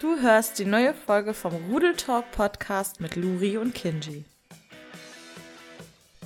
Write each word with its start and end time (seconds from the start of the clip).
Du 0.00 0.18
hörst 0.18 0.58
die 0.58 0.64
neue 0.64 0.94
Folge 0.94 1.34
vom 1.34 1.52
Rudel 1.70 1.94
Talk 1.94 2.30
Podcast 2.32 3.02
mit 3.02 3.16
Luri 3.16 3.58
und 3.58 3.74
Kinji. 3.74 4.24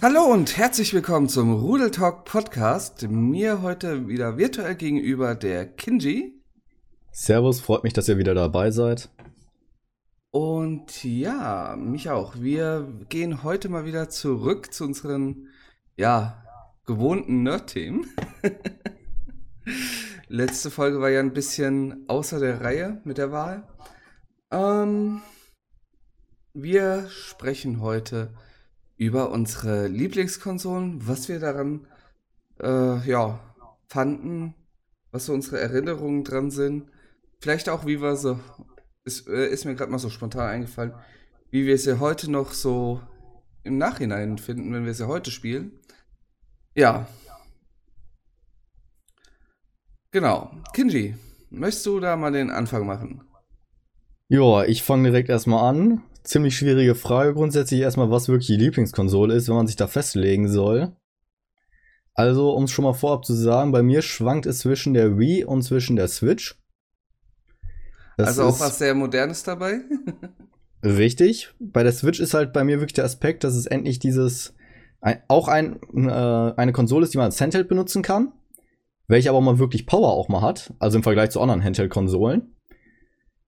Hallo 0.01 0.23
und 0.27 0.57
herzlich 0.57 0.95
willkommen 0.95 1.29
zum 1.29 1.53
Rudel 1.53 1.91
Talk 1.91 2.25
Podcast. 2.25 3.09
Mir 3.09 3.63
heute 3.63 4.07
wieder 4.07 4.39
virtuell 4.39 4.77
gegenüber 4.77 5.35
der 5.35 5.67
Kinji. 5.67 6.41
Servus, 7.11 7.61
freut 7.61 7.83
mich, 7.83 7.93
dass 7.93 8.09
ihr 8.09 8.17
wieder 8.17 8.37
dabei 8.37 8.71
seid. 8.71 9.09
Und 10.31 11.03
ja, 11.03 11.75
mich 11.77 12.11
auch. 12.11 12.37
Wir 12.37 12.87
gehen 13.09 13.43
heute 13.43 13.69
mal 13.69 13.85
wieder 13.85 14.09
zurück 14.09 14.73
zu 14.73 14.85
unseren, 14.85 15.49
ja, 15.97 16.45
gewohnten 16.87 17.43
Nerd-Themen. 17.43 18.07
Letzte 20.29 20.71
Folge 20.71 21.01
war 21.01 21.11
ja 21.11 21.21
ein 21.21 21.35
bisschen 21.35 22.09
außer 22.09 22.41
der 22.41 22.63
Reihe 22.63 23.01
mit 23.05 23.19
der 23.19 23.31
Wahl. 23.31 23.69
Ähm, 24.51 25.21
wir 26.55 27.09
sprechen 27.11 27.81
heute 27.81 28.33
über 28.97 29.31
unsere 29.31 29.87
Lieblingskonsolen, 29.89 31.07
was 31.07 31.29
wir 31.29 31.41
daran 31.41 31.87
äh, 32.63 33.07
ja, 33.07 33.41
fanden, 33.89 34.55
was 35.11 35.27
so 35.27 35.35
unsere 35.35 35.61
Erinnerungen 35.61 36.25
dran 36.25 36.51
sind. 36.51 36.91
Vielleicht 37.41 37.69
auch, 37.69 37.85
wie 37.85 38.01
wir 38.01 38.17
so, 38.17 38.39
ist, 39.05 39.29
äh, 39.29 39.49
ist 39.49 39.67
mir 39.67 39.75
gerade 39.75 39.91
mal 39.91 39.99
so 39.99 40.09
spontan 40.09 40.49
eingefallen, 40.49 40.95
wie 41.51 41.67
wir 41.67 41.77
sie 41.77 42.01
heute 42.01 42.31
noch 42.31 42.53
so 42.53 43.01
im 43.63 43.77
Nachhinein 43.77 44.39
finden, 44.39 44.73
wenn 44.73 44.87
wir 44.87 44.95
sie 44.95 45.07
heute 45.07 45.31
spielen. 45.31 45.73
Ja, 46.75 47.09
Genau. 50.15 50.53
Kinji, 50.73 51.17
möchtest 51.51 51.87
du 51.87 51.99
da 51.99 52.15
mal 52.15 52.31
den 52.31 52.53
Anfang 52.53 52.87
machen? 52.87 53.23
Ja, 54.29 54.63
ich 54.63 54.85
fange 54.85 55.11
direkt 55.11 55.29
erstmal 55.29 55.69
an. 55.69 56.05
Ziemlich 56.23 56.57
schwierige 56.57 56.95
Frage 56.95 57.35
grundsätzlich 57.35 57.81
erstmal, 57.81 58.13
was 58.13 58.29
wirklich 58.29 58.47
die 58.47 58.57
Lieblingskonsole 58.57 59.35
ist, 59.35 59.49
wenn 59.49 59.57
man 59.57 59.67
sich 59.67 59.75
da 59.75 59.89
festlegen 59.89 60.49
soll. 60.49 60.95
Also, 62.15 62.53
um 62.53 62.63
es 62.63 62.71
schon 62.71 62.85
mal 62.85 62.93
vorab 62.93 63.25
zu 63.25 63.35
sagen, 63.35 63.73
bei 63.73 63.83
mir 63.83 64.03
schwankt 64.03 64.47
es 64.47 64.61
zwischen 64.61 64.95
der 64.95 65.19
Wii 65.19 65.47
und 65.47 65.63
zwischen 65.63 65.97
der 65.97 66.07
Switch. 66.07 66.63
Das 68.17 68.29
also 68.29 68.45
auch 68.45 68.61
was 68.61 68.79
sehr 68.79 68.95
Modernes 68.95 69.43
dabei? 69.43 69.81
richtig. 70.85 71.53
Bei 71.59 71.83
der 71.83 71.93
Switch 71.93 72.21
ist 72.21 72.35
halt 72.35 72.53
bei 72.53 72.63
mir 72.63 72.79
wirklich 72.79 72.95
der 72.95 73.05
Aspekt, 73.05 73.43
dass 73.43 73.57
es 73.57 73.67
endlich 73.67 73.99
dieses, 73.99 74.55
ein, 75.01 75.25
auch 75.27 75.49
ein, 75.49 75.81
äh, 75.93 76.53
eine 76.57 76.73
Konsole 76.73 77.03
ist, 77.03 77.15
die 77.15 77.19
man 77.19 77.27
als 77.27 77.41
Handheld 77.41 77.67
benutzen 77.67 78.03
kann 78.03 78.33
welche 79.07 79.31
aber 79.31 79.41
mal 79.41 79.59
wirklich 79.59 79.87
Power 79.87 80.13
auch 80.13 80.29
mal 80.29 80.43
hat, 80.43 80.73
also 80.79 80.97
im 80.97 81.03
Vergleich 81.03 81.31
zu 81.31 81.41
anderen 81.41 81.63
Handheld-Konsolen. 81.63 82.55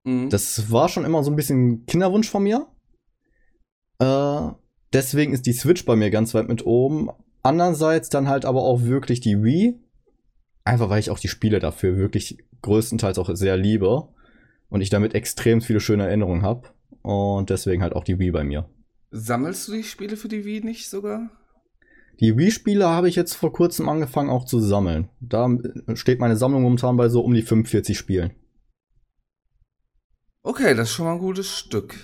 Mhm. 0.05 0.31
Das 0.31 0.71
war 0.71 0.89
schon 0.89 1.05
immer 1.05 1.23
so 1.23 1.31
ein 1.31 1.37
bisschen 1.37 1.87
Kinderwunsch 1.87 2.31
von 2.31 2.43
mir. 2.43 2.67
Äh, 3.99 4.53
deswegen 4.93 5.33
ist 5.33 5.47
die 5.47 5.53
Switch 5.53 5.85
bei 5.85 5.97
mir 5.97 6.11
ganz 6.11 6.35
weit 6.35 6.49
mit 6.49 6.65
oben. 6.65 7.11
Andererseits 7.43 8.09
dann 8.09 8.29
halt 8.29 8.45
aber 8.45 8.63
auch 8.63 8.83
wirklich 8.83 9.21
die 9.21 9.43
Wii. 9.43 9.81
Einfach 10.65 10.91
weil 10.91 11.01
ich 11.01 11.11
auch 11.11 11.19
die 11.19 11.29
Spiele 11.29 11.59
dafür 11.59 11.97
wirklich 11.97 12.39
größtenteils 12.63 13.19
auch 13.19 13.31
sehr 13.35 13.57
liebe. 13.57 14.09
Und 14.69 14.81
ich 14.81 14.91
damit 14.91 15.15
extrem 15.15 15.61
viele 15.61 15.81
schöne 15.81 16.07
Erinnerungen 16.07 16.43
habe. 16.43 16.69
Und 17.03 17.51
deswegen 17.51 17.83
halt 17.83 17.95
auch 17.95 18.05
die 18.05 18.19
Wii 18.19 18.33
bei 18.33 18.45
mir. 18.45 18.69
Sammelst 19.11 19.69
du 19.69 19.73
die 19.73 19.85
Spiele 19.85 20.17
für 20.17 20.29
die 20.29 20.45
Wii 20.45 20.61
nicht 20.63 20.91
sogar? 20.91 21.31
Die 22.21 22.37
Wii-Spiele 22.37 22.89
habe 22.89 23.09
ich 23.09 23.17
jetzt 23.17 23.35
vor 23.35 23.53
kurzem 23.53 23.89
angefangen 23.89 24.31
auch 24.31 24.45
zu 24.47 24.59
sammeln. 24.61 25.11
Da 25.21 25.49
steht 25.95 26.19
meine 26.19 26.37
Sammlung 26.37 26.63
momentan 26.63 26.97
bei 26.97 27.09
so 27.09 27.21
um 27.21 27.35
die 27.35 27.43
45 27.43 27.97
Spielen. 27.97 28.33
Okay, 30.43 30.75
das 30.75 30.89
ist 30.89 30.95
schon 30.95 31.07
mal 31.07 31.13
ein 31.13 31.19
gutes 31.19 31.49
Stück. 31.49 31.95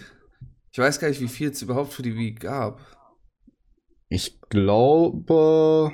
Ich 0.70 0.78
weiß 0.78 1.00
gar 1.00 1.08
nicht, 1.08 1.20
wie 1.20 1.28
viel 1.28 1.50
es 1.50 1.62
überhaupt 1.62 1.92
für 1.92 2.02
die 2.02 2.16
Wii 2.16 2.32
gab. 2.32 2.80
Ich 4.08 4.40
glaube, 4.50 5.92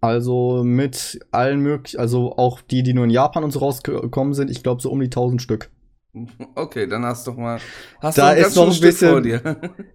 also 0.00 0.62
mit 0.62 1.18
allen 1.32 1.60
möglichen, 1.60 1.98
also 1.98 2.36
auch 2.36 2.60
die, 2.60 2.84
die 2.84 2.94
nur 2.94 3.04
in 3.04 3.10
Japan 3.10 3.42
und 3.42 3.50
so 3.50 3.58
rausgekommen 3.58 4.34
sind, 4.34 4.50
ich 4.50 4.62
glaube 4.62 4.80
so 4.80 4.90
um 4.90 5.00
die 5.00 5.06
1000 5.06 5.42
Stück. 5.42 5.70
Okay, 6.54 6.86
dann 6.86 7.04
hast 7.04 7.26
du 7.26 7.32
doch 7.32 7.38
mal. 7.38 7.60
Hast 8.00 8.18
da 8.18 8.32
ist 8.32 8.56
noch 8.56 8.72
ein 8.72 8.80
bisschen, 8.80 9.40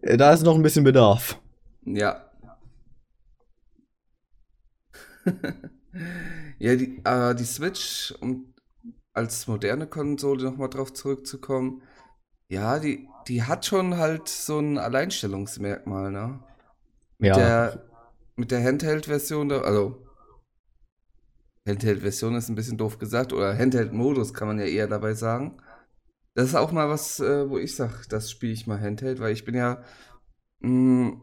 da 0.17 0.33
ist 0.33 0.43
noch 0.43 0.55
ein 0.55 0.61
bisschen 0.61 0.83
Bedarf. 0.83 1.39
Ja, 1.85 2.21
ja, 6.59 6.75
die, 6.75 7.01
äh, 7.03 7.35
die 7.35 7.45
Switch, 7.45 8.13
um 8.19 8.53
als 9.13 9.47
moderne 9.47 9.87
Konsole 9.87 10.43
nochmal 10.43 10.69
drauf 10.69 10.93
zurückzukommen, 10.93 11.83
ja, 12.49 12.79
die, 12.79 13.07
die 13.27 13.43
hat 13.43 13.65
schon 13.65 13.97
halt 13.97 14.27
so 14.27 14.59
ein 14.59 14.77
Alleinstellungsmerkmal, 14.77 16.11
ne? 16.11 16.43
Mit 17.19 17.29
ja. 17.29 17.35
Der, 17.35 17.85
mit 18.35 18.51
der 18.51 18.63
Handheld-Version, 18.63 19.51
also 19.51 20.03
Handheld-Version 21.67 22.35
ist 22.35 22.49
ein 22.49 22.55
bisschen 22.55 22.77
doof 22.77 22.99
gesagt, 22.99 23.33
oder 23.33 23.57
Handheld-Modus 23.57 24.33
kann 24.33 24.47
man 24.47 24.59
ja 24.59 24.65
eher 24.65 24.87
dabei 24.87 25.13
sagen. 25.13 25.61
Das 26.35 26.49
ist 26.49 26.55
auch 26.55 26.71
mal 26.71 26.89
was, 26.89 27.19
äh, 27.19 27.49
wo 27.49 27.57
ich 27.57 27.75
sage, 27.75 27.93
das 28.09 28.31
spiele 28.31 28.53
ich 28.53 28.67
mal 28.67 28.81
Handheld, 28.81 29.19
weil 29.19 29.33
ich 29.33 29.45
bin 29.45 29.55
ja 29.55 29.83
mh, 30.59 30.69
mm, 30.69 31.21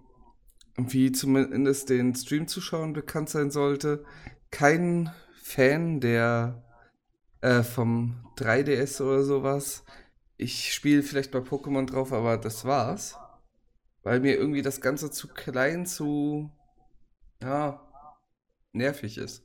wie 0.76 1.12
zumindest 1.12 1.90
den 1.90 2.14
Stream-Zuschauern 2.14 2.92
bekannt 2.92 3.28
sein 3.28 3.50
sollte, 3.50 4.04
kein 4.50 5.12
Fan 5.42 6.00
der 6.00 6.62
äh, 7.40 7.62
vom 7.62 8.24
3DS 8.36 9.02
oder 9.02 9.22
sowas. 9.22 9.84
Ich 10.36 10.72
spiele 10.72 11.02
vielleicht 11.02 11.30
bei 11.30 11.40
Pokémon 11.40 11.86
drauf, 11.86 12.12
aber 12.12 12.36
das 12.36 12.64
war's. 12.64 13.18
Weil 14.02 14.20
mir 14.20 14.36
irgendwie 14.36 14.62
das 14.62 14.80
Ganze 14.80 15.10
zu 15.10 15.28
klein, 15.28 15.84
zu 15.84 16.50
ja, 17.42 17.80
nervig 18.72 19.18
ist. 19.18 19.44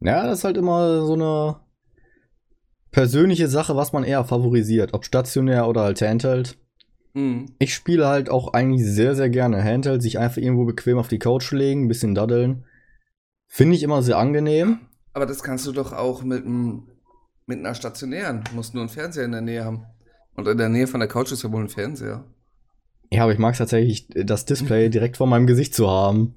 Ja, 0.00 0.26
das 0.26 0.38
ist 0.38 0.44
halt 0.44 0.56
immer 0.56 1.04
so 1.04 1.14
eine 1.14 1.60
persönliche 2.90 3.48
Sache, 3.48 3.76
was 3.76 3.92
man 3.92 4.04
eher 4.04 4.24
favorisiert. 4.24 4.94
Ob 4.94 5.04
stationär 5.04 5.66
oder 5.68 5.82
als 5.82 6.00
Handheld. 6.00 6.58
Mhm. 7.14 7.46
Ich 7.58 7.74
spiele 7.74 8.06
halt 8.06 8.30
auch 8.30 8.52
eigentlich 8.52 8.84
sehr, 8.84 9.14
sehr 9.14 9.30
gerne 9.30 9.62
Handheld, 9.62 10.02
sich 10.02 10.18
einfach 10.18 10.38
irgendwo 10.38 10.64
bequem 10.64 10.98
auf 10.98 11.08
die 11.08 11.18
Couch 11.18 11.50
legen, 11.52 11.84
ein 11.84 11.88
bisschen 11.88 12.14
daddeln. 12.14 12.64
Finde 13.46 13.76
ich 13.76 13.82
immer 13.82 14.02
sehr 14.02 14.18
angenehm. 14.18 14.80
Aber 15.14 15.26
das 15.26 15.42
kannst 15.42 15.66
du 15.66 15.72
doch 15.72 15.92
auch 15.92 16.22
mit, 16.22 16.44
mit 16.44 17.58
einer 17.58 17.74
stationären. 17.74 18.44
Du 18.48 18.56
musst 18.56 18.74
nur 18.74 18.82
einen 18.82 18.90
Fernseher 18.90 19.24
in 19.24 19.32
der 19.32 19.40
Nähe 19.40 19.64
haben. 19.64 19.86
Und 20.34 20.46
in 20.46 20.58
der 20.58 20.68
Nähe 20.68 20.86
von 20.86 21.00
der 21.00 21.08
Couch 21.08 21.32
ist 21.32 21.42
ja 21.42 21.50
wohl 21.50 21.62
ein 21.62 21.68
Fernseher. 21.68 22.24
Ja, 23.10 23.22
aber 23.22 23.32
ich 23.32 23.38
mag 23.38 23.56
tatsächlich, 23.56 24.06
das 24.08 24.44
Display 24.44 24.88
direkt 24.90 25.16
vor 25.16 25.26
meinem 25.26 25.46
Gesicht 25.46 25.74
zu 25.74 25.90
haben. 25.90 26.34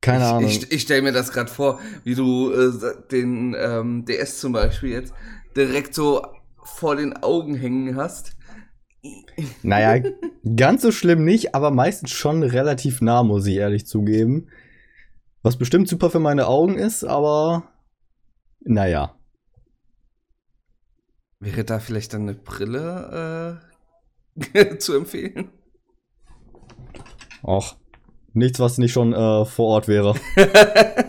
Keine 0.00 0.24
ich, 0.24 0.30
Ahnung. 0.30 0.50
Ich, 0.50 0.70
ich 0.70 0.82
stelle 0.82 1.02
mir 1.02 1.12
das 1.12 1.32
gerade 1.32 1.50
vor, 1.50 1.80
wie 2.04 2.14
du 2.14 2.52
äh, 2.52 2.72
den 3.10 3.56
ähm, 3.58 4.04
DS 4.04 4.38
zum 4.38 4.52
Beispiel 4.52 4.90
jetzt 4.90 5.14
direkt 5.56 5.94
so 5.94 6.22
vor 6.62 6.94
den 6.94 7.16
Augen 7.16 7.54
hängen 7.54 7.96
hast 7.96 8.36
naja, 9.62 10.02
ganz 10.56 10.82
so 10.82 10.92
schlimm 10.92 11.24
nicht, 11.24 11.54
aber 11.54 11.70
meistens 11.70 12.10
schon 12.10 12.42
relativ 12.42 13.00
nah, 13.00 13.22
muss 13.22 13.46
ich 13.46 13.56
ehrlich 13.56 13.86
zugeben. 13.86 14.48
Was 15.42 15.56
bestimmt 15.56 15.88
super 15.88 16.10
für 16.10 16.20
meine 16.20 16.46
Augen 16.46 16.76
ist, 16.76 17.04
aber 17.04 17.70
naja. 18.60 19.14
Wäre 21.38 21.64
da 21.64 21.78
vielleicht 21.78 22.14
dann 22.14 22.22
eine 22.22 22.34
Brille 22.34 23.60
äh, 24.56 24.78
zu 24.78 24.94
empfehlen? 24.94 25.50
Och, 27.42 27.76
nichts, 28.32 28.58
was 28.58 28.78
nicht 28.78 28.92
schon 28.92 29.12
äh, 29.12 29.44
vor 29.44 29.66
Ort 29.66 29.86
wäre. 29.88 30.14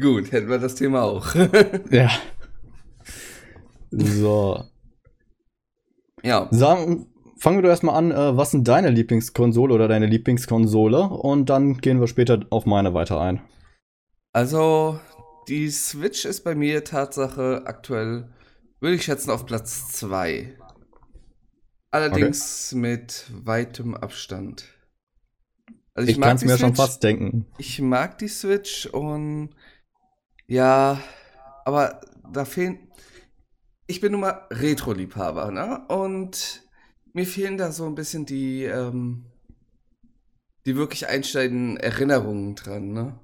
Gut, 0.00 0.32
hätten 0.32 0.48
wir 0.48 0.58
das 0.58 0.74
Thema 0.74 1.02
auch. 1.02 1.34
ja. 1.90 2.10
So. 3.92 4.64
Ja. 6.22 6.48
Sagen, 6.50 7.06
fangen 7.36 7.58
wir 7.58 7.62
doch 7.62 7.68
erstmal 7.68 7.96
an, 7.96 8.10
äh, 8.10 8.36
was 8.36 8.50
sind 8.50 8.66
deine 8.66 8.90
Lieblingskonsole 8.90 9.74
oder 9.74 9.88
deine 9.88 10.06
Lieblingskonsole? 10.06 11.02
Und 11.02 11.50
dann 11.50 11.78
gehen 11.78 12.00
wir 12.00 12.06
später 12.06 12.40
auf 12.50 12.66
meine 12.66 12.94
weiter 12.94 13.20
ein. 13.20 13.42
Also, 14.32 14.98
die 15.48 15.68
Switch 15.70 16.24
ist 16.24 16.42
bei 16.42 16.54
mir 16.54 16.84
Tatsache 16.84 17.62
aktuell, 17.66 18.28
würde 18.80 18.96
ich 18.96 19.04
schätzen, 19.04 19.30
auf 19.30 19.44
Platz 19.44 19.88
2. 19.92 20.56
Allerdings 21.90 22.72
okay. 22.72 22.80
mit 22.80 23.26
weitem 23.44 23.94
Abstand. 23.94 24.64
Also 25.94 26.08
ich, 26.08 26.16
ich 26.16 26.22
kann 26.22 26.36
es 26.36 26.42
mir 26.42 26.50
Switch, 26.50 26.60
schon 26.60 26.74
fast 26.74 27.02
denken. 27.02 27.46
Ich 27.58 27.80
mag 27.82 28.16
die 28.16 28.28
Switch 28.28 28.86
und 28.86 29.50
ja, 30.46 30.98
aber 31.66 32.00
da 32.32 32.46
fehlen, 32.46 32.78
ich 33.86 34.00
bin 34.00 34.12
nun 34.12 34.22
mal 34.22 34.46
Retro-Liebhaber, 34.50 35.50
ne? 35.50 35.86
Und 35.88 36.62
mir 37.12 37.26
fehlen 37.26 37.58
da 37.58 37.72
so 37.72 37.86
ein 37.86 37.94
bisschen 37.94 38.26
die, 38.26 38.64
ähm, 38.64 39.26
die 40.66 40.76
wirklich 40.76 41.08
einsteigenden 41.08 41.76
Erinnerungen 41.76 42.54
dran, 42.54 42.92
ne? 42.92 43.18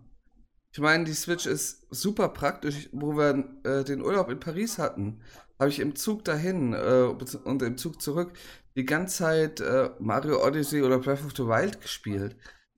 Ich 0.72 0.81
meine, 0.81 1.05
die 1.05 1.14
Switch 1.14 1.46
ist 1.46 1.87
super 1.90 2.28
praktisch. 2.28 2.88
Wo 2.93 3.16
wir 3.16 3.44
äh, 3.64 3.84
den 3.84 4.02
Urlaub 4.02 4.28
in 4.31 4.38
Paris 4.38 4.78
hatten, 4.78 5.22
habe 5.58 5.70
ich 5.70 5.81
im 5.81 5.96
Zug 5.96 6.25
dahin 6.25 6.72
äh, 6.72 7.04
und 7.44 7.62
im 7.62 7.78
Zug 7.78 8.00
zurück 8.00 8.32
die 8.76 8.84
ganze 8.84 9.16
Zeit 9.19 9.61
äh, 9.61 9.90
Mario 9.99 10.44
Odyssey 10.46 10.82
oder 10.82 10.99
Breath 10.99 11.25
of 11.25 11.32
the 11.37 11.46
Wild 11.46 11.81
gespielt. 11.81 12.37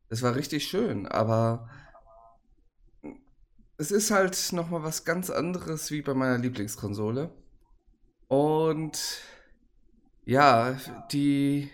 Das 0.08 0.22
war 0.22 0.34
richtig 0.34 0.66
schön, 0.66 1.06
aber 1.06 1.68
es 3.76 3.90
ist 3.90 4.10
halt 4.10 4.52
nochmal 4.52 4.82
was 4.82 5.04
ganz 5.04 5.30
anderes 5.30 5.90
wie 5.90 6.02
bei 6.02 6.14
meiner 6.14 6.38
Lieblingskonsole. 6.38 7.30
Und 8.30 9.22
ja, 10.24 10.78
die 11.10 11.68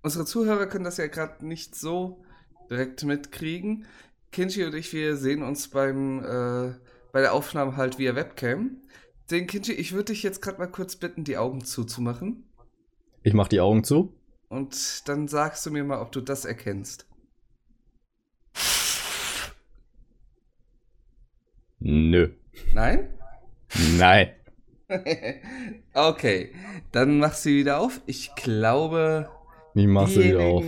unsere 0.00 0.24
Zuhörer 0.24 0.68
können 0.68 0.84
das 0.84 0.96
ja 0.96 1.08
gerade 1.08 1.44
nicht 1.44 1.74
so 1.74 2.24
direkt 2.70 3.02
mitkriegen. 3.02 3.86
Kinji 4.30 4.62
und 4.64 4.76
ich, 4.76 4.92
wir 4.92 5.16
sehen 5.16 5.42
uns 5.42 5.66
beim 5.68 6.20
äh, 6.20 6.74
bei 7.10 7.20
der 7.20 7.32
Aufnahme 7.32 7.76
halt 7.76 7.98
via 7.98 8.14
Webcam. 8.14 8.80
Den 9.32 9.48
Kinji, 9.48 9.72
ich 9.72 9.90
würde 9.90 10.12
dich 10.12 10.22
jetzt 10.22 10.40
gerade 10.40 10.58
mal 10.58 10.70
kurz 10.70 10.94
bitten, 10.94 11.24
die 11.24 11.36
Augen 11.36 11.64
zuzumachen. 11.64 12.44
Ich 13.24 13.34
mach 13.34 13.48
die 13.48 13.60
Augen 13.60 13.82
zu. 13.82 14.14
Und 14.48 15.08
dann 15.08 15.26
sagst 15.26 15.66
du 15.66 15.72
mir 15.72 15.82
mal, 15.82 16.00
ob 16.00 16.12
du 16.12 16.20
das 16.20 16.44
erkennst. 16.44 17.06
Nö. 21.80 22.30
Nein? 22.72 23.18
Nein. 23.98 24.30
okay, 25.94 26.52
dann 26.92 27.18
mach 27.18 27.34
sie 27.34 27.58
wieder 27.58 27.80
auf. 27.80 28.00
Ich 28.06 28.34
glaube, 28.34 29.30
Ich 29.74 29.86
mach 29.86 30.08
sie 30.08 30.24
wieder 30.24 30.40
auf. 30.40 30.64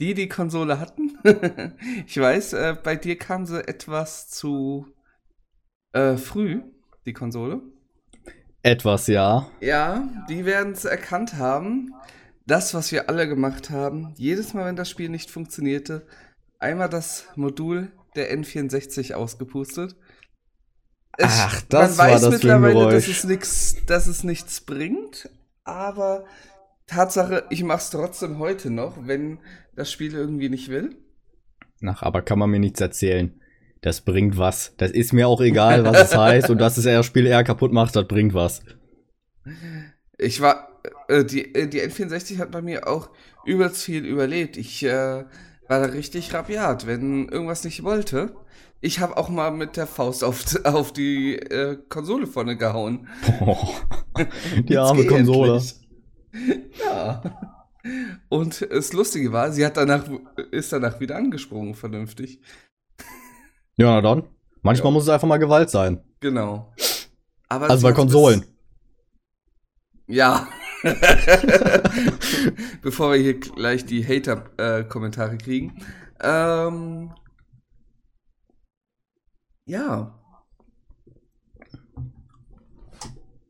die 0.00 0.14
die 0.14 0.28
Konsole 0.28 0.80
hatten, 0.80 1.18
ich 2.06 2.18
weiß, 2.18 2.54
äh, 2.54 2.76
bei 2.82 2.96
dir 2.96 3.16
kam 3.18 3.46
sie 3.46 3.66
etwas 3.66 4.28
zu 4.30 4.86
äh, 5.92 6.16
früh, 6.16 6.62
die 7.06 7.12
Konsole. 7.12 7.60
Etwas, 8.62 9.06
ja. 9.06 9.48
Ja, 9.60 10.08
die 10.28 10.44
werden 10.44 10.72
es 10.72 10.84
erkannt 10.84 11.34
haben. 11.34 11.94
Das, 12.46 12.74
was 12.74 12.92
wir 12.92 13.08
alle 13.08 13.28
gemacht 13.28 13.70
haben, 13.70 14.12
jedes 14.16 14.54
Mal, 14.54 14.66
wenn 14.66 14.76
das 14.76 14.90
Spiel 14.90 15.08
nicht 15.08 15.30
funktionierte, 15.30 16.06
einmal 16.58 16.88
das 16.88 17.26
Modul 17.36 17.92
der 18.16 18.36
N64 18.36 19.14
ausgepustet. 19.14 19.96
Es- 21.18 21.26
Ach, 21.40 21.60
das 21.68 21.96
man 21.96 21.98
war 21.98 22.14
weiß 22.14 22.20
das 22.22 22.30
mittlerweile, 22.34 22.88
dass 22.90 23.08
es, 23.08 23.24
nix, 23.24 23.76
dass 23.86 24.06
es 24.06 24.24
nichts 24.24 24.60
bringt, 24.62 25.28
aber 25.64 26.24
Tatsache, 26.86 27.44
ich 27.50 27.62
mache 27.62 27.78
es 27.78 27.90
trotzdem 27.90 28.38
heute 28.38 28.70
noch, 28.70 29.06
wenn 29.06 29.38
das 29.76 29.92
Spiel 29.92 30.14
irgendwie 30.14 30.48
nicht 30.48 30.68
will. 30.68 30.96
Ach, 31.86 32.02
aber 32.02 32.22
kann 32.22 32.38
man 32.38 32.50
mir 32.50 32.58
nichts 32.60 32.80
erzählen. 32.80 33.40
Das 33.82 34.02
bringt 34.02 34.36
was. 34.36 34.74
Das 34.76 34.90
ist 34.90 35.12
mir 35.12 35.26
auch 35.28 35.40
egal, 35.40 35.84
was 35.84 36.10
es 36.10 36.16
heißt. 36.16 36.50
Und 36.50 36.58
dass 36.58 36.76
es 36.76 36.84
das 36.84 37.06
Spiel 37.06 37.26
eher 37.26 37.44
kaputt 37.44 37.72
macht, 37.72 37.96
das 37.96 38.06
bringt 38.06 38.34
was. 38.34 38.62
Ich 40.18 40.40
war, 40.40 40.80
äh, 41.08 41.24
die, 41.24 41.54
äh, 41.54 41.66
die 41.66 41.80
N64 41.80 42.38
hat 42.38 42.50
bei 42.50 42.60
mir 42.60 42.86
auch 42.88 43.10
übelst 43.46 43.82
viel 43.84 44.04
überlebt. 44.04 44.56
Ich 44.56 44.82
äh, 44.84 45.24
war 45.68 45.80
da 45.80 45.84
richtig 45.86 46.34
rabiat, 46.34 46.86
wenn 46.86 47.28
irgendwas 47.28 47.64
nicht 47.64 47.82
wollte. 47.82 48.34
Ich 48.82 48.98
habe 49.00 49.16
auch 49.16 49.28
mal 49.28 49.50
mit 49.50 49.76
der 49.76 49.86
Faust 49.86 50.24
auf, 50.24 50.44
auf 50.64 50.92
die 50.92 51.36
äh, 51.36 51.76
Konsole 51.88 52.26
vorne 52.26 52.56
gehauen. 52.56 53.08
Boah. 53.38 53.68
Die 54.64 54.76
arme 54.76 55.06
Konsole. 55.06 55.54
endlich. 55.54 55.76
Ja. 56.84 57.22
Und 58.28 58.68
das 58.70 58.92
Lustige 58.92 59.32
war, 59.32 59.50
sie 59.52 59.64
hat 59.66 59.76
danach, 59.76 60.04
ist 60.52 60.72
danach 60.72 61.00
wieder 61.00 61.16
angesprungen, 61.16 61.74
vernünftig. 61.74 62.40
Ja, 63.76 63.94
na 63.94 64.00
dann. 64.00 64.28
Manchmal 64.62 64.90
Ja. 64.90 64.92
muss 64.92 65.02
es 65.04 65.08
einfach 65.08 65.26
mal 65.26 65.38
Gewalt 65.38 65.70
sein. 65.70 66.00
Genau. 66.20 66.72
Aber 67.48 67.68
Also 67.70 67.82
bei 67.86 67.92
Konsolen. 67.94 68.44
Ja. 70.06 70.46
Bevor 72.82 73.12
wir 73.12 73.18
hier 73.18 73.40
gleich 73.40 73.84
die 73.86 74.06
Hater-Kommentare 74.06 75.38
kriegen. 75.38 75.82
Ähm, 76.22 77.12
ja. 79.70 80.18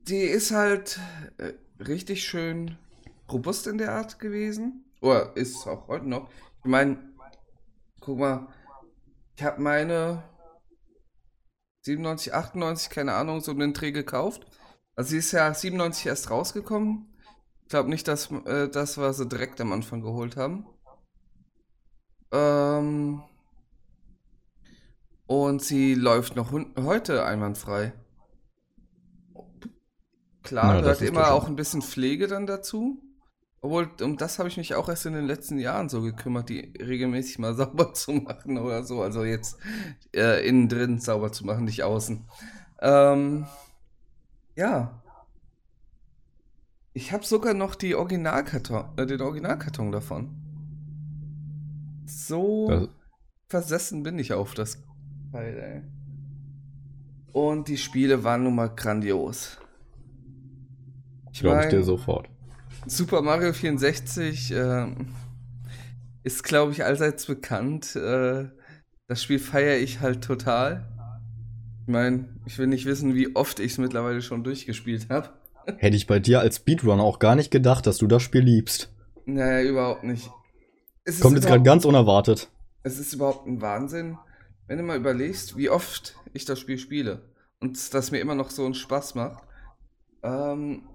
Die 0.06 0.22
ist 0.22 0.50
halt 0.50 1.00
äh, 1.38 1.55
richtig 1.82 2.25
schön 2.25 2.76
robust 3.31 3.67
in 3.67 3.78
der 3.78 3.93
Art 3.93 4.19
gewesen. 4.19 4.84
Oder 5.00 5.34
ist 5.37 5.56
es 5.56 5.67
auch 5.67 5.88
heute 5.88 6.08
noch. 6.08 6.28
Ich 6.62 6.70
meine, 6.70 6.99
guck 8.00 8.19
mal, 8.19 8.49
ich 9.34 9.43
habe 9.43 9.62
meine 9.62 10.22
97, 11.82 12.34
98, 12.34 12.90
keine 12.90 13.14
Ahnung, 13.14 13.40
so 13.40 13.52
einen 13.52 13.73
Dreh 13.73 13.93
gekauft. 13.93 14.46
Also 14.96 15.11
sie 15.11 15.19
ist 15.19 15.32
ja 15.32 15.55
97 15.55 16.06
erst 16.06 16.31
rausgekommen. 16.31 17.16
Ich 17.62 17.69
glaube 17.69 17.88
nicht, 17.88 18.06
dass 18.08 18.31
äh, 18.31 18.69
das, 18.69 18.99
was 18.99 19.16
sie 19.16 19.26
direkt 19.26 19.61
am 19.61 19.73
Anfang 19.73 20.02
geholt 20.02 20.37
haben. 20.37 20.66
Ähm, 22.32 23.23
und 25.31 25.62
sie 25.62 25.94
läuft 25.94 26.35
noch 26.35 26.50
heute 26.77 27.25
einwandfrei. 27.25 27.93
Klar, 30.43 30.82
das 30.82 30.99
gehört 30.99 31.15
immer 31.15 31.31
auch 31.31 31.47
ein 31.47 31.55
bisschen 31.55 31.82
Pflege 31.82 32.27
dann 32.27 32.49
dazu. 32.49 33.00
Obwohl, 33.61 33.88
um 34.03 34.17
das 34.17 34.41
habe 34.41 34.49
ich 34.49 34.56
mich 34.56 34.75
auch 34.75 34.88
erst 34.88 35.06
in 35.06 35.12
den 35.12 35.27
letzten 35.27 35.61
Jahren 35.61 35.88
so 35.88 36.03
gekümmert, 36.03 36.49
die 36.49 36.73
regelmäßig 36.81 37.38
mal 37.38 37.55
sauber 37.56 37.94
zu 37.94 38.11
machen 38.11 38.59
oder 38.59 38.82
so. 38.82 39.03
Also 39.03 39.23
jetzt 39.23 39.56
äh, 40.17 40.44
innen 40.49 40.69
drin 40.69 40.99
sauber 40.99 41.31
zu 41.31 41.47
machen, 41.47 41.62
nicht 41.65 41.85
außen. 41.85 42.26
Ähm, 42.81 43.47
ja. 44.56 45.00
Ich 46.93 47.12
habe 47.12 47.25
sogar 47.25 47.55
noch 47.55 47.76
die 47.76 47.94
Originalkarton, 47.94 48.85
äh, 48.97 49.06
den 49.06 49.21
Originalkarton 49.21 49.93
davon. 49.93 50.35
So 52.05 52.67
Das- 52.69 52.88
versessen 53.47 54.03
bin 54.03 54.19
ich 54.19 54.33
auf 54.33 54.55
das 54.55 54.83
Teil, 55.32 55.59
ey. 55.59 55.82
Und 57.32 57.69
die 57.69 57.79
Spiele 57.79 58.25
waren 58.25 58.44
nun 58.44 58.55
mal 58.55 58.69
grandios. 58.69 59.59
Ich 61.32 61.41
Glaube 61.41 61.62
ich 61.62 61.69
dir 61.69 61.82
sofort. 61.85 62.29
Super 62.87 63.23
Mario 63.23 63.53
64 63.53 64.53
ähm, 64.53 65.15
ist, 66.25 66.43
glaube 66.43 66.73
ich, 66.73 66.85
allseits 66.85 67.27
bekannt. 67.27 67.94
Äh, 67.94 68.49
das 69.06 69.23
Spiel 69.23 69.38
feiere 69.38 69.79
ich 69.79 70.00
halt 70.00 70.25
total. 70.25 70.88
Ich 71.83 71.88
meine, 71.88 72.28
ich 72.47 72.59
will 72.59 72.66
nicht 72.66 72.87
wissen, 72.87 73.14
wie 73.14 73.35
oft 73.37 73.61
ich 73.61 73.73
es 73.73 73.78
mittlerweile 73.78 74.23
schon 74.23 74.45
durchgespielt 74.45 75.09
habe. 75.09 75.31
Hätte 75.76 75.97
ich 75.97 76.07
bei 76.07 76.19
dir 76.19 76.40
als 76.40 76.57
Speedrunner 76.57 77.02
auch 77.02 77.19
gar 77.19 77.37
nicht 77.37 77.50
gedacht, 77.50 77.87
dass 77.87 77.99
du 77.99 78.07
das 78.07 78.23
Spiel 78.23 78.43
liebst. 78.43 78.93
Naja, 79.26 79.69
überhaupt 79.69 80.04
nicht. 80.04 80.31
Es 81.04 81.21
Kommt 81.21 81.37
jetzt 81.37 81.47
gerade 81.47 81.62
ganz 81.62 81.85
unerwartet. 81.85 82.50
Es 82.83 82.99
ist 82.99 83.12
überhaupt 83.12 83.47
ein 83.47 83.61
Wahnsinn, 83.61 84.16
wenn 84.71 84.79
du 84.79 84.85
mal 84.85 84.97
überlegst, 84.97 85.57
wie 85.57 85.69
oft 85.69 86.15
ich 86.33 86.45
das 86.45 86.61
Spiel 86.61 86.79
spiele 86.79 87.29
und 87.59 87.93
das 87.93 88.12
mir 88.12 88.21
immer 88.21 88.37
noch 88.37 88.50
so 88.50 88.65
einen 88.65 88.75
Spaß 88.75 89.17
macht. 89.17 89.43
Ähm, 90.23 90.89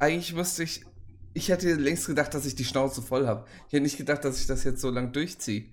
eigentlich 0.00 0.34
müsste 0.34 0.64
ich, 0.64 0.84
ich 1.32 1.48
hätte 1.48 1.74
längst 1.74 2.08
gedacht, 2.08 2.34
dass 2.34 2.44
ich 2.44 2.56
die 2.56 2.64
Schnauze 2.64 3.02
voll 3.02 3.28
habe. 3.28 3.46
Ich 3.68 3.72
hätte 3.72 3.84
nicht 3.84 3.98
gedacht, 3.98 4.24
dass 4.24 4.40
ich 4.40 4.48
das 4.48 4.64
jetzt 4.64 4.80
so 4.80 4.90
lang 4.90 5.12
durchziehe. 5.12 5.70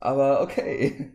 Aber 0.00 0.40
okay. 0.40 1.14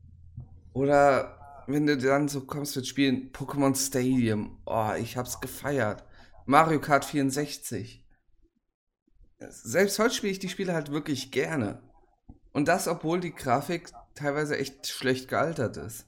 Oder 0.72 1.64
wenn 1.66 1.86
du 1.86 1.98
dann 1.98 2.28
so 2.28 2.40
kommst 2.46 2.74
mit 2.74 2.86
Spielen 2.86 3.30
Pokémon 3.30 3.76
Stadium, 3.76 4.58
oh, 4.64 4.92
ich 4.98 5.18
hab's 5.18 5.38
gefeiert. 5.38 6.02
Mario 6.46 6.80
Kart 6.80 7.04
64. 7.04 8.08
Selbst 9.50 9.98
heute 9.98 10.14
spiele 10.14 10.32
ich 10.32 10.38
die 10.38 10.48
Spiele 10.48 10.72
halt 10.72 10.92
wirklich 10.92 11.30
gerne. 11.30 11.82
Und 12.52 12.68
das, 12.68 12.88
obwohl 12.88 13.20
die 13.20 13.34
Grafik 13.34 13.92
teilweise 14.14 14.58
echt 14.58 14.86
schlecht 14.86 15.28
gealtert 15.28 15.76
ist. 15.76 16.06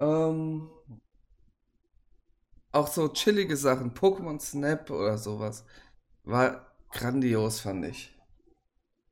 Ähm, 0.00 0.68
auch 2.72 2.86
so 2.86 3.08
chillige 3.08 3.56
Sachen, 3.56 3.92
Pokémon 3.94 4.40
Snap 4.40 4.90
oder 4.90 5.18
sowas, 5.18 5.64
war 6.24 6.66
grandios, 6.90 7.60
fand 7.60 7.84
ich. 7.86 8.16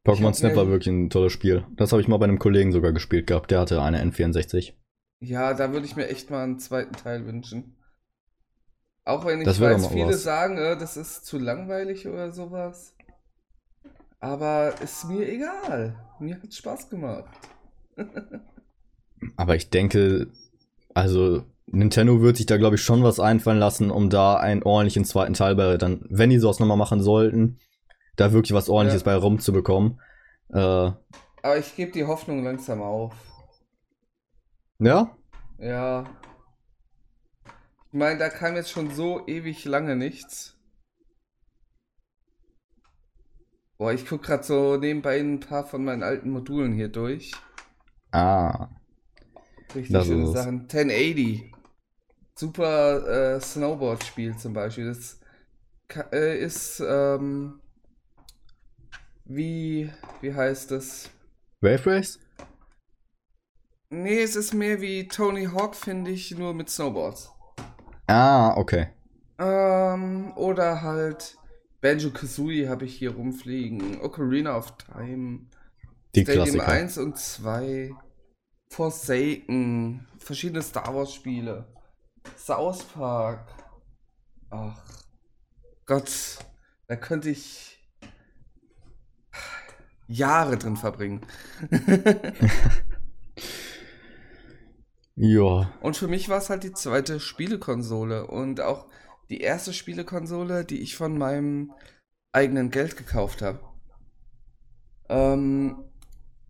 Pokémon 0.06 0.32
Snap 0.32 0.56
war 0.56 0.68
wirklich 0.68 0.87
ein 0.88 1.10
tolles 1.10 1.32
Spiel. 1.32 1.66
Das 1.76 1.92
habe 1.92 2.00
ich 2.00 2.08
mal 2.08 2.16
bei 2.16 2.25
einem 2.25 2.38
Kollegen 2.38 2.72
sogar 2.72 2.92
gespielt 2.92 3.26
gehabt. 3.26 3.50
Der 3.50 3.60
hatte 3.60 3.82
eine 3.82 4.02
N64. 4.02 4.72
Ja, 5.20 5.52
da 5.52 5.72
würde 5.72 5.87
ich 5.87 5.96
mir 5.96 6.08
echt 6.08 6.30
mal 6.30 6.44
einen 6.44 6.58
zweiten 6.58 6.92
Teil 6.94 7.26
wünschen. 7.26 7.76
Auch 9.04 9.25
wenn 9.25 9.40
ich 9.40 9.44
Das 9.44 9.60
weiß, 9.60 9.88
viele 9.88 10.08
was. 10.08 10.22
sagen, 10.22 10.56
äh, 10.58 10.76
das 10.76 10.96
ist 10.96 11.26
zu 11.26 11.38
langweilig 11.38 12.06
oder 12.06 12.30
sowas. 12.32 12.94
Aber 14.20 14.75
ist 14.80 15.04
mir 15.04 15.28
egal. 15.28 15.96
Mir 16.20 16.40
hat 16.40 16.52
Spaß 16.54 16.88
gemacht. 16.90 17.25
Aber 19.37 19.57
ich 19.57 19.71
denke, 19.71 20.28
also 20.95 21.45
Nintendo 21.67 22.21
wird 22.23 22.37
sich 22.37 22.47
da, 22.47 22.57
glaube 22.57 22.76
ich, 22.76 22.83
schon 22.83 23.02
was 23.02 23.21
einfallen 23.21 23.59
lassen, 23.59 23.90
um 23.90 24.11
da 24.11 24.37
einen 24.37 24.62
ordentlichen 24.62 25.05
zweiten 25.05 25.35
Teil 25.35 25.55
bei 25.55 25.76
dann, 25.76 26.05
wenn 26.09 26.31
die 26.31 26.38
sowas 26.38 26.61
nochmal 26.61 26.76
machen 26.76 27.02
sollten, 27.02 27.59
da 28.17 28.33
wirklich 28.33 28.52
was 28.55 28.69
ordentliches 28.69 29.02
Ja. 29.02 29.07
bei 29.07 29.17
rumzubekommen. 29.17 30.00
Äh, 30.50 30.59
Aber 30.59 31.59
ich 31.59 31.76
gebe 31.76 31.93
die 31.93 32.05
Hoffnung 32.07 32.43
langsam 32.45 32.81
auf. 32.83 33.14
Ja? 34.78 35.17
Ja. 35.59 36.05
Ich 37.90 37.99
meine, 37.99 38.19
da 38.19 38.28
kam 38.28 38.55
jetzt 38.55 38.71
schon 38.71 38.90
so 38.90 39.26
ewig 39.26 39.64
lange 39.64 39.97
nichts. 39.97 40.57
Boah, 43.76 43.93
ich 43.93 44.07
guck 44.07 44.23
gerade 44.23 44.43
so 44.43 44.76
nebenbei 44.76 45.19
ein 45.21 45.40
paar 45.40 45.64
von 45.64 45.85
meinen 45.85 46.02
alten 46.02 46.31
Modulen 46.31 46.73
hier 46.73 46.88
durch. 46.88 47.33
Ah. 48.12 48.69
Richtig 49.75 49.93
Das 49.93 50.07
schöne. 50.07 50.27
Sachen. 50.27 50.69
1080. 50.69 51.53
Super 52.35 53.37
äh, 53.37 53.41
Snowboard-Spiel 53.41 54.37
zum 54.37 54.53
Beispiel. 54.53 54.87
Das 54.87 55.21
äh, 56.12 56.38
ist 56.38 56.81
ähm, 56.87 57.61
wie, 59.25 59.91
wie 60.21 60.35
heißt 60.35 60.71
das? 60.71 61.11
Wave 61.61 61.87
Race? 61.87 62.19
Nee, 63.91 64.23
es 64.23 64.35
ist 64.35 64.55
mehr 64.55 64.81
wie 64.81 65.09
Tony 65.09 65.45
Hawk, 65.45 65.77
finde 65.77 66.11
ich, 66.11 66.31
nur 66.38 66.55
mit 66.55 66.71
Snowboards. 66.71 67.31
Ah, 68.09 68.55
okay. 68.57 68.88
Ähm, 69.38 70.33
oder 70.37 70.83
halt 70.83 71.37
Banjo 71.81 72.11
Kazooie 72.11 72.69
habe 72.69 72.85
ich 72.85 72.97
hier 72.97 73.15
rumfliegen. 73.15 74.00
Ocarina 74.00 74.57
of 74.57 74.77
Time. 74.79 75.47
Die 76.20 76.32
Stadium 76.32 76.44
Klassiker. 76.44 76.68
1 76.68 76.98
und 76.98 77.18
2. 77.18 77.94
Forsaken. 78.70 80.06
Verschiedene 80.18 80.62
Star 80.62 80.94
Wars 80.94 81.14
Spiele. 81.14 81.66
South 82.37 82.84
Park. 82.84 83.48
Ach. 84.50 84.82
Gott. 85.87 86.38
Da 86.87 86.96
könnte 86.96 87.30
ich 87.30 87.78
Jahre 90.06 90.56
drin 90.56 90.76
verbringen. 90.76 91.26
Ja. 95.20 95.72
Und 95.80 95.96
für 95.96 96.06
mich 96.06 96.28
war 96.28 96.38
es 96.38 96.48
halt 96.48 96.62
die 96.62 96.72
zweite 96.72 97.18
Spielekonsole 97.18 98.28
und 98.28 98.60
auch 98.60 98.87
die 99.30 99.40
erste 99.40 99.72
Spielekonsole, 99.72 100.64
die 100.64 100.80
ich 100.80 100.94
von 100.94 101.18
meinem 101.18 101.72
eigenen 102.30 102.70
Geld 102.70 102.96
gekauft 102.96 103.42
habe. 103.42 103.58
Ähm, 105.08 105.82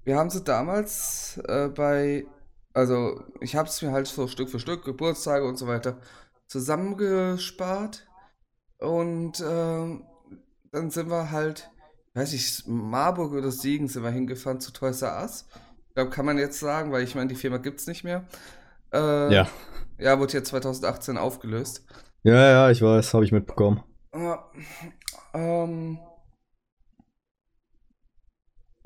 wir 0.09 0.17
haben 0.17 0.31
sie 0.31 0.43
damals 0.43 1.39
äh, 1.49 1.69
bei, 1.69 2.27
also 2.73 3.23
ich 3.43 3.57
habe 3.57 3.69
es 3.69 3.83
mir 3.83 3.93
halt 3.93 4.07
so 4.07 4.27
Stück 4.27 4.49
für 4.49 4.59
Stück, 4.59 4.83
Geburtstage 4.83 5.47
und 5.47 5.59
so 5.59 5.67
weiter, 5.67 5.99
zusammengespart 6.47 8.09
und 8.79 9.45
ähm, 9.47 10.07
dann 10.73 10.91
sind 10.91 11.11
wir 11.11 11.31
halt, 11.31 11.71
weiß 12.15 12.33
ich, 12.33 12.63
Marburg 12.67 13.35
oder 13.35 13.51
Siegen 13.51 13.87
sind 13.87 14.03
wir 14.03 14.11
hingefahren 14.11 14.61
zu 14.61 14.73
Toys 14.73 15.03
R 15.03 15.21
Us. 15.21 15.47
Ich 15.89 15.95
glaube, 15.95 16.11
kann 16.11 16.25
man 16.25 16.39
jetzt 16.39 16.59
sagen, 16.59 16.91
weil 16.91 17.03
ich 17.03 17.15
meine, 17.15 17.29
die 17.29 17.35
Firma 17.35 17.59
gibt 17.59 17.81
es 17.81 17.87
nicht 17.87 18.03
mehr. 18.03 18.25
Äh, 18.95 19.35
Ja. 19.35 19.47
Ja, 19.99 20.19
wurde 20.19 20.33
ja 20.33 20.43
2018 20.43 21.19
aufgelöst. 21.19 21.85
Ja, 22.23 22.35
ja, 22.35 22.71
ich 22.71 22.81
weiß, 22.81 23.13
habe 23.13 23.27
ich 23.27 23.33
mitbekommen. 23.33 23.83
Ja, 24.15 24.49
ähm, 25.35 25.99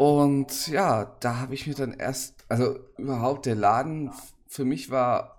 und 0.02 0.68
ja, 0.68 1.16
da 1.20 1.38
habe 1.40 1.54
ich 1.54 1.66
mir 1.66 1.74
dann 1.74 1.92
erst, 1.94 2.44
also 2.48 2.78
überhaupt 2.98 3.46
der 3.46 3.54
Laden 3.54 4.10
für 4.48 4.64
mich 4.64 4.90
war 4.90 5.38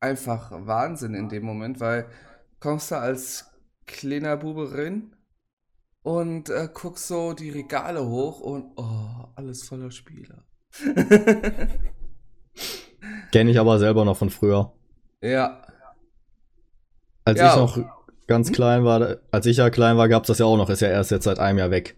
einfach 0.00 0.50
Wahnsinn 0.52 1.14
in 1.14 1.28
dem 1.28 1.44
Moment, 1.44 1.80
weil 1.80 2.06
kommst 2.60 2.90
du 2.90 2.96
als 2.98 3.46
kleiner 3.86 4.36
Bube 4.36 4.72
rein 4.76 5.16
und 6.02 6.50
äh, 6.50 6.68
guckst 6.72 7.08
so 7.08 7.32
die 7.34 7.50
Regale 7.50 8.06
hoch 8.06 8.40
und 8.40 8.72
oh, 8.76 9.28
alles 9.36 9.64
voller 9.64 9.90
Spiele. 9.90 10.44
Kenne 13.32 13.50
ich 13.50 13.58
aber 13.58 13.78
selber 13.80 14.04
noch 14.04 14.16
von 14.16 14.30
früher. 14.30 14.72
Ja, 15.20 15.62
Als 17.24 17.38
Ja. 17.38 17.46
ich 17.48 17.56
noch 17.56 17.78
ganz 18.28 18.48
Hm? 18.48 18.54
klein 18.54 18.84
war, 18.84 19.16
als 19.32 19.46
ich 19.46 19.56
ja 19.56 19.70
klein 19.70 19.96
war, 19.96 20.08
gab 20.08 20.22
es 20.24 20.28
das 20.28 20.38
ja 20.38 20.46
auch 20.46 20.56
noch. 20.56 20.70
Ist 20.70 20.80
ja 20.82 20.88
erst 20.88 21.10
jetzt 21.10 21.24
seit 21.24 21.38
einem 21.40 21.58
Jahr 21.58 21.70
weg. 21.70 21.96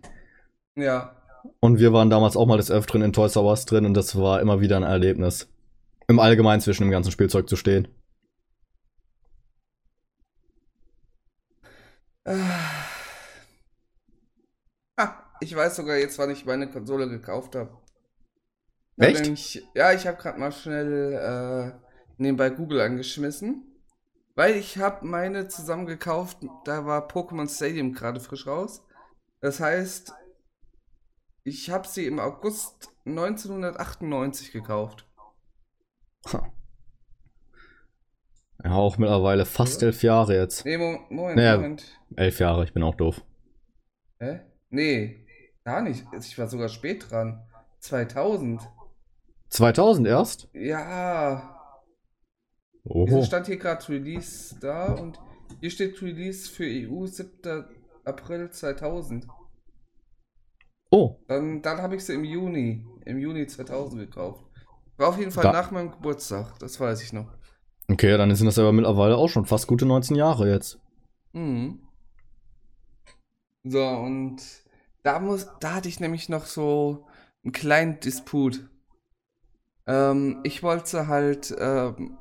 ja, 0.76 1.14
Und 1.60 1.78
wir 1.78 1.92
waren 1.92 2.10
damals 2.10 2.36
auch 2.36 2.46
mal 2.46 2.56
des 2.56 2.70
Öfteren 2.70 3.02
in 3.02 3.12
Toys 3.12 3.36
R 3.36 3.44
Us 3.44 3.64
drin 3.66 3.86
und 3.86 3.94
das 3.94 4.16
war 4.16 4.40
immer 4.40 4.60
wieder 4.60 4.76
ein 4.76 4.82
Erlebnis. 4.82 5.48
Im 6.08 6.18
Allgemeinen 6.18 6.60
zwischen 6.60 6.82
dem 6.82 6.90
ganzen 6.90 7.10
Spielzeug 7.10 7.48
zu 7.48 7.56
stehen. 7.56 7.88
Ah, 14.96 15.10
ich 15.40 15.54
weiß 15.54 15.76
sogar 15.76 15.96
jetzt, 15.96 16.18
wann 16.18 16.30
ich 16.30 16.46
meine 16.46 16.70
Konsole 16.70 17.08
gekauft 17.08 17.54
habe. 17.54 17.76
Echt? 18.96 19.22
Nämlich, 19.22 19.62
ja, 19.74 19.92
ich 19.92 20.06
habe 20.06 20.16
gerade 20.16 20.38
mal 20.38 20.52
schnell 20.52 21.12
äh, 21.12 21.72
nebenbei 22.16 22.50
Google 22.50 22.80
angeschmissen. 22.80 23.70
Weil 24.36 24.56
ich 24.56 24.78
habe 24.78 25.06
meine 25.06 25.48
zusammen 25.48 25.86
gekauft, 25.86 26.38
da 26.64 26.86
war 26.86 27.06
Pokémon 27.06 27.48
Stadium 27.48 27.92
gerade 27.92 28.20
frisch 28.20 28.46
raus. 28.46 28.82
Das 29.40 29.60
heißt, 29.60 30.12
ich 31.44 31.70
habe 31.70 31.86
sie 31.86 32.06
im 32.06 32.18
August 32.18 32.90
1998 33.06 34.50
gekauft. 34.52 35.06
Ja, 38.62 38.72
auch 38.72 38.96
mittlerweile 38.98 39.44
fast 39.44 39.82
elf 39.82 40.02
Jahre 40.02 40.34
jetzt. 40.36 40.64
Nee, 40.64 40.78
Mo 40.78 40.98
Moment, 41.10 41.36
Naja. 41.36 41.56
Moment. 41.56 42.00
Elf 42.16 42.38
Jahre, 42.40 42.64
ich 42.64 42.72
bin 42.72 42.82
auch 42.82 42.94
doof. 42.94 43.22
Hä? 44.20 44.40
Nee, 44.70 45.26
gar 45.64 45.82
nicht. 45.82 46.06
Ich 46.18 46.38
war 46.38 46.48
sogar 46.48 46.68
spät 46.68 47.10
dran. 47.10 47.46
2000. 47.80 48.62
2000 49.50 50.08
erst? 50.08 50.48
Ja, 50.54 51.50
Wieso 52.84 53.16
Oho. 53.16 53.24
stand 53.24 53.46
hier 53.46 53.56
gerade 53.58 53.86
Release 53.88 54.58
da 54.60 54.92
und 54.92 55.18
hier 55.60 55.70
steht 55.70 56.00
Release 56.02 56.50
für 56.50 56.64
EU 56.64 57.06
7. 57.06 57.64
April 58.04 58.50
2000. 58.50 59.26
Oh, 60.94 61.16
Dann, 61.26 61.60
dann 61.60 61.82
habe 61.82 61.96
ich 61.96 62.04
sie 62.04 62.14
im 62.14 62.24
Juni, 62.24 62.84
im 63.04 63.18
Juni 63.18 63.46
2000 63.48 64.00
gekauft. 64.02 64.44
War 64.96 65.08
auf 65.08 65.18
jeden 65.18 65.32
Fall 65.32 65.42
Da- 65.42 65.52
nach 65.52 65.72
meinem 65.72 65.90
Geburtstag, 65.90 66.56
das 66.60 66.78
weiß 66.78 67.02
ich 67.02 67.12
noch. 67.12 67.32
okay, 67.90 68.16
dann 68.16 68.32
sind 68.34 68.46
das 68.46 68.58
aber 68.60 68.70
mittlerweile 68.72 69.16
auch 69.16 69.28
schon 69.28 69.44
fast 69.44 69.66
gute 69.66 69.86
19 69.86 70.14
Jahre 70.16 70.48
jetzt. 70.50 70.78
Mhm. 71.32 71.80
So, 73.64 73.84
und 73.84 74.36
da 75.02 75.18
muss, 75.18 75.48
da 75.60 75.74
hatte 75.74 75.88
ich 75.88 75.98
nämlich 75.98 76.28
noch 76.28 76.46
so 76.46 77.06
einen 77.44 77.52
kleinen 77.52 77.98
Disput. 78.00 78.68
Ähm, 79.86 80.40
ich 80.44 80.62
wollte 80.62 81.08
halt, 81.08 81.54
ähm, 81.58 82.16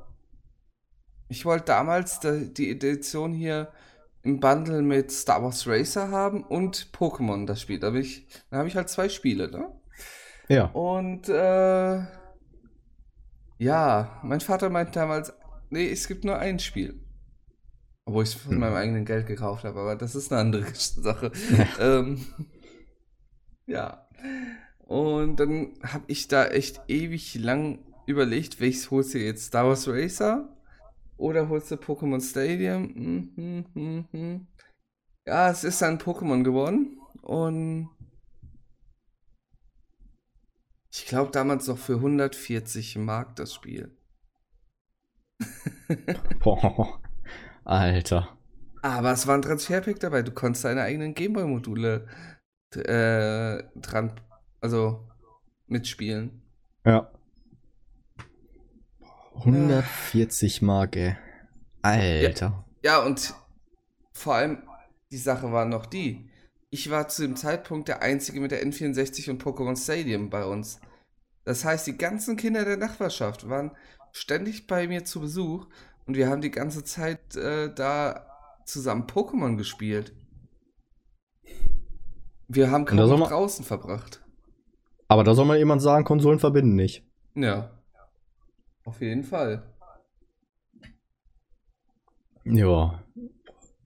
ich 1.28 1.44
wollte 1.44 1.66
damals 1.66 2.20
die, 2.20 2.52
die 2.52 2.70
Edition 2.70 3.32
hier 3.32 3.68
im 4.24 4.40
Bundle 4.40 4.82
mit 4.82 5.10
Star 5.12 5.42
Wars 5.42 5.66
Racer 5.66 6.10
haben 6.10 6.42
und 6.44 6.90
Pokémon 6.92 7.46
das 7.46 7.60
Spiel. 7.60 7.78
Da 7.78 7.88
habe 7.88 8.00
ich, 8.00 8.26
da 8.50 8.58
habe 8.58 8.68
ich 8.68 8.76
halt 8.76 8.88
zwei 8.88 9.08
Spiele, 9.08 9.50
ne? 9.50 9.70
Ja. 10.48 10.66
Und 10.66 11.28
äh, 11.28 12.02
ja, 13.58 14.20
mein 14.22 14.40
Vater 14.40 14.70
meinte 14.70 14.92
damals, 14.92 15.32
nee, 15.70 15.88
es 15.90 16.08
gibt 16.08 16.24
nur 16.24 16.38
ein 16.38 16.58
Spiel. 16.58 17.00
Obwohl 18.06 18.24
ich 18.24 18.30
es 18.30 18.34
von 18.34 18.52
Hm. 18.52 18.60
meinem 18.60 18.74
eigenen 18.74 19.04
Geld 19.04 19.26
gekauft 19.26 19.64
habe, 19.64 19.80
aber 19.80 19.96
das 19.96 20.14
ist 20.14 20.32
eine 20.32 20.40
andere 20.40 20.66
Sache. 20.74 21.30
ähm, 21.80 22.24
ja. 23.66 24.08
Und 24.86 25.36
dann 25.40 25.72
habe 25.82 26.04
ich 26.08 26.28
da 26.28 26.46
echt 26.46 26.82
ewig 26.88 27.34
lang 27.36 27.78
überlegt, 28.06 28.60
welches 28.60 28.90
holst 28.90 29.14
du 29.14 29.18
jetzt? 29.18 29.46
Star 29.46 29.66
Wars 29.66 29.88
Racer? 29.88 30.53
Oder 31.16 31.48
holst 31.48 31.70
du 31.70 31.76
Pokémon 31.76 32.20
Stadium? 32.20 32.94
Hm, 32.94 33.64
hm, 33.74 34.08
hm. 34.10 34.46
Ja, 35.26 35.50
es 35.50 35.64
ist 35.64 35.80
dann 35.80 35.98
Pokémon 35.98 36.42
geworden. 36.42 37.00
Und 37.22 37.88
ich 40.92 41.06
glaube 41.06 41.30
damals 41.30 41.66
noch 41.66 41.78
für 41.78 41.96
140 41.96 42.96
Mark 42.98 43.36
das 43.36 43.54
Spiel. 43.54 43.96
Boah. 46.40 47.00
Alter. 47.64 48.36
Aber 48.82 49.12
es 49.12 49.26
war 49.26 49.34
ein 49.34 49.42
Transferpack 49.42 49.98
dabei. 50.00 50.22
Du 50.22 50.32
konntest 50.32 50.64
deine 50.64 50.82
eigenen 50.82 51.14
Gameboy-Module 51.14 52.06
äh, 52.76 53.62
dran, 53.76 54.20
also 54.60 55.08
mitspielen. 55.66 56.42
Ja. 56.84 57.10
140 59.36 60.62
Mark, 60.62 60.96
ey. 60.96 61.16
Alter. 61.82 62.64
Ja, 62.82 63.02
und 63.02 63.34
vor 64.12 64.34
allem 64.34 64.62
die 65.10 65.18
Sache 65.18 65.52
war 65.52 65.64
noch 65.64 65.86
die. 65.86 66.30
Ich 66.70 66.90
war 66.90 67.08
zu 67.08 67.22
dem 67.22 67.36
Zeitpunkt 67.36 67.88
der 67.88 68.02
Einzige 68.02 68.40
mit 68.40 68.50
der 68.50 68.64
N64 68.64 69.30
und 69.30 69.42
Pokémon 69.42 69.76
Stadium 69.80 70.30
bei 70.30 70.44
uns. 70.44 70.80
Das 71.44 71.64
heißt, 71.64 71.86
die 71.86 71.98
ganzen 71.98 72.36
Kinder 72.36 72.64
der 72.64 72.76
Nachbarschaft 72.76 73.48
waren 73.48 73.70
ständig 74.12 74.66
bei 74.66 74.88
mir 74.88 75.04
zu 75.04 75.20
Besuch 75.20 75.66
und 76.06 76.16
wir 76.16 76.28
haben 76.28 76.40
die 76.40 76.50
ganze 76.50 76.84
Zeit 76.84 77.36
äh, 77.36 77.72
da 77.72 78.26
zusammen 78.64 79.06
Pokémon 79.06 79.56
gespielt. 79.56 80.14
Wir 82.48 82.70
haben 82.70 82.84
kaum 82.84 83.20
draußen 83.20 83.64
verbracht. 83.64 84.22
Aber 85.08 85.24
da 85.24 85.34
soll 85.34 85.44
mal 85.44 85.58
jemand 85.58 85.82
sagen, 85.82 86.04
Konsolen 86.04 86.38
verbinden 86.38 86.74
nicht. 86.74 87.06
Ja. 87.34 87.70
Auf 88.84 89.00
jeden 89.00 89.24
Fall. 89.24 89.62
Ja. 92.44 93.02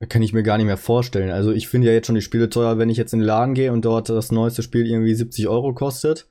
Kann 0.07 0.21
ich 0.21 0.33
mir 0.33 0.43
gar 0.43 0.57
nicht 0.57 0.65
mehr 0.65 0.77
vorstellen. 0.77 1.31
Also 1.31 1.51
ich 1.51 1.67
finde 1.67 1.87
ja 1.87 1.93
jetzt 1.93 2.07
schon 2.07 2.15
die 2.15 2.21
Spiele 2.21 2.49
teuer, 2.49 2.77
wenn 2.77 2.89
ich 2.89 2.97
jetzt 2.97 3.13
in 3.13 3.19
den 3.19 3.25
Laden 3.25 3.53
gehe 3.53 3.71
und 3.73 3.83
dort 3.83 4.09
das 4.09 4.31
neueste 4.31 4.63
Spiel 4.63 4.85
irgendwie 4.85 5.13
70 5.13 5.47
Euro 5.47 5.73
kostet, 5.73 6.29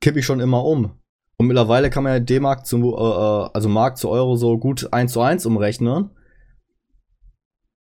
kippe 0.00 0.18
ich 0.18 0.26
schon 0.26 0.40
immer 0.40 0.64
um. 0.64 0.98
Und 1.36 1.46
mittlerweile 1.46 1.90
kann 1.90 2.04
man 2.04 2.12
ja 2.12 2.20
D-Mark 2.20 2.66
zu, 2.66 2.76
äh, 2.76 3.00
äh 3.00 3.50
also 3.52 3.68
Mark 3.68 3.98
zu 3.98 4.08
Euro 4.08 4.36
so 4.36 4.56
gut 4.58 4.92
1 4.92 5.12
zu 5.12 5.20
1 5.20 5.44
umrechnen. 5.46 6.10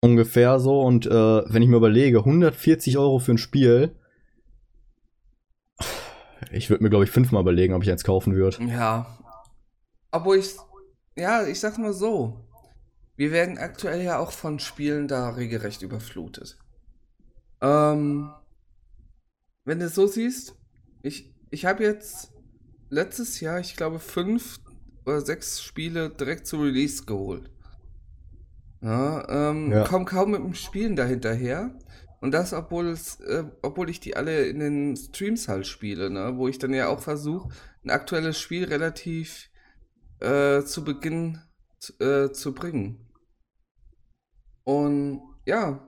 Ungefähr 0.02 0.60
so. 0.60 0.82
Und 0.82 1.06
äh, 1.06 1.10
wenn 1.12 1.62
ich 1.62 1.70
mir 1.70 1.78
überlege, 1.78 2.20
140 2.20 2.98
Euro 2.98 3.20
für 3.20 3.34
ein 3.34 3.38
Spiel, 3.38 3.96
ich 6.52 6.70
würde 6.70 6.84
mir, 6.84 6.90
glaube 6.90 7.04
ich, 7.04 7.12
fünfmal 7.12 7.42
überlegen, 7.42 7.74
ob 7.74 7.84
ich 7.84 7.92
eins 7.92 8.04
kaufen 8.04 8.34
würde. 8.36 8.58
Ja. 8.64 9.21
Obwohl 10.12 10.38
ich, 10.38 10.56
ja, 11.16 11.46
ich 11.46 11.60
sag 11.60 11.78
mal 11.78 11.94
so. 11.94 12.48
Wir 13.16 13.32
werden 13.32 13.58
aktuell 13.58 14.02
ja 14.02 14.18
auch 14.18 14.32
von 14.32 14.60
Spielen 14.60 15.08
da 15.08 15.30
regelrecht 15.30 15.82
überflutet. 15.82 16.58
Ähm, 17.62 18.32
wenn 19.64 19.80
du 19.80 19.86
es 19.86 19.96
so 19.96 20.08
siehst, 20.08 20.56
ich, 21.04 21.32
ich 21.52 21.66
habe 21.66 21.84
jetzt 21.84 22.32
letztes 22.90 23.40
Jahr, 23.40 23.60
ich 23.60 23.76
glaube, 23.76 24.00
fünf 24.00 24.58
oder 25.06 25.22
sechs 25.22 25.62
Spiele 25.62 26.10
direkt 26.10 26.48
zu 26.48 26.58
Release 26.62 27.06
geholt. 27.06 27.50
Ja, 28.82 29.52
ähm, 29.52 29.72
Ja. 29.72 29.84
komm 29.88 30.06
kaum 30.06 30.32
mit 30.32 30.42
dem 30.42 30.56
Spielen 30.56 30.96
dahinterher. 30.96 31.72
Und 32.20 32.32
das, 32.32 32.54
obwohl 32.54 32.88
es, 32.88 33.20
äh, 33.22 33.44
obwohl 33.62 33.90
ich 33.90 34.00
die 34.00 34.16
alle 34.16 34.46
in 34.46 34.60
den 34.60 34.96
Streams 34.96 35.48
halt 35.48 35.66
spiele, 35.68 36.10
ne? 36.10 36.34
Wo 36.38 36.48
ich 36.48 36.60
dann 36.60 36.74
ja 36.74 36.88
auch 36.88 37.00
versuche, 37.02 37.50
ein 37.84 37.90
aktuelles 37.90 38.40
Spiel 38.40 38.66
relativ 38.66 39.50
äh, 40.22 40.64
zu 40.64 40.84
Beginn 40.84 41.42
zu- 41.80 41.94
äh, 42.00 42.32
zu 42.32 42.54
bringen. 42.54 43.08
Und 44.64 45.22
ja, 45.46 45.86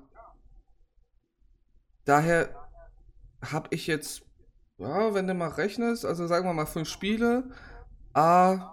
daher 2.06 2.70
habe 3.44 3.70
ich 3.72 3.88
jetzt, 3.88 4.24
ja, 4.78 5.14
wenn 5.14 5.28
du 5.28 5.34
mal 5.34 5.50
rechnest, 5.50 6.06
also 6.06 6.28
sagen 6.28 6.48
wir 6.48 6.54
mal 6.54 6.66
fünf 6.66 6.90
Spiele, 6.90 7.52
a 8.14 8.70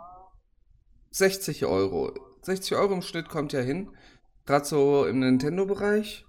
60 1.11 1.65
Euro. 1.67 2.15
60 2.43 2.77
Euro 2.77 2.95
im 2.95 3.03
Schnitt 3.03 3.29
kommt 3.29 3.53
ja 3.53 3.61
hin. 3.61 3.95
Gerade 4.47 4.65
so 4.65 5.07
im 5.07 5.19
Nintendo-Bereich. 5.21 6.25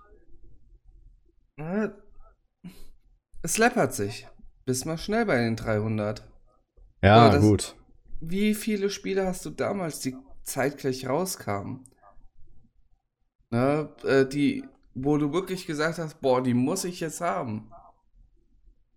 Es 3.42 3.58
läppert 3.58 3.94
sich. 3.94 4.28
Bist 4.66 4.86
mal 4.86 4.98
schnell 4.98 5.26
bei 5.26 5.38
den 5.38 5.56
300. 5.56 6.28
Ja, 7.02 7.30
gut. 7.38 7.76
Wie 8.22 8.54
viele 8.54 8.90
Spiele 8.90 9.26
hast 9.26 9.46
du 9.46 9.50
damals, 9.50 10.00
die 10.00 10.16
zeitgleich 10.44 11.08
rauskamen? 11.08 11.84
Ne, 13.50 13.90
äh, 14.06 14.26
die, 14.26 14.64
wo 14.94 15.18
du 15.18 15.34
wirklich 15.34 15.66
gesagt 15.66 15.98
hast, 15.98 16.22
boah, 16.22 16.42
die 16.42 16.54
muss 16.54 16.86
ich 16.86 17.00
jetzt 17.00 17.20
haben. 17.20 17.70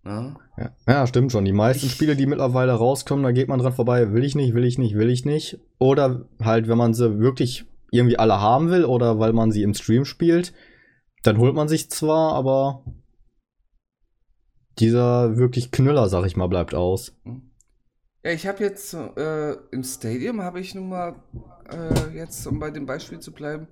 Ne? 0.04 0.37
Ja, 0.59 0.71
ja, 0.87 1.07
stimmt 1.07 1.33
schon. 1.33 1.45
Die 1.47 1.52
meisten 1.52 1.87
Ich- 1.87 1.93
Spiele, 1.93 2.14
die 2.14 2.26
mittlerweile 2.26 2.73
rauskommen, 2.73 3.25
da 3.25 3.33
geht 3.33 3.49
man 3.49 3.59
dran 3.59 3.73
vorbei, 3.73 4.12
will 4.12 4.23
ich 4.25 4.35
nicht, 4.35 4.54
will 4.54 4.64
ich 4.64 4.78
nicht, 4.78 4.95
will 4.95 5.09
ich 5.11 5.25
nicht. 5.25 5.59
Oder 5.78 6.28
halt, 6.43 6.69
wenn 6.69 6.78
man 6.78 6.93
sie 6.95 7.19
wirklich 7.19 7.64
irgendwie 7.90 8.19
alle 8.19 8.40
haben 8.40 8.71
will 8.71 8.85
oder 8.85 9.19
weil 9.19 9.33
man 9.33 9.50
sie 9.50 9.62
im 9.62 9.73
Stream 9.75 10.04
spielt, 10.04 10.52
dann 11.23 11.38
holt 11.38 11.54
man 11.54 11.69
sich 11.69 11.90
zwar, 11.90 12.35
aber 12.35 12.85
dieser 14.78 15.37
wirklich 15.37 15.71
Knüller, 15.71 16.09
sag 16.09 16.26
ich 16.26 16.37
mal, 16.37 16.49
bleibt 16.49 16.75
aus. 16.75 17.16
Ja, 18.25 18.31
ich 18.31 18.47
habe 18.47 18.64
jetzt 18.64 18.95
äh, 18.95 19.52
im 19.71 19.85
Stadium 19.85 20.40
habe 20.40 20.59
ich 20.61 20.75
nun 20.75 20.88
mal 20.88 21.14
äh, 21.71 22.16
jetzt, 22.16 22.47
um 22.47 22.59
bei 22.59 22.71
dem 22.71 22.87
Beispiel 22.87 23.21
zu 23.21 23.32
bleiben, 23.32 23.69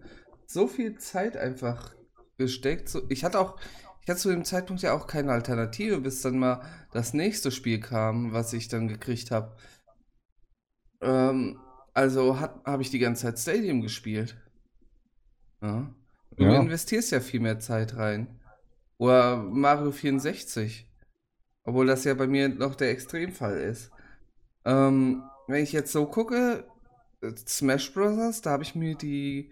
so 0.46 0.66
viel 0.66 0.98
Zeit 0.98 1.36
einfach 1.36 1.94
gesteckt. 2.36 2.88
So, 2.88 3.02
ich 3.08 3.24
hatte 3.24 3.40
auch, 3.40 3.58
ich 4.02 4.08
hatte 4.10 4.20
zu 4.20 4.30
dem 4.30 4.44
Zeitpunkt 4.44 4.82
ja 4.82 4.92
auch 4.92 5.06
keine 5.06 5.32
Alternative, 5.32 6.00
bis 6.00 6.20
dann 6.20 6.38
mal 6.38 6.60
das 6.92 7.14
nächste 7.14 7.50
Spiel 7.50 7.80
kam, 7.80 8.32
was 8.34 8.52
ich 8.52 8.68
dann 8.68 8.88
gekriegt 8.88 9.30
habe. 9.30 9.56
Ähm, 11.00 11.58
also 11.94 12.40
habe 12.40 12.82
ich 12.82 12.90
die 12.90 12.98
ganze 12.98 13.22
Zeit 13.22 13.38
Stadium 13.38 13.80
gespielt. 13.82 14.36
Ja. 15.62 15.94
Du 16.36 16.44
Ja. 16.44 16.60
investierst 16.62 17.10
ja 17.12 17.20
viel 17.20 17.40
mehr 17.40 17.58
Zeit 17.58 17.96
rein. 17.96 18.40
Oder 18.98 19.36
Mario 19.36 19.92
64. 19.92 20.88
Obwohl 21.64 21.86
das 21.86 22.04
ja 22.04 22.14
bei 22.14 22.26
mir 22.26 22.48
noch 22.48 22.74
der 22.74 22.90
Extremfall 22.90 23.58
ist. 23.58 23.90
Ähm, 24.64 25.22
wenn 25.48 25.62
ich 25.62 25.72
jetzt 25.72 25.92
so 25.92 26.06
gucke, 26.06 26.64
äh, 27.22 27.32
Smash 27.46 27.92
Bros., 27.92 28.40
da 28.42 28.50
habe 28.50 28.62
ich 28.62 28.74
mir 28.74 28.94
die 28.94 29.50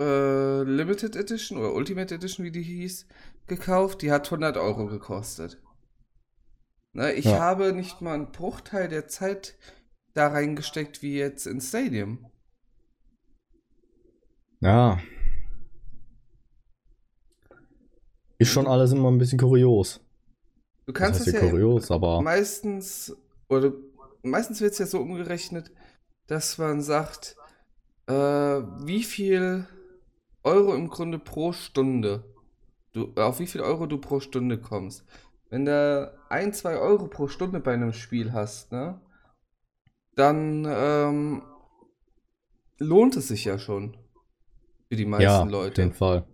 äh, 0.00 0.62
Limited 0.62 1.16
Edition 1.16 1.58
oder 1.58 1.72
Ultimate 1.74 2.14
Edition, 2.14 2.44
wie 2.44 2.50
die 2.52 2.62
hieß, 2.62 3.06
gekauft. 3.46 4.02
Die 4.02 4.10
hat 4.12 4.26
100 4.26 4.56
Euro 4.56 4.86
gekostet. 4.86 5.60
Ne, 6.92 7.12
ich 7.12 7.24
Ja. 7.26 7.38
habe 7.40 7.72
nicht 7.72 8.00
mal 8.00 8.14
einen 8.14 8.32
Bruchteil 8.32 8.88
der 8.88 9.08
Zeit 9.08 9.56
da 10.14 10.28
reingesteckt 10.28 11.02
wie 11.02 11.16
jetzt 11.16 11.46
in 11.46 11.60
Stadium. 11.60 12.26
Ja. 14.60 14.98
Ist 18.38 18.50
schon 18.50 18.66
alles 18.66 18.92
immer 18.92 19.10
ein 19.10 19.18
bisschen 19.18 19.38
kurios. 19.38 20.00
Du 20.86 20.92
Das 20.92 21.02
kannst 21.02 21.20
heißt 21.20 21.28
es 21.28 21.34
ja 21.34 21.40
ja 21.40 21.50
kurios, 21.50 21.90
aber 21.90 22.20
meistens, 22.22 23.16
oder 23.48 23.72
meistens 24.24 24.60
wird 24.60 24.72
es 24.72 24.78
ja 24.78 24.86
so 24.86 25.00
umgerechnet, 25.00 25.70
dass 26.26 26.58
man 26.58 26.82
sagt, 26.82 27.36
äh, 28.06 28.12
wie 28.12 29.02
viel 29.02 29.66
Euro 30.42 30.74
im 30.74 30.88
Grunde 30.88 31.18
pro 31.18 31.52
Stunde, 31.52 32.24
du, 32.92 33.12
auf 33.16 33.38
wie 33.38 33.46
viel 33.46 33.60
Euro 33.60 33.86
du 33.86 33.98
pro 33.98 34.20
Stunde 34.20 34.58
kommst. 34.58 35.04
Wenn 35.50 35.64
du 35.64 36.12
ein, 36.28 36.52
zwei 36.52 36.76
Euro 36.76 37.06
pro 37.06 37.28
Stunde 37.28 37.60
bei 37.60 37.74
einem 37.74 37.92
Spiel 37.92 38.32
hast, 38.32 38.72
ne, 38.72 39.00
dann 40.16 40.66
ähm, 40.68 41.42
lohnt 42.78 43.16
es 43.16 43.28
sich 43.28 43.44
ja 43.44 43.58
schon 43.58 43.96
für 44.88 44.96
die 44.96 45.06
meisten 45.06 45.24
ja, 45.24 45.42
auf 45.42 45.48
Leute. 45.50 45.82
jeden 45.82 45.94
Fall. 45.94 46.26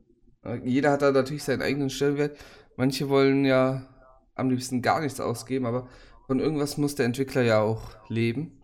Äh, 0.44 0.60
Jeder 0.64 0.92
hat 0.92 1.02
da 1.02 1.12
natürlich 1.12 1.44
seinen 1.44 1.62
eigenen 1.62 1.90
Stellenwert. 1.90 2.38
Manche 2.76 3.08
wollen 3.08 3.44
ja 3.44 3.86
am 4.34 4.50
liebsten 4.50 4.82
gar 4.82 5.00
nichts 5.00 5.20
ausgeben, 5.20 5.66
aber 5.66 5.88
von 6.30 6.38
irgendwas 6.38 6.76
muss 6.76 6.94
der 6.94 7.06
Entwickler 7.06 7.42
ja 7.42 7.60
auch 7.60 7.90
leben. 8.08 8.62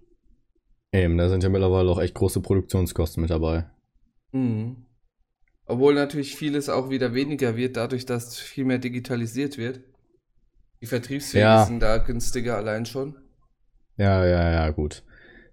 Eben, 0.92 1.18
da 1.18 1.28
sind 1.28 1.42
ja 1.42 1.48
mittlerweile 1.48 1.90
auch 1.90 1.98
echt 2.00 2.14
große 2.14 2.40
Produktionskosten 2.40 3.20
mit 3.20 3.30
dabei. 3.30 3.68
Mhm. 4.30 4.86
Obwohl 5.64 5.94
natürlich 5.94 6.36
vieles 6.36 6.68
auch 6.68 6.90
wieder 6.90 7.12
weniger 7.12 7.56
wird, 7.56 7.76
dadurch, 7.76 8.06
dass 8.06 8.38
viel 8.38 8.64
mehr 8.64 8.78
digitalisiert 8.78 9.58
wird. 9.58 9.80
Die 10.80 10.86
Vertriebswege 10.86 11.42
Ja. 11.42 11.64
sind 11.66 11.80
da 11.80 11.98
günstiger 11.98 12.56
allein 12.56 12.86
schon. 12.86 13.16
Ja, 13.96 14.24
ja, 14.24 14.48
ja, 14.52 14.70
gut. 14.70 15.02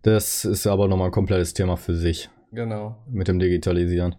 Das 0.04 0.46
ist 0.46 0.68
aber 0.68 0.88
nochmal 0.88 1.08
ein 1.08 1.12
komplettes 1.14 1.56
Thema 1.56 1.78
für 1.78 1.96
sich 1.96 2.30
Genau. 2.52 3.04
mit 3.10 3.28
dem 3.28 3.40
Digitalisieren. 3.40 4.18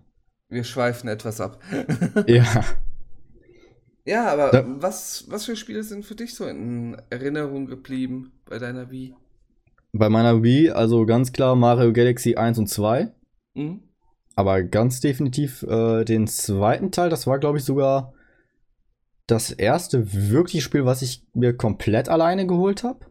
Wir 0.49 0.65
schweifen 0.65 1.07
etwas 1.09 1.41
ab. 1.41 1.63
ja. 2.27 2.65
Ja, 4.05 4.27
aber 4.33 4.51
Da- 4.51 4.65
was, 4.67 5.25
was 5.29 5.45
für 5.47 5.57
Spiele 5.57 5.83
sind 5.83 6.05
für 6.05 6.15
dich 6.15 6.35
so 6.35 6.47
in 6.47 6.97
Erinnerung 7.11 7.67
geblieben 7.67 8.33
bei 8.47 8.59
deiner 8.59 8.91
Wii? 8.91 9.15
Bei 9.93 10.09
meiner 10.09 10.43
Wii, 10.43 10.71
also 10.71 11.07
ganz 11.07 11.33
klar 11.33 11.55
Mario 11.55 11.93
Galaxy 11.93 12.35
1 12.37 12.59
und 12.59 12.69
2. 12.69 13.13
Mhm. 13.55 13.83
Aber 14.37 14.63
ganz 14.65 15.01
definitiv 15.01 15.63
äh, 15.63 16.05
den 16.05 16.27
zweiten 16.27 16.91
Teil, 16.91 17.09
das 17.09 17.27
war, 17.27 17.39
glaube 17.39 17.59
ich, 17.59 17.65
sogar 17.65 18.13
das 19.27 19.53
erste 19.53 20.13
wirkliche 20.13 20.63
Spiel, 20.63 20.85
was 20.85 21.03
ich 21.03 21.25
mir 21.35 21.57
komplett 21.57 22.09
alleine 22.09 22.47
geholt 22.47 22.83
habe. 22.83 23.07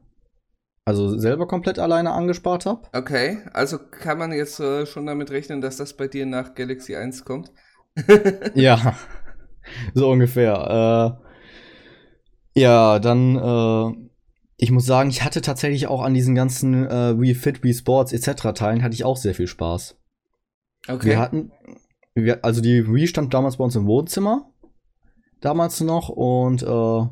Also 0.86 1.18
selber 1.18 1.48
komplett 1.48 1.80
alleine 1.80 2.12
angespart 2.12 2.66
habe. 2.66 2.82
Okay, 2.94 3.40
also 3.54 3.80
kann 3.80 4.18
man 4.18 4.34
jetzt 4.34 4.60
äh, 4.60 4.86
schon 4.86 5.06
damit 5.06 5.32
rechnen, 5.32 5.62
dass 5.62 5.78
das 5.78 5.96
bei 5.96 6.10
dir 6.10 6.26
nach 6.26 6.56
Galaxy 6.56 6.98
1 6.98 7.24
kommt? 7.24 7.52
Ja, 8.54 8.96
so 9.94 10.10
ungefähr. 10.10 11.20
Äh, 12.56 12.62
ja, 12.62 13.00
dann, 13.00 13.36
äh, 13.36 14.10
ich 14.58 14.72
muss 14.72 14.86
sagen, 14.86 15.10
ich 15.10 15.24
hatte 15.24 15.42
tatsächlich 15.42 15.88
auch 15.88 16.02
an 16.02 16.14
diesen 16.14 16.36
ganzen 16.36 16.88
äh, 16.88 17.20
Wii 17.20 17.36
Fit, 17.36 17.64
Wii 17.64 17.74
Sports 17.74 18.14
etc. 18.14 18.54
Teilen 18.54 18.84
hatte 18.84 18.94
ich 18.94 19.04
auch 19.04 19.18
sehr 19.18 19.36
viel 19.36 19.48
Spaß. 19.48 19.98
Okay. 20.88 21.08
Wir 21.08 21.20
hatten, 21.20 21.52
wir, 22.14 22.44
also 22.46 22.62
die 22.62 22.88
Wii 22.88 23.08
stand 23.08 23.34
damals 23.34 23.58
bei 23.58 23.64
uns 23.64 23.76
im 23.76 23.88
Wohnzimmer, 23.88 24.52
damals 25.42 25.82
noch 25.82 26.10
und 26.10 26.62
äh, 26.62 27.08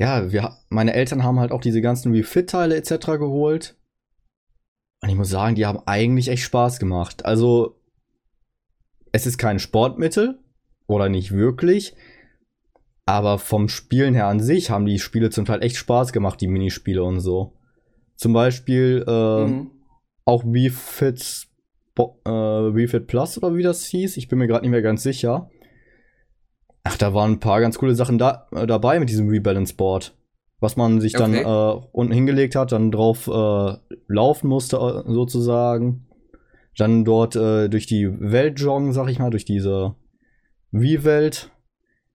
ja, 0.00 0.30
wir, 0.30 0.56
meine 0.68 0.94
Eltern 0.94 1.24
haben 1.24 1.40
halt 1.40 1.50
auch 1.50 1.60
diese 1.60 1.80
ganzen 1.80 2.12
Wii 2.12 2.22
Fit 2.22 2.50
Teile 2.50 2.76
etc. 2.76 3.06
geholt. 3.18 3.76
Und 5.02 5.08
ich 5.08 5.16
muss 5.16 5.28
sagen, 5.28 5.54
die 5.54 5.66
haben 5.66 5.80
eigentlich 5.86 6.28
echt 6.28 6.42
Spaß 6.42 6.78
gemacht. 6.78 7.24
Also 7.24 7.80
es 9.12 9.26
ist 9.26 9.38
kein 9.38 9.58
Sportmittel 9.58 10.38
oder 10.88 11.08
nicht 11.08 11.30
wirklich, 11.32 11.94
aber 13.06 13.38
vom 13.38 13.68
Spielen 13.68 14.14
her 14.14 14.26
an 14.26 14.40
sich 14.40 14.70
haben 14.70 14.86
die 14.86 14.98
Spiele 14.98 15.30
zum 15.30 15.44
Teil 15.44 15.62
echt 15.62 15.76
Spaß 15.76 16.12
gemacht, 16.12 16.40
die 16.40 16.48
Minispiele 16.48 17.04
und 17.04 17.20
so. 17.20 17.52
Zum 18.16 18.32
Beispiel 18.32 19.04
äh, 19.06 19.46
Mhm. 19.46 19.70
auch 20.24 20.42
Wii 20.44 20.70
Fit, 20.70 21.46
Bo- 21.94 22.20
äh, 22.24 22.30
Wii 22.30 22.88
Fit 22.88 23.06
Plus 23.06 23.38
oder 23.38 23.54
wie 23.54 23.62
das 23.62 23.84
hieß. 23.86 24.16
Ich 24.16 24.28
bin 24.28 24.38
mir 24.38 24.46
gerade 24.48 24.62
nicht 24.62 24.72
mehr 24.72 24.82
ganz 24.82 25.02
sicher. 25.04 25.48
Ach, 26.84 26.96
da 26.96 27.12
waren 27.14 27.32
ein 27.32 27.40
paar 27.40 27.60
ganz 27.60 27.78
coole 27.78 27.94
Sachen 27.94 28.18
da, 28.18 28.48
äh, 28.52 28.66
dabei 28.66 28.98
mit 28.98 29.08
diesem 29.10 29.28
Rebalance 29.28 29.74
Board. 29.74 30.14
Was 30.60 30.76
man 30.76 31.00
sich 31.00 31.12
dann 31.12 31.34
Okay. 31.36 31.44
äh, 31.44 31.86
unten 31.92 32.12
hingelegt 32.12 32.56
hat, 32.56 32.72
dann 32.72 32.90
drauf 32.90 33.28
äh, 33.28 33.76
laufen 34.08 34.48
musste, 34.48 34.76
äh, 34.76 35.12
sozusagen. 35.12 36.06
Dann 36.76 37.04
dort 37.04 37.34
durch 37.34 37.86
die 37.86 38.08
Welt 38.20 38.60
joggen, 38.60 38.92
sag 38.92 39.08
ich 39.08 39.18
mal, 39.18 39.30
durch 39.30 39.44
diese 39.44 39.96
Wii-Welt. 40.70 41.50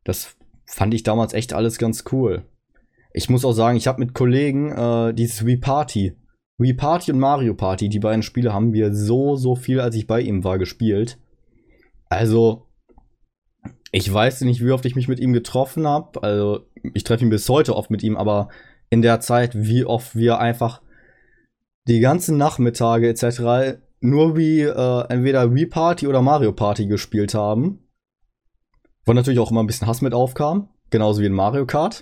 Das 0.04 0.36
fand 0.66 0.94
ich 0.94 1.04
damals 1.04 1.34
echt 1.34 1.54
alles 1.54 1.78
ganz 1.78 2.04
cool. 2.12 2.46
Ich 3.14 3.30
muss 3.30 3.46
auch 3.46 3.54
sagen, 3.54 3.78
ich 3.78 3.88
habe 3.88 4.00
mit 4.00 4.14
Kollegen 4.14 4.72
äh, 4.72 5.14
dieses 5.14 5.46
Wii 5.46 5.58
Party, 5.58 6.18
Wii 6.58 6.74
Party 6.74 7.12
und 7.12 7.20
Mario 7.20 7.54
Party, 7.54 7.90
die 7.90 8.00
beiden 8.00 8.24
Spiele 8.24 8.54
haben 8.54 8.74
wir 8.74 8.94
so, 8.94 9.36
so 9.36 9.56
viel, 9.56 9.80
als 9.80 9.96
ich 9.96 10.08
bei 10.08 10.22
ihm 10.22 10.44
war, 10.44 10.58
gespielt. 10.58 11.20
Also, 12.10 12.68
ich 13.92 14.12
weiß 14.12 14.42
nicht, 14.42 14.64
wie 14.64 14.72
oft 14.72 14.86
ich 14.86 14.96
mich 14.96 15.08
mit 15.08 15.20
ihm 15.20 15.34
getroffen 15.34 15.88
habe. 15.88 16.24
Also, 16.24 16.66
ich 16.94 17.04
treffe 17.04 17.24
ihn 17.24 17.30
bis 17.30 17.48
heute 17.50 17.76
oft 17.76 17.92
mit 17.92 18.04
ihm, 18.04 18.18
aber 18.18 18.50
in 18.90 19.02
der 19.02 19.20
Zeit, 19.20 19.52
wie 19.56 19.86
oft 19.86 20.16
wir 20.16 20.40
einfach 20.40 20.82
die 21.88 22.00
ganzen 22.00 22.38
Nachmittage 22.38 23.10
etc. 23.10 23.80
nur 24.00 24.38
wie 24.38 24.62
äh, 24.62 25.04
entweder 25.10 25.54
Wii 25.54 25.66
Party 25.66 26.08
oder 26.08 26.22
Mario 26.22 26.54
Party 26.54 26.88
gespielt 26.88 27.34
haben. 27.34 27.83
Wo 29.06 29.14
natürlich 29.14 29.40
auch 29.40 29.52
immer 29.52 29.62
ein 29.64 29.68
bisschen 29.68 29.88
Hass 29.88 30.02
mit 30.02 30.14
aufkam. 30.14 30.70
Genauso 30.90 31.22
wie 31.22 31.26
in 31.26 31.34
Mario 31.34 31.66
Kart. 31.66 32.02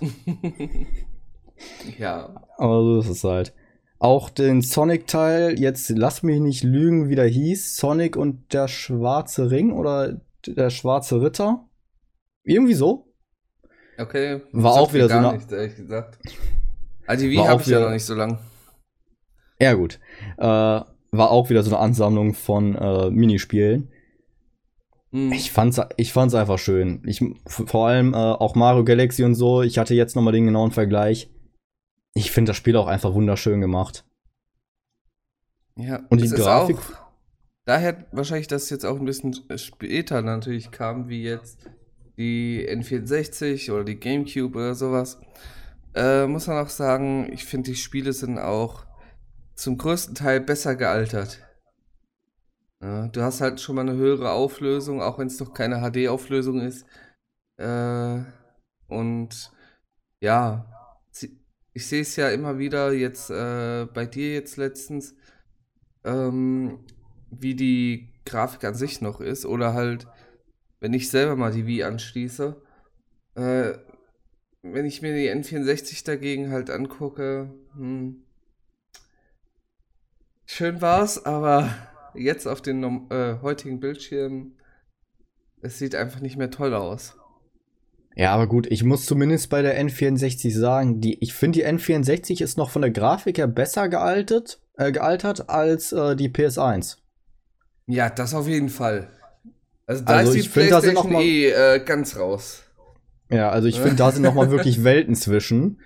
ja. 1.98 2.42
Aber 2.58 2.82
so 2.82 3.00
ist 3.00 3.08
es 3.08 3.24
halt. 3.24 3.54
Auch 3.98 4.30
den 4.30 4.62
Sonic-Teil, 4.62 5.58
jetzt 5.60 5.88
lass 5.90 6.22
mich 6.22 6.40
nicht 6.40 6.64
lügen, 6.64 7.08
wie 7.08 7.14
der 7.14 7.28
hieß. 7.28 7.76
Sonic 7.76 8.16
und 8.16 8.52
der 8.52 8.66
schwarze 8.68 9.50
Ring 9.50 9.72
oder 9.72 10.20
der 10.46 10.70
schwarze 10.70 11.22
Ritter. 11.22 11.68
Irgendwie 12.44 12.74
so. 12.74 13.06
Okay. 13.98 14.40
War 14.52 14.72
auch 14.72 14.92
wieder 14.92 15.08
so 15.08 15.14
eine- 15.14 15.34
nichts, 15.34 15.52
ehrlich 15.52 15.76
gesagt. 15.76 16.18
Also 17.06 17.24
die 17.24 17.30
Wii 17.30 17.38
habe 17.38 17.62
ich 17.62 17.68
ja 17.68 17.76
wieder- 17.78 17.86
noch 17.86 17.92
nicht 17.92 18.04
so 18.04 18.14
lang. 18.14 18.38
Ja, 19.60 19.74
gut. 19.74 20.00
Äh, 20.38 20.42
war 20.44 21.30
auch 21.30 21.50
wieder 21.50 21.62
so 21.62 21.70
eine 21.70 21.78
Ansammlung 21.78 22.34
von 22.34 22.74
äh, 22.74 23.10
Minispielen. 23.10 23.91
Mhm. 25.12 25.32
Ich 25.32 25.52
fand's, 25.52 25.80
ich 25.96 26.12
fand's 26.12 26.34
einfach 26.34 26.58
schön. 26.58 27.02
Ich, 27.06 27.22
vor 27.46 27.86
allem 27.88 28.14
äh, 28.14 28.16
auch 28.16 28.54
Mario 28.54 28.84
Galaxy 28.84 29.22
und 29.24 29.34
so. 29.34 29.62
Ich 29.62 29.78
hatte 29.78 29.94
jetzt 29.94 30.16
nochmal 30.16 30.32
den 30.32 30.46
genauen 30.46 30.72
Vergleich. 30.72 31.30
Ich 32.14 32.30
finde 32.32 32.50
das 32.50 32.56
Spiel 32.56 32.76
auch 32.76 32.86
einfach 32.88 33.14
wunderschön 33.14 33.60
gemacht. 33.60 34.04
Ja, 35.76 36.00
Und 36.10 36.20
die 36.20 36.28
Grafik- 36.28 36.76
Auch, 36.78 37.12
daher 37.64 38.06
wahrscheinlich, 38.12 38.48
dass 38.48 38.64
es 38.64 38.70
jetzt 38.70 38.84
auch 38.84 38.98
ein 38.98 39.04
bisschen 39.06 39.34
später 39.56 40.20
natürlich 40.22 40.70
kam, 40.70 41.08
wie 41.08 41.22
jetzt 41.22 41.58
die 42.18 42.66
N64 42.68 43.72
oder 43.72 43.84
die 43.84 43.96
GameCube 43.98 44.54
oder 44.58 44.74
sowas. 44.74 45.18
Äh, 45.94 46.26
muss 46.26 46.46
man 46.46 46.58
auch 46.64 46.68
sagen, 46.68 47.30
ich 47.32 47.44
finde, 47.44 47.70
die 47.70 47.76
Spiele 47.76 48.12
sind 48.12 48.38
auch 48.38 48.84
zum 49.54 49.78
größten 49.78 50.14
Teil 50.14 50.40
besser 50.40 50.74
gealtert. 50.76 51.38
Ja, 52.82 53.06
du 53.08 53.22
hast 53.22 53.40
halt 53.40 53.60
schon 53.60 53.76
mal 53.76 53.82
eine 53.82 53.94
höhere 53.96 54.32
Auflösung, 54.32 55.00
auch 55.00 55.18
wenn 55.18 55.28
es 55.28 55.38
noch 55.38 55.54
keine 55.54 55.80
HD-Auflösung 55.80 56.60
ist. 56.60 56.84
Äh, 57.58 58.20
und 58.88 59.52
ja, 60.20 60.66
ich 61.74 61.86
sehe 61.86 62.02
es 62.02 62.16
ja 62.16 62.30
immer 62.30 62.58
wieder 62.58 62.92
jetzt 62.92 63.30
äh, 63.30 63.86
bei 63.92 64.06
dir 64.06 64.34
jetzt 64.34 64.56
letztens, 64.56 65.14
ähm, 66.04 66.84
wie 67.30 67.54
die 67.54 68.12
Grafik 68.26 68.64
an 68.64 68.74
sich 68.74 69.00
noch 69.00 69.20
ist 69.20 69.46
oder 69.46 69.74
halt, 69.74 70.08
wenn 70.80 70.94
ich 70.94 71.10
selber 71.10 71.36
mal 71.36 71.52
die 71.52 71.66
Wii 71.66 71.84
anschließe, 71.84 72.60
äh, 73.36 73.74
wenn 74.62 74.86
ich 74.86 75.02
mir 75.02 75.14
die 75.14 75.28
N64 75.30 76.04
dagegen 76.04 76.50
halt 76.50 76.70
angucke, 76.70 77.50
hm, 77.76 78.24
schön 80.46 80.80
war's, 80.80 81.24
aber 81.24 81.70
jetzt 82.14 82.46
auf 82.46 82.62
den 82.62 82.82
äh, 83.10 83.36
heutigen 83.42 83.80
Bildschirmen, 83.80 84.58
es 85.60 85.78
sieht 85.78 85.94
einfach 85.94 86.20
nicht 86.20 86.36
mehr 86.36 86.50
toll 86.50 86.74
aus. 86.74 87.16
Ja, 88.14 88.34
aber 88.34 88.46
gut, 88.46 88.66
ich 88.70 88.84
muss 88.84 89.06
zumindest 89.06 89.48
bei 89.48 89.62
der 89.62 89.80
N64 89.82 90.56
sagen, 90.58 91.00
die, 91.00 91.22
ich 91.22 91.32
finde, 91.32 91.60
die 91.60 91.66
N64 91.66 92.42
ist 92.42 92.58
noch 92.58 92.70
von 92.70 92.82
der 92.82 92.90
Grafik 92.90 93.38
her 93.38 93.46
besser 93.46 93.88
gealtet, 93.88 94.60
äh, 94.76 94.92
gealtert 94.92 95.48
als 95.48 95.92
äh, 95.92 96.14
die 96.14 96.28
PS1. 96.28 96.98
Ja, 97.86 98.10
das 98.10 98.34
auf 98.34 98.46
jeden 98.46 98.68
Fall. 98.68 99.08
Also 99.86 100.04
da 100.04 100.16
Also 100.16 100.32
ist 100.32 100.34
die 100.34 100.40
ich 100.40 100.50
find, 100.50 100.70
da 100.70 100.80
sind 100.80 100.94
PlayStation 100.94 101.22
eh 101.22 101.48
äh, 101.48 101.84
ganz 101.84 102.16
raus. 102.16 102.62
Ja, 103.30 103.50
also 103.50 103.66
ich 103.68 103.80
finde, 103.80 103.96
da 103.96 104.12
sind 104.12 104.22
noch 104.22 104.34
mal 104.34 104.50
wirklich 104.50 104.84
Welten 104.84 105.14
zwischen. 105.14 105.80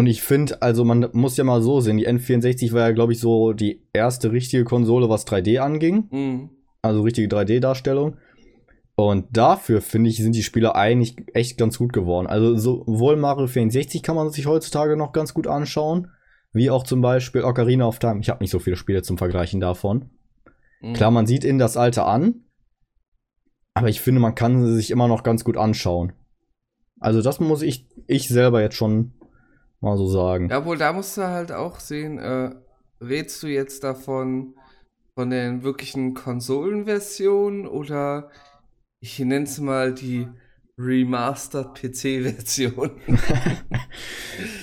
Und 0.00 0.06
ich 0.06 0.22
finde, 0.22 0.62
also 0.62 0.82
man 0.86 1.10
muss 1.12 1.36
ja 1.36 1.44
mal 1.44 1.60
so 1.60 1.82
sehen, 1.82 1.98
die 1.98 2.08
N64 2.08 2.72
war 2.72 2.88
ja, 2.88 2.92
glaube 2.92 3.12
ich, 3.12 3.20
so 3.20 3.52
die 3.52 3.86
erste 3.92 4.32
richtige 4.32 4.64
Konsole, 4.64 5.10
was 5.10 5.26
3D 5.26 5.58
anging. 5.58 6.08
Mhm. 6.10 6.50
Also 6.80 7.02
richtige 7.02 7.28
3D-Darstellung. 7.28 8.16
Und 8.94 9.26
dafür, 9.36 9.82
finde 9.82 10.08
ich, 10.08 10.16
sind 10.16 10.34
die 10.34 10.42
Spiele 10.42 10.74
eigentlich 10.74 11.16
echt 11.34 11.58
ganz 11.58 11.76
gut 11.76 11.92
geworden. 11.92 12.28
Also 12.28 12.56
sowohl 12.56 13.16
Mario 13.16 13.46
64 13.46 14.02
kann 14.02 14.16
man 14.16 14.30
sich 14.30 14.46
heutzutage 14.46 14.96
noch 14.96 15.12
ganz 15.12 15.34
gut 15.34 15.46
anschauen, 15.46 16.08
wie 16.54 16.70
auch 16.70 16.84
zum 16.84 17.02
Beispiel 17.02 17.44
Ocarina 17.44 17.84
of 17.84 17.98
Time. 17.98 18.20
Ich 18.20 18.30
habe 18.30 18.42
nicht 18.42 18.52
so 18.52 18.58
viele 18.58 18.76
Spiele 18.76 19.02
zum 19.02 19.18
Vergleichen 19.18 19.60
davon. 19.60 20.08
Mhm. 20.80 20.94
Klar, 20.94 21.10
man 21.10 21.26
sieht 21.26 21.44
in 21.44 21.58
das 21.58 21.76
Alter 21.76 22.06
an, 22.06 22.46
aber 23.74 23.90
ich 23.90 24.00
finde, 24.00 24.22
man 24.22 24.34
kann 24.34 24.64
sie 24.64 24.76
sich 24.76 24.92
immer 24.92 25.08
noch 25.08 25.24
ganz 25.24 25.44
gut 25.44 25.58
anschauen. 25.58 26.14
Also 27.00 27.20
das 27.20 27.38
muss 27.38 27.60
ich, 27.60 27.86
ich 28.06 28.28
selber 28.28 28.62
jetzt 28.62 28.76
schon 28.76 29.12
mal 29.80 29.96
so 29.96 30.06
sagen. 30.06 30.48
Ja, 30.50 30.64
wohl, 30.64 30.78
da 30.78 30.92
musst 30.92 31.16
du 31.16 31.22
halt 31.22 31.52
auch 31.52 31.80
sehen, 31.80 32.18
äh, 32.18 32.50
redest 33.00 33.42
du 33.42 33.46
jetzt 33.48 33.84
davon 33.84 34.54
von 35.14 35.30
den 35.30 35.62
wirklichen 35.62 36.14
Konsolenversionen 36.14 37.66
oder 37.66 38.30
ich 39.00 39.18
nenne 39.18 39.44
es 39.44 39.58
mal 39.58 39.94
die 39.94 40.28
Remastered 40.78 41.74
PC-Version? 41.74 42.90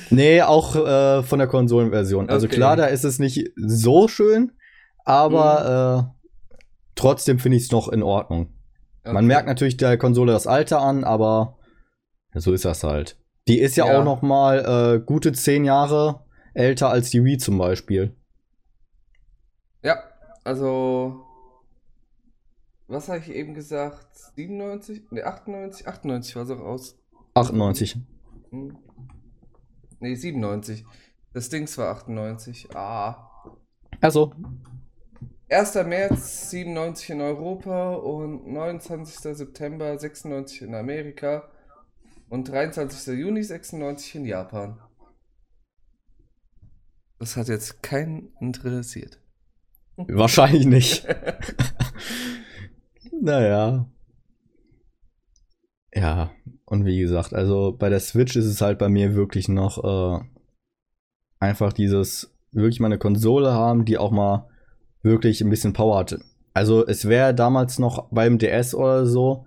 Nee, 0.09 0.41
auch 0.41 0.75
äh, 0.75 1.23
von 1.23 1.39
der 1.39 1.47
Konsolenversion. 1.47 2.29
Also 2.29 2.47
Okay. 2.47 2.55
klar, 2.55 2.75
da 2.75 2.85
ist 2.85 3.03
es 3.03 3.19
nicht 3.19 3.51
so 3.55 4.07
schön, 4.07 4.53
aber 5.05 6.13
äh, 6.15 6.23
trotzdem 6.95 7.39
finde 7.39 7.57
ich 7.57 7.63
es 7.63 7.71
noch 7.71 7.89
in 7.89 8.03
Ordnung. 8.03 8.53
Man 9.03 9.17
Okay. 9.17 9.25
merkt 9.25 9.47
natürlich 9.47 9.77
der 9.77 9.97
Konsole 9.97 10.31
das 10.31 10.47
Alter 10.47 10.81
an, 10.81 11.03
aber 11.03 11.57
so 12.33 12.53
ist 12.53 12.65
das 12.65 12.83
halt. 12.83 13.17
Die 13.47 13.59
ist 13.59 13.75
ja, 13.77 13.87
Ja. 13.87 13.99
auch 13.99 14.03
noch 14.03 14.21
mal 14.21 14.95
äh, 14.95 14.99
gute 14.99 15.31
zehn 15.31 15.63
Jahre 15.65 16.25
älter 16.53 16.89
als 16.89 17.09
die 17.09 17.23
Wii 17.23 17.37
zum 17.37 17.57
Beispiel. 17.57 18.15
Ja, 19.83 20.03
also. 20.43 21.23
Was 22.87 23.09
habe 23.09 23.19
ich 23.19 23.29
eben 23.29 23.53
gesagt? 23.53 24.07
97? 24.35 25.11
Ne, 25.11 25.23
98? 25.25 25.87
98 25.87 26.35
war 26.35 26.45
so 26.45 26.53
raus. 26.55 26.97
98. 27.33 27.97
Hm. 28.51 28.77
Ne, 29.99 30.15
97. 30.15 30.85
Das 31.33 31.49
Dings 31.49 31.77
war 31.77 31.89
98. 31.89 32.69
Ah. 32.75 33.29
Also, 34.01 34.33
1. 35.49 35.75
März 35.85 36.49
97 36.49 37.09
in 37.11 37.21
Europa 37.21 37.93
und 37.95 38.47
29. 38.47 39.35
September 39.37 39.97
96 39.97 40.63
in 40.63 40.75
Amerika 40.75 41.49
und 42.29 42.49
23. 42.49 43.17
Juni 43.17 43.43
96 43.43 44.15
in 44.15 44.25
Japan. 44.25 44.79
Das 47.19 47.35
hat 47.35 47.47
jetzt 47.47 47.81
keinen 47.81 48.29
interessiert. 48.39 49.19
wahrscheinlich 49.97 50.65
nicht. 50.65 51.07
naja. 53.21 53.89
Ja, 55.93 56.31
und 56.65 56.85
wie 56.85 56.99
gesagt, 56.99 57.33
also 57.33 57.75
bei 57.77 57.89
der 57.89 57.99
Switch 57.99 58.35
ist 58.35 58.45
es 58.45 58.61
halt 58.61 58.77
bei 58.77 58.89
mir 58.89 59.15
wirklich 59.15 59.47
noch 59.47 59.83
äh, 59.83 60.23
einfach 61.39 61.73
dieses, 61.73 62.35
wirklich 62.51 62.79
mal 62.79 62.87
eine 62.87 62.99
Konsole 62.99 63.53
haben, 63.53 63.85
die 63.85 63.97
auch 63.97 64.11
mal 64.11 64.47
wirklich 65.01 65.41
ein 65.41 65.49
bisschen 65.49 65.73
Power 65.73 65.97
hat. 65.97 66.19
Also 66.53 66.85
es 66.85 67.07
wäre 67.07 67.33
damals 67.33 67.79
noch 67.79 68.09
beim 68.11 68.37
DS 68.37 68.75
oder 68.75 69.07
so, 69.07 69.46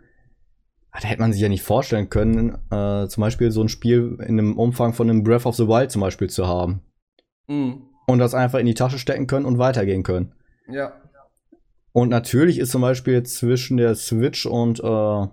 da 0.92 1.08
hätte 1.08 1.20
man 1.20 1.32
sich 1.32 1.40
ja 1.42 1.48
nicht 1.48 1.62
vorstellen 1.62 2.08
können, 2.10 2.56
äh, 2.70 3.06
zum 3.08 3.20
Beispiel 3.20 3.50
so 3.50 3.62
ein 3.62 3.68
Spiel 3.68 4.16
in 4.20 4.38
einem 4.38 4.58
Umfang 4.58 4.92
von 4.92 5.08
einem 5.08 5.22
Breath 5.22 5.46
of 5.46 5.56
the 5.56 5.68
Wild 5.68 5.90
zum 5.90 6.00
Beispiel 6.00 6.28
zu 6.28 6.46
haben. 6.46 6.82
Mhm. 7.46 7.82
Und 8.06 8.18
das 8.18 8.34
einfach 8.34 8.58
in 8.58 8.66
die 8.66 8.74
Tasche 8.74 8.98
stecken 8.98 9.26
können 9.26 9.46
und 9.46 9.58
weitergehen 9.58 10.02
können. 10.02 10.34
Ja. 10.68 10.92
Und 11.92 12.08
natürlich 12.08 12.58
ist 12.58 12.72
zum 12.72 12.82
Beispiel 12.82 13.22
zwischen 13.22 13.76
der 13.76 13.94
Switch 13.94 14.46
und 14.46 14.80
äh, 14.80 15.26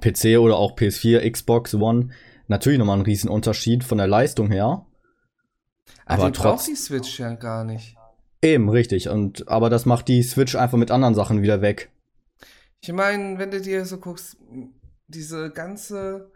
PC 0.00 0.38
oder 0.38 0.56
auch 0.56 0.76
PS4, 0.76 1.30
Xbox 1.30 1.74
One 1.74 2.10
natürlich 2.46 2.78
nochmal 2.78 2.98
ein 2.98 3.04
Riesenunterschied 3.04 3.84
von 3.84 3.98
der 3.98 4.06
Leistung 4.06 4.50
her. 4.50 4.84
Aber 6.04 6.22
Aber 6.24 6.30
die 6.30 6.38
braucht 6.38 6.58
trotz- 6.60 6.66
die 6.66 6.74
Switch 6.76 7.18
ja 7.18 7.34
gar 7.34 7.64
nicht. 7.64 7.96
Eben, 8.42 8.68
richtig. 8.68 9.08
Und, 9.08 9.48
aber 9.48 9.68
das 9.68 9.84
macht 9.86 10.08
die 10.08 10.22
Switch 10.22 10.54
einfach 10.54 10.78
mit 10.78 10.90
anderen 10.90 11.14
Sachen 11.14 11.42
wieder 11.42 11.60
weg. 11.60 11.90
Ich 12.80 12.92
meine, 12.92 13.38
wenn 13.38 13.50
du 13.50 13.60
dir 13.60 13.84
so 13.84 13.98
guckst, 13.98 14.36
diese 15.08 15.50
ganze 15.50 16.30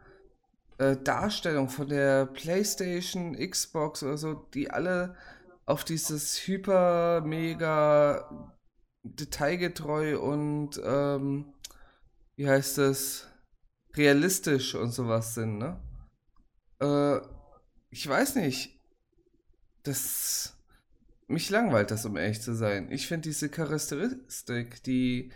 äh, 0.79 0.97
Darstellung 0.97 1.69
von 1.69 1.89
der 1.89 2.27
PlayStation, 2.27 3.37
Xbox 3.37 4.03
oder 4.03 4.19
so, 4.19 4.35
die 4.35 4.71
alle 4.71 5.15
auf 5.67 5.85
dieses 5.85 6.37
hyper, 6.47 7.23
mega 7.23 8.53
detailgetreu 9.05 10.19
und 10.19 10.81
ähm, 10.85 11.53
wie 12.37 12.49
heißt 12.49 12.79
es, 12.79 13.29
realistisch 13.95 14.75
und 14.75 14.91
sowas 14.91 15.35
sind, 15.35 15.59
ne? 15.59 15.81
Äh, 16.81 17.21
ich 17.91 18.09
weiß 18.09 18.37
nicht. 18.37 18.81
Das. 19.83 20.57
Mich 21.29 21.51
langweilt 21.51 21.91
das, 21.91 22.05
um 22.05 22.17
ehrlich 22.17 22.43
zu 22.43 22.55
sein. 22.55 22.91
Ich 22.91 23.07
finde 23.07 23.29
diese 23.29 23.49
Charakteristik, 23.49 24.83
die 24.83 25.33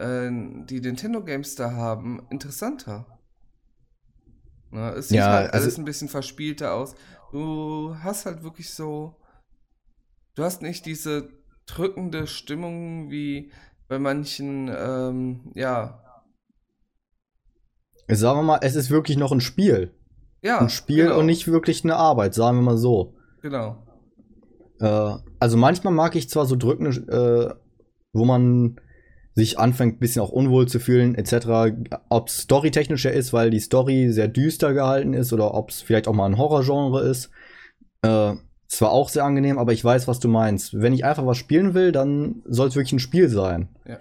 äh, 0.00 0.30
die 0.66 0.80
Nintendo 0.80 1.22
Games 1.22 1.54
da 1.54 1.72
haben, 1.72 2.26
interessanter. 2.30 3.06
Na, 4.70 4.92
es 4.94 5.08
sieht 5.08 5.18
Ja, 5.18 5.32
halt 5.32 5.52
also- 5.52 5.64
alles 5.64 5.78
ein 5.78 5.84
bisschen 5.84 6.08
verspielter 6.08 6.74
aus. 6.74 6.94
Du 7.32 7.94
hast 8.02 8.26
halt 8.26 8.42
wirklich 8.42 8.72
so. 8.74 9.16
Du 10.34 10.42
hast 10.44 10.62
nicht 10.62 10.86
diese 10.86 11.28
drückende 11.66 12.26
Stimmung 12.26 13.10
wie 13.10 13.52
bei 13.88 13.98
manchen, 13.98 14.68
ähm, 14.74 15.52
ja. 15.54 16.02
Sagen 18.08 18.38
wir 18.40 18.42
mal, 18.42 18.60
es 18.62 18.74
ist 18.74 18.90
wirklich 18.90 19.16
noch 19.16 19.30
ein 19.32 19.40
Spiel. 19.40 19.94
Ja, 20.42 20.58
Ein 20.58 20.70
Spiel 20.70 21.04
genau, 21.04 21.18
und 21.18 21.26
nicht 21.26 21.46
wirklich 21.48 21.84
eine 21.84 21.96
Arbeit, 21.96 22.34
sagen 22.34 22.58
wir 22.58 22.62
mal 22.62 22.78
so. 22.78 23.14
Genau. 23.42 23.86
Äh, 24.80 25.14
also 25.38 25.56
manchmal 25.56 25.92
mag 25.92 26.16
ich 26.16 26.30
zwar 26.30 26.46
so 26.46 26.56
drückende, 26.56 26.90
äh, 26.90 27.54
wo 28.12 28.24
man 28.24 28.80
sich 29.34 29.58
anfängt, 29.58 29.96
ein 29.96 29.98
bisschen 29.98 30.22
auch 30.22 30.30
unwohl 30.30 30.66
zu 30.66 30.80
fühlen, 30.80 31.14
etc. 31.14 31.74
Ob 32.08 32.28
es 32.28 32.38
storytechnischer 32.38 33.12
ist, 33.12 33.32
weil 33.32 33.50
die 33.50 33.60
Story 33.60 34.12
sehr 34.12 34.28
düster 34.28 34.72
gehalten 34.72 35.14
ist, 35.14 35.32
oder 35.32 35.54
ob 35.54 35.70
es 35.70 35.82
vielleicht 35.82 36.08
auch 36.08 36.12
mal 36.12 36.26
ein 36.26 36.38
Horrorgenre 36.38 37.08
ist. 37.08 37.30
Äh, 38.02 38.34
zwar 38.66 38.92
auch 38.92 39.08
sehr 39.08 39.24
angenehm, 39.24 39.58
aber 39.58 39.72
ich 39.72 39.84
weiß, 39.84 40.08
was 40.08 40.20
du 40.20 40.28
meinst. 40.28 40.80
Wenn 40.80 40.92
ich 40.92 41.04
einfach 41.04 41.26
was 41.26 41.38
spielen 41.38 41.74
will, 41.74 41.92
dann 41.92 42.42
soll 42.44 42.68
es 42.68 42.76
wirklich 42.76 42.92
ein 42.92 43.00
Spiel 43.00 43.28
sein. 43.28 43.68
Ja, 43.84 43.98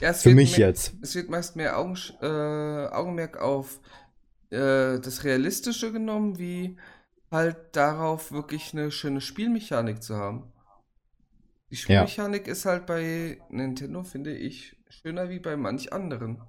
es 0.00 0.22
Für 0.22 0.34
mich 0.34 0.58
mehr, 0.58 0.68
jetzt. 0.68 0.94
Es 1.02 1.14
wird 1.14 1.28
meist 1.28 1.56
mehr 1.56 1.78
Augen, 1.78 1.96
äh, 2.22 2.26
Augenmerk 2.26 3.40
auf 3.40 3.80
äh, 4.50 4.98
das 4.98 5.24
Realistische 5.24 5.92
genommen, 5.92 6.38
wie 6.38 6.76
halt 7.30 7.56
darauf 7.72 8.32
wirklich 8.32 8.72
eine 8.72 8.90
schöne 8.90 9.20
Spielmechanik 9.20 10.02
zu 10.02 10.16
haben. 10.16 10.44
Die 11.70 11.76
Spielmechanik 11.76 12.48
ist 12.48 12.64
halt 12.64 12.86
bei 12.86 13.38
Nintendo, 13.50 14.02
finde 14.02 14.34
ich, 14.34 14.76
schöner 14.88 15.28
wie 15.28 15.38
bei 15.38 15.56
manch 15.56 15.92
anderen. 15.92 16.40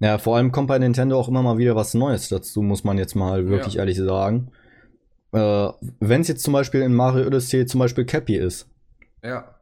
Ja, 0.00 0.18
vor 0.18 0.36
allem 0.36 0.50
kommt 0.52 0.68
bei 0.68 0.78
Nintendo 0.78 1.18
auch 1.18 1.28
immer 1.28 1.42
mal 1.42 1.56
wieder 1.58 1.76
was 1.76 1.94
Neues 1.94 2.28
dazu, 2.28 2.62
muss 2.62 2.84
man 2.84 2.98
jetzt 2.98 3.14
mal 3.14 3.48
wirklich 3.48 3.74
Ja. 3.74 3.80
ehrlich 3.80 3.96
sagen. 3.98 4.50
Äh, 5.32 5.68
Wenn 6.00 6.20
es 6.20 6.28
jetzt 6.28 6.42
zum 6.42 6.52
Beispiel 6.52 6.82
in 6.82 6.94
Mario 6.94 7.26
Odyssey 7.26 7.66
zum 7.66 7.78
Beispiel 7.80 8.04
Cappy 8.04 8.36
ist, 8.36 8.68
Ja, 9.22 9.54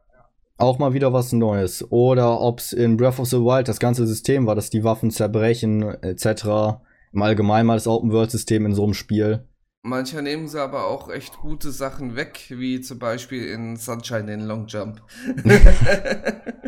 auch 0.57 0.79
mal 0.79 0.93
wieder 0.93 1.13
was 1.13 1.31
Neues. 1.33 1.85
Oder 1.91 2.39
ob 2.41 2.59
es 2.59 2.73
in 2.73 2.97
Breath 2.97 3.19
of 3.19 3.27
the 3.27 3.37
Wild 3.37 3.67
das 3.67 3.79
ganze 3.79 4.05
System 4.05 4.45
war, 4.45 4.55
dass 4.55 4.69
die 4.69 4.83
Waffen 4.83 5.11
zerbrechen, 5.11 5.81
etc. 5.83 6.81
Im 7.11 7.21
Allgemeinen 7.21 7.67
mal 7.67 7.75
das 7.75 7.87
Open-World-System 7.87 8.65
in 8.65 8.73
so 8.73 8.83
einem 8.83 8.93
Spiel. 8.93 9.47
Mancher 9.83 10.21
nehmen 10.21 10.47
sie 10.47 10.59
aber 10.59 10.87
auch 10.87 11.09
echt 11.09 11.37
gute 11.37 11.71
Sachen 11.71 12.15
weg, 12.15 12.47
wie 12.49 12.81
zum 12.81 12.97
Beispiel 12.97 13.45
in 13.47 13.77
Sunshine 13.77 14.25
den 14.25 14.41
Long 14.41 14.67
Jump. 14.67 15.01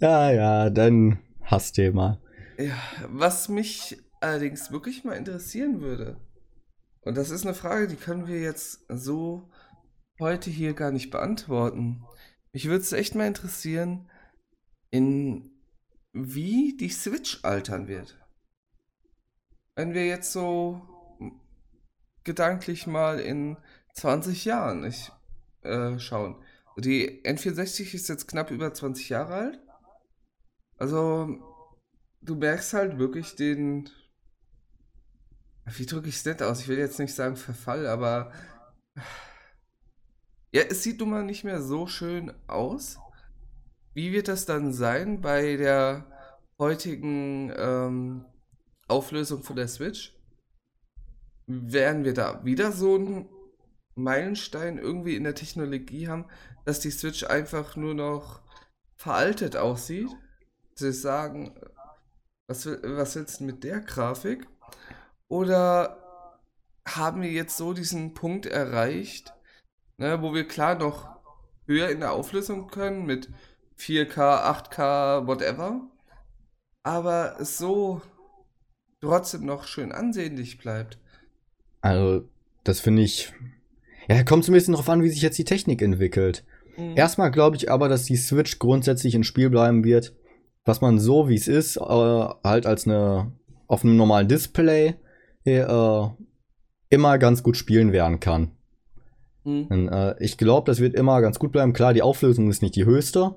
Ja, 0.00 0.30
ja, 0.30 0.70
dann 0.70 1.18
Hassthema. 1.42 2.20
Ja, 2.56 2.76
was 3.08 3.48
mich 3.48 3.98
allerdings 4.20 4.70
wirklich 4.70 5.02
mal 5.02 5.16
interessieren 5.16 5.80
würde, 5.80 6.20
und 7.02 7.16
das 7.16 7.30
ist 7.30 7.44
eine 7.44 7.54
Frage, 7.54 7.88
die 7.88 7.96
können 7.96 8.26
wir 8.26 8.40
jetzt 8.40 8.84
so 8.88 9.50
heute 10.20 10.50
hier 10.50 10.74
gar 10.74 10.90
nicht 10.90 11.10
beantworten. 11.10 12.04
Mich 12.52 12.66
würde 12.66 12.82
es 12.82 12.92
echt 12.92 13.14
mal 13.14 13.26
interessieren, 13.26 14.10
in 14.90 15.50
wie 16.12 16.76
die 16.76 16.90
Switch 16.90 17.40
altern 17.44 17.88
wird. 17.88 18.18
Wenn 19.74 19.94
wir 19.94 20.06
jetzt 20.06 20.32
so 20.32 20.82
gedanklich 22.28 22.86
mal 22.86 23.20
in 23.20 23.56
20 23.94 24.44
Jahren 24.44 24.84
ich, 24.84 25.10
äh, 25.62 25.98
schauen. 25.98 26.36
Die 26.76 27.24
N64 27.24 27.94
ist 27.94 28.08
jetzt 28.08 28.28
knapp 28.28 28.50
über 28.50 28.72
20 28.72 29.08
Jahre 29.08 29.34
alt. 29.34 29.60
Also, 30.76 31.26
du 32.20 32.36
merkst 32.36 32.74
halt 32.74 32.98
wirklich 32.98 33.34
den. 33.34 33.88
Wie 35.64 35.86
drücke 35.86 36.08
ich 36.08 36.16
es 36.16 36.24
nett 36.26 36.42
aus? 36.42 36.60
Ich 36.60 36.68
will 36.68 36.78
jetzt 36.78 36.98
nicht 36.98 37.14
sagen 37.14 37.36
Verfall, 37.36 37.86
aber. 37.86 38.30
Ja, 40.52 40.62
es 40.62 40.82
sieht 40.82 41.00
nun 41.00 41.10
mal 41.10 41.24
nicht 41.24 41.44
mehr 41.44 41.62
so 41.62 41.86
schön 41.86 42.32
aus. 42.46 42.98
Wie 43.94 44.12
wird 44.12 44.28
das 44.28 44.44
dann 44.46 44.72
sein 44.72 45.20
bei 45.20 45.56
der 45.56 46.06
heutigen 46.58 47.52
ähm, 47.56 48.24
Auflösung 48.86 49.42
von 49.42 49.56
der 49.56 49.68
Switch? 49.68 50.17
Werden 51.48 52.04
wir 52.04 52.12
da 52.12 52.44
wieder 52.44 52.72
so 52.72 52.94
einen 52.94 53.28
Meilenstein 53.94 54.78
irgendwie 54.78 55.16
in 55.16 55.24
der 55.24 55.34
Technologie 55.34 56.06
haben, 56.06 56.26
dass 56.66 56.80
die 56.80 56.90
Switch 56.90 57.24
einfach 57.24 57.74
nur 57.74 57.94
noch 57.94 58.42
veraltet 58.96 59.56
aussieht? 59.56 60.10
Sie 60.74 60.92
sagen, 60.92 61.58
was, 62.46 62.66
was 62.66 63.16
willst 63.16 63.40
du 63.40 63.44
mit 63.44 63.64
der 63.64 63.80
Grafik? 63.80 64.46
Oder 65.28 65.98
haben 66.86 67.22
wir 67.22 67.30
jetzt 67.30 67.56
so 67.56 67.72
diesen 67.72 68.12
Punkt 68.12 68.44
erreicht, 68.44 69.34
ne, 69.96 70.20
wo 70.20 70.34
wir 70.34 70.46
klar 70.46 70.74
noch 70.74 71.08
höher 71.66 71.88
in 71.88 72.00
der 72.00 72.12
Auflösung 72.12 72.68
können 72.68 73.06
mit 73.06 73.30
4K, 73.78 74.70
8K, 74.70 75.26
whatever, 75.26 75.80
aber 76.82 77.36
es 77.40 77.56
so 77.58 78.02
trotzdem 79.00 79.46
noch 79.46 79.64
schön 79.64 79.92
ansehnlich 79.92 80.58
bleibt. 80.58 80.98
Also, 81.80 82.24
das 82.64 82.80
finde 82.80 83.02
ich. 83.02 83.32
Ja, 84.08 84.22
kommt 84.22 84.44
so 84.44 84.52
ein 84.52 84.54
bisschen 84.54 84.74
drauf 84.74 84.88
an, 84.88 85.02
wie 85.02 85.08
sich 85.08 85.22
jetzt 85.22 85.38
die 85.38 85.44
Technik 85.44 85.82
entwickelt. 85.82 86.44
Mhm. 86.76 86.96
Erstmal 86.96 87.30
glaube 87.30 87.56
ich 87.56 87.70
aber, 87.70 87.88
dass 87.88 88.04
die 88.04 88.16
Switch 88.16 88.58
grundsätzlich 88.58 89.14
ein 89.14 89.24
Spiel 89.24 89.50
bleiben 89.50 89.84
wird, 89.84 90.14
was 90.64 90.80
man 90.80 90.98
so 90.98 91.28
wie 91.28 91.34
es 91.34 91.48
ist, 91.48 91.76
äh, 91.76 91.80
halt 91.80 92.66
als 92.66 92.86
eine 92.86 93.32
auf 93.66 93.84
einem 93.84 93.96
normalen 93.96 94.28
Display 94.28 94.94
äh, 95.44 96.08
immer 96.90 97.18
ganz 97.18 97.42
gut 97.42 97.56
spielen 97.56 97.92
werden 97.92 98.20
kann. 98.20 98.52
Mhm. 99.44 99.66
Und, 99.66 99.88
äh, 99.88 100.14
ich 100.20 100.38
glaube, 100.38 100.70
das 100.70 100.80
wird 100.80 100.94
immer 100.94 101.20
ganz 101.20 101.38
gut 101.38 101.52
bleiben. 101.52 101.72
Klar, 101.72 101.92
die 101.92 102.02
Auflösung 102.02 102.48
ist 102.48 102.62
nicht 102.62 102.76
die 102.76 102.86
höchste, 102.86 103.34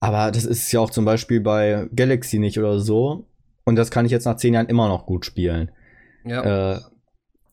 aber 0.00 0.30
das 0.30 0.44
ist 0.44 0.70
ja 0.70 0.80
auch 0.80 0.90
zum 0.90 1.04
Beispiel 1.04 1.40
bei 1.40 1.88
Galaxy 1.94 2.38
nicht 2.38 2.58
oder 2.58 2.78
so. 2.78 3.26
Und 3.64 3.76
das 3.76 3.90
kann 3.90 4.04
ich 4.04 4.12
jetzt 4.12 4.26
nach 4.26 4.36
zehn 4.36 4.54
Jahren 4.54 4.68
immer 4.68 4.88
noch 4.88 5.06
gut 5.06 5.24
spielen. 5.24 5.70
Ja. 6.24 6.80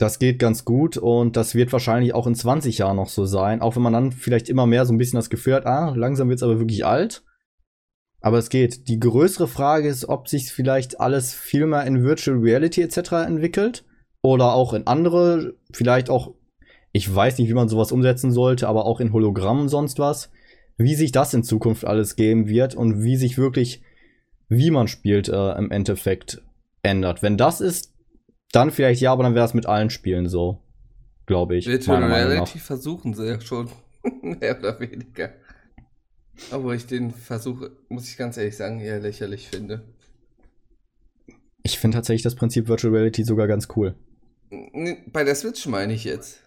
Das 0.02 0.18
geht 0.18 0.40
ganz 0.40 0.66
gut 0.66 0.98
und 0.98 1.38
das 1.38 1.54
wird 1.54 1.72
wahrscheinlich 1.72 2.16
auch 2.16 2.26
in 2.26 2.34
20 2.34 2.80
Jahren 2.80 2.96
noch 2.96 3.10
so 3.10 3.28
sein, 3.28 3.62
auch 3.62 3.76
wenn 3.76 3.84
man 3.84 3.94
dann 3.94 4.12
vielleicht 4.12 4.50
immer 4.50 4.66
mehr 4.66 4.88
so 4.88 4.94
ein 4.94 4.98
bisschen 4.98 5.18
das 5.18 5.30
Gefühl 5.30 5.54
hat, 5.54 5.68
ah, 5.68 5.94
langsam 5.96 6.28
wird 6.28 6.38
es 6.38 6.44
aber 6.44 6.58
wirklich 6.58 6.88
alt. 6.88 7.24
Aber 8.20 8.40
es 8.40 8.50
geht. 8.50 8.88
Die 8.88 9.00
größere 9.00 9.48
Frage 9.48 9.88
ist, 9.88 10.10
ob 10.10 10.28
sich 10.28 10.52
vielleicht 10.52 11.00
alles 11.00 11.36
viel 11.36 11.68
mehr 11.68 11.84
in 11.84 12.04
Virtual 12.04 12.36
Reality 12.36 12.82
etc. 12.82 13.12
entwickelt 13.28 13.86
oder 14.24 14.56
auch 14.56 14.74
in 14.74 14.88
andere, 14.88 15.54
vielleicht 15.72 16.10
auch, 16.10 16.34
ich 16.94 17.14
weiß 17.14 17.38
nicht, 17.38 17.50
wie 17.50 17.54
man 17.54 17.70
sowas 17.70 17.92
umsetzen 17.92 18.32
sollte, 18.32 18.68
aber 18.68 18.86
auch 18.86 19.02
in 19.02 19.14
Hologrammen 19.14 19.70
sonst 19.70 20.00
was. 20.00 20.32
Wie 20.78 20.96
sich 20.96 21.12
das 21.12 21.32
in 21.36 21.44
Zukunft 21.44 21.86
alles 21.86 22.16
geben 22.16 22.48
wird 22.48 22.74
und 22.74 23.04
wie 23.04 23.18
sich 23.18 23.38
wirklich, 23.38 23.84
wie 24.50 24.72
man 24.72 24.88
spielt, 24.88 25.30
äh, 25.30 25.52
im 25.60 25.70
Endeffekt 25.70 26.42
ändert. 26.82 27.22
Wenn 27.22 27.38
das 27.38 27.62
ist, 27.62 27.91
dann 28.52 28.72
vielleicht 28.72 29.02
ja, 29.02 29.12
aber 29.12 29.24
dann 29.24 29.36
wäre 29.36 29.46
es 29.46 29.54
mit 29.54 29.66
allen 29.66 29.90
Spielen 29.90 30.30
so. 30.30 30.62
Glaube 31.26 31.56
ich. 31.56 31.68
Virtual. 31.68 32.04
Reality 32.04 32.60
versuchen 32.60 33.14
sie 33.14 33.28
ja 33.28 33.40
schon. 33.40 33.70
Mehr 34.22 34.58
oder 34.60 34.80
weniger. 34.80 35.32
Aber 36.50 36.74
ich 36.74 36.86
den 36.88 37.12
Versuch, 37.12 37.70
muss 37.90 38.10
ich 38.10 38.18
ganz 38.18 38.38
ehrlich 38.38 38.58
sagen, 38.58 38.80
eher 38.80 39.00
lächerlich 39.00 39.50
finde. 39.50 39.84
Ich 41.64 41.78
finde 41.78 41.96
tatsächlich 41.96 42.24
das 42.24 42.36
Prinzip 42.36 42.68
Virtual 42.68 42.94
Reality 42.94 43.24
sogar 43.24 43.48
ganz 43.48 43.68
cool. 43.76 43.96
Bei 45.08 45.24
der 45.24 45.36
Switch 45.36 45.66
meine 45.68 45.94
ich 45.94 46.04
jetzt. 46.04 46.42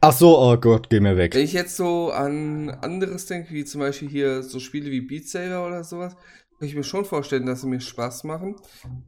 Ach 0.00 0.12
so, 0.12 0.38
oh 0.38 0.56
Gott, 0.56 0.88
geh 0.88 1.00
mir 1.00 1.16
weg. 1.16 1.34
Wenn 1.34 1.44
ich 1.44 1.52
jetzt 1.52 1.76
so 1.76 2.10
an 2.10 2.70
anderes 2.70 3.26
denke, 3.26 3.52
wie 3.52 3.64
zum 3.64 3.80
Beispiel 3.80 4.08
hier 4.08 4.42
so 4.42 4.60
Spiele 4.60 4.90
wie 4.90 5.00
Beat 5.00 5.28
Saber 5.28 5.66
oder 5.66 5.82
sowas, 5.84 6.16
kann 6.64 6.70
ich 6.70 6.76
mir 6.76 6.84
schon 6.84 7.04
vorstellen, 7.04 7.44
dass 7.44 7.60
sie 7.60 7.66
mir 7.66 7.80
Spaß 7.80 8.24
machen. 8.24 8.56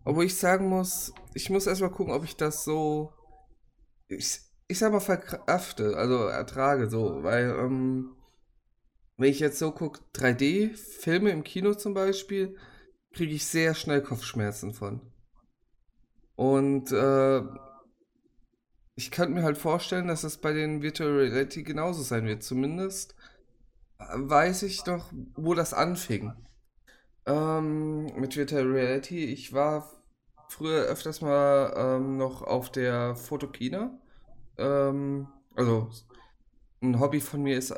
Obwohl 0.05 0.27
ich 0.27 0.37
sagen 0.37 0.69
muss, 0.69 1.14
ich 1.33 1.49
muss 1.49 1.66
erstmal 1.66 1.90
gucken, 1.90 2.12
ob 2.12 2.23
ich 2.23 2.37
das 2.37 2.64
so. 2.64 3.14
Ich, 4.09 4.40
ich 4.69 4.79
sag 4.79 4.92
mal, 4.92 5.01
verkrafte, 5.01 5.97
also 5.97 6.27
ertrage 6.27 6.90
so, 6.90 7.23
weil, 7.23 7.49
ähm, 7.59 8.14
wenn 9.16 9.31
ich 9.31 9.40
jetzt 9.40 9.59
so 9.59 9.73
gucke, 9.73 10.01
3D-Filme 10.14 11.31
im 11.31 11.45
Kino 11.45 11.73
zum 11.73 11.95
Beispiel, 11.95 12.59
kriege 13.14 13.33
ich 13.33 13.47
sehr 13.47 13.75
schnell 13.75 14.03
Kopfschmerzen 14.03 14.75
von. 14.75 15.01
Und 16.35 16.92
äh, 16.92 17.40
ich 18.97 19.11
könnte 19.11 19.33
mir 19.33 19.45
halt 19.45 19.57
vorstellen, 19.57 20.09
dass 20.09 20.25
es 20.25 20.37
bei 20.37 20.53
den 20.53 20.83
Virtual 20.83 21.11
Reality 21.11 21.62
genauso 21.62 22.03
sein 22.03 22.27
wird. 22.27 22.42
Zumindest 22.42 23.14
weiß 23.99 24.64
ich 24.64 24.85
noch, 24.85 25.11
wo 25.37 25.55
das 25.55 25.73
anfing. 25.73 26.35
Ähm, 27.26 28.04
mit 28.16 28.36
Virtual 28.36 28.64
Reality. 28.64 29.24
Ich 29.24 29.52
war 29.52 29.90
früher 30.48 30.84
öfters 30.84 31.20
mal 31.20 31.74
ähm, 31.76 32.16
noch 32.16 32.42
auf 32.42 32.70
der 32.70 33.16
Fotokina. 33.16 33.98
Ähm, 34.58 35.28
also 35.54 35.90
ein 36.82 37.00
Hobby 37.00 37.20
von 37.20 37.42
mir 37.42 37.56
ist, 37.58 37.74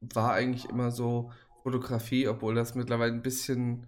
war 0.00 0.32
eigentlich 0.32 0.68
immer 0.68 0.90
so 0.90 1.32
Fotografie, 1.62 2.28
obwohl 2.28 2.54
das 2.54 2.74
mittlerweile 2.74 3.12
ein 3.12 3.22
bisschen 3.22 3.86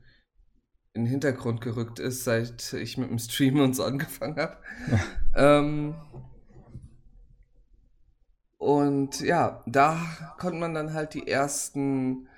in 0.94 1.05
den 1.05 1.11
Hintergrund 1.11 1.61
gerückt 1.61 1.98
ist, 1.98 2.25
seit 2.25 2.72
ich 2.75 2.98
mit 2.98 3.11
dem 3.11 3.18
Stream 3.18 3.61
und 3.61 3.75
so 3.75 3.85
angefangen 3.85 4.37
habe. 4.37 4.57
ähm, 5.35 5.94
und 8.59 9.20
ja, 9.20 9.62
da 9.66 10.01
konnte 10.38 10.59
man 10.59 10.75
dann 10.75 10.94
halt 10.94 11.14
die 11.14 11.27
ersten 11.27 12.29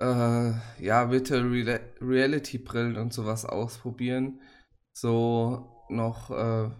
äh, 0.00 0.52
ja, 0.80 1.10
Virtual 1.10 1.42
Reality 2.00 2.58
Brillen 2.58 2.96
und 2.96 3.12
sowas 3.12 3.44
ausprobieren. 3.44 4.40
So 4.92 5.84
noch 5.88 6.30
äh, 6.30 6.70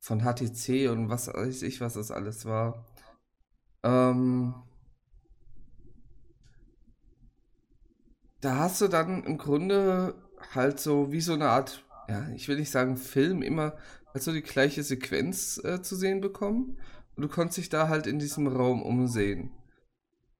von 0.00 0.20
HTC 0.20 0.90
und 0.90 1.08
was 1.08 1.28
weiß 1.28 1.62
ich, 1.62 1.80
was 1.80 1.94
das 1.94 2.10
alles 2.10 2.44
war. 2.44 2.86
Ähm, 3.82 4.54
da 8.40 8.56
hast 8.56 8.80
du 8.80 8.88
dann 8.88 9.24
im 9.24 9.38
Grunde 9.38 10.14
halt 10.54 10.80
so 10.80 11.12
wie 11.12 11.20
so 11.20 11.34
eine 11.34 11.48
Art, 11.48 11.84
ja, 12.08 12.28
ich 12.30 12.48
will 12.48 12.58
nicht 12.58 12.70
sagen 12.70 12.96
Film, 12.96 13.42
immer 13.42 13.76
halt 14.12 14.22
so 14.22 14.32
die 14.32 14.42
gleiche 14.42 14.82
Sequenz 14.82 15.58
äh, 15.64 15.82
zu 15.82 15.96
sehen 15.96 16.20
bekommen. 16.20 16.78
Und 17.16 17.22
du 17.22 17.28
konntest 17.28 17.58
dich 17.58 17.68
da 17.68 17.88
halt 17.88 18.06
in 18.06 18.18
diesem 18.18 18.46
Raum 18.46 18.82
umsehen. 18.82 19.50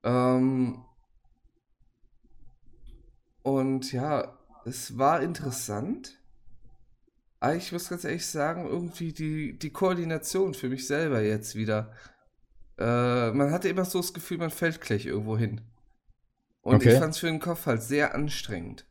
Ähm, 0.05 0.85
und 3.42 3.92
ja, 3.92 4.38
es 4.64 4.98
war 4.98 5.22
interessant. 5.22 6.18
Aber 7.40 7.55
ich 7.55 7.72
muss 7.72 7.88
ganz 7.88 8.05
ehrlich 8.05 8.27
sagen, 8.27 8.66
irgendwie 8.66 9.12
die, 9.12 9.59
die 9.59 9.70
Koordination 9.70 10.55
für 10.55 10.68
mich 10.68 10.87
selber 10.87 11.22
jetzt 11.22 11.55
wieder. 11.55 11.92
Äh, 12.79 13.31
man 13.33 13.53
hatte 13.53 13.68
immer 13.68 13.85
so 13.85 14.01
das 14.01 14.12
Gefühl, 14.12 14.38
man 14.38 14.51
fällt 14.51 14.81
gleich 14.81 15.07
irgendwo 15.07 15.38
hin. 15.38 15.61
Und 16.62 16.77
okay. 16.77 16.92
ich 16.92 16.98
fand 16.98 17.14
es 17.14 17.18
für 17.18 17.29
den 17.29 17.40
Kopf 17.40 17.66
halt 17.66 17.83
sehr 17.83 18.14
anstrengend. 18.14 18.87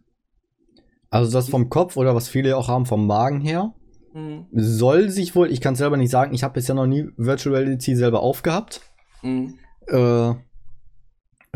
Also 1.09 1.31
das 1.31 1.49
vom 1.49 1.69
Kopf 1.69 1.97
oder 1.97 2.15
was 2.15 2.27
viele 2.27 2.57
auch 2.57 2.67
haben 2.67 2.85
vom 2.85 3.05
Magen 3.05 3.41
her, 3.41 3.73
mhm. 4.13 4.47
soll 4.51 5.09
sich 5.09 5.35
wohl, 5.35 5.51
ich 5.51 5.61
kann 5.61 5.73
es 5.73 5.79
selber 5.79 5.97
nicht 5.97 6.11
sagen, 6.11 6.33
ich 6.33 6.43
habe 6.43 6.55
bisher 6.55 6.75
noch 6.75 6.87
nie 6.87 7.09
Virtual 7.17 7.55
Reality 7.55 7.95
selber 7.95 8.21
aufgehabt. 8.21 8.81
Mhm. 9.21 9.59
Äh, 9.87 10.33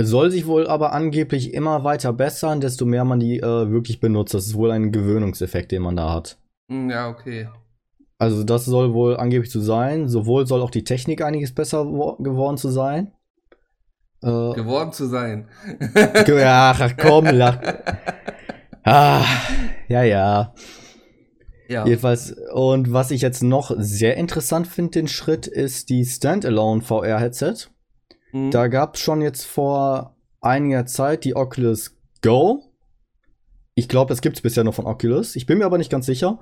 soll 0.06 0.32
sich 0.32 0.48
wohl 0.48 0.68
aber 0.68 0.94
angeblich 0.94 1.54
immer 1.54 1.84
weiter 1.84 2.14
bessern, 2.14 2.62
desto 2.62 2.86
mehr 2.86 3.06
man 3.06 3.20
die 3.20 3.40
äh, 3.40 3.72
wirklich 3.72 4.00
benutzt. 4.00 4.34
Das 4.34 4.46
ist 4.46 4.56
wohl 4.56 4.72
ein 4.72 4.92
Gewöhnungseffekt, 4.92 5.72
den 5.72 5.82
man 5.82 5.96
da 5.96 6.14
hat. 6.14 6.38
Mhm, 6.68 6.90
ja, 6.90 7.10
okay. 7.10 7.50
Also 8.18 8.44
das 8.44 8.66
soll 8.66 8.94
wohl 8.94 9.18
angeblich 9.18 9.52
so 9.52 9.62
sein. 9.62 10.08
Sowohl 10.08 10.46
soll 10.46 10.62
auch 10.62 10.70
die 10.70 10.84
Technik 10.84 11.24
einiges 11.24 11.54
besser 11.54 11.86
geworden 12.20 12.58
zu 12.58 12.70
sein. 12.70 13.12
Äh, 14.22 14.54
geworden 14.54 14.92
zu 14.92 15.08
sein. 15.08 15.48
ach, 16.46 16.92
komm, 16.98 17.26
lach. 17.26 17.60
Ah, 18.84 19.24
ja, 19.90 20.02
ja. 20.02 20.56
Ja. 21.68 21.86
Jedenfalls, 21.86 22.36
und 22.52 22.92
was 22.92 23.12
ich 23.12 23.22
jetzt 23.22 23.44
noch 23.44 23.72
sehr 23.78 24.18
interessant 24.18 24.68
finde, 24.68 24.92
den 24.92 25.08
Schritt, 25.08 25.48
ist 25.48 25.90
die 25.90 26.04
Standalone 26.04 26.82
VR-Headset. 26.82 27.70
Mhm. 28.32 28.52
Da 28.52 28.68
gab 28.68 28.96
es 28.96 29.02
schon 29.02 29.22
jetzt 29.22 29.46
vor 29.46 30.16
einiger 30.42 30.86
Zeit 30.86 31.24
die 31.24 31.36
Oculus 31.36 31.96
Go. 32.22 32.64
Ich 33.76 33.88
glaube, 33.88 34.10
das 34.10 34.22
gibt 34.22 34.38
es 34.38 34.42
bisher 34.42 34.64
nur 34.64 34.74
von 34.74 34.86
Oculus. 34.86 35.36
Ich 35.36 35.46
bin 35.46 35.58
mir 35.58 35.66
aber 35.66 35.78
nicht 35.78 35.92
ganz 35.92 36.06
sicher. 36.06 36.40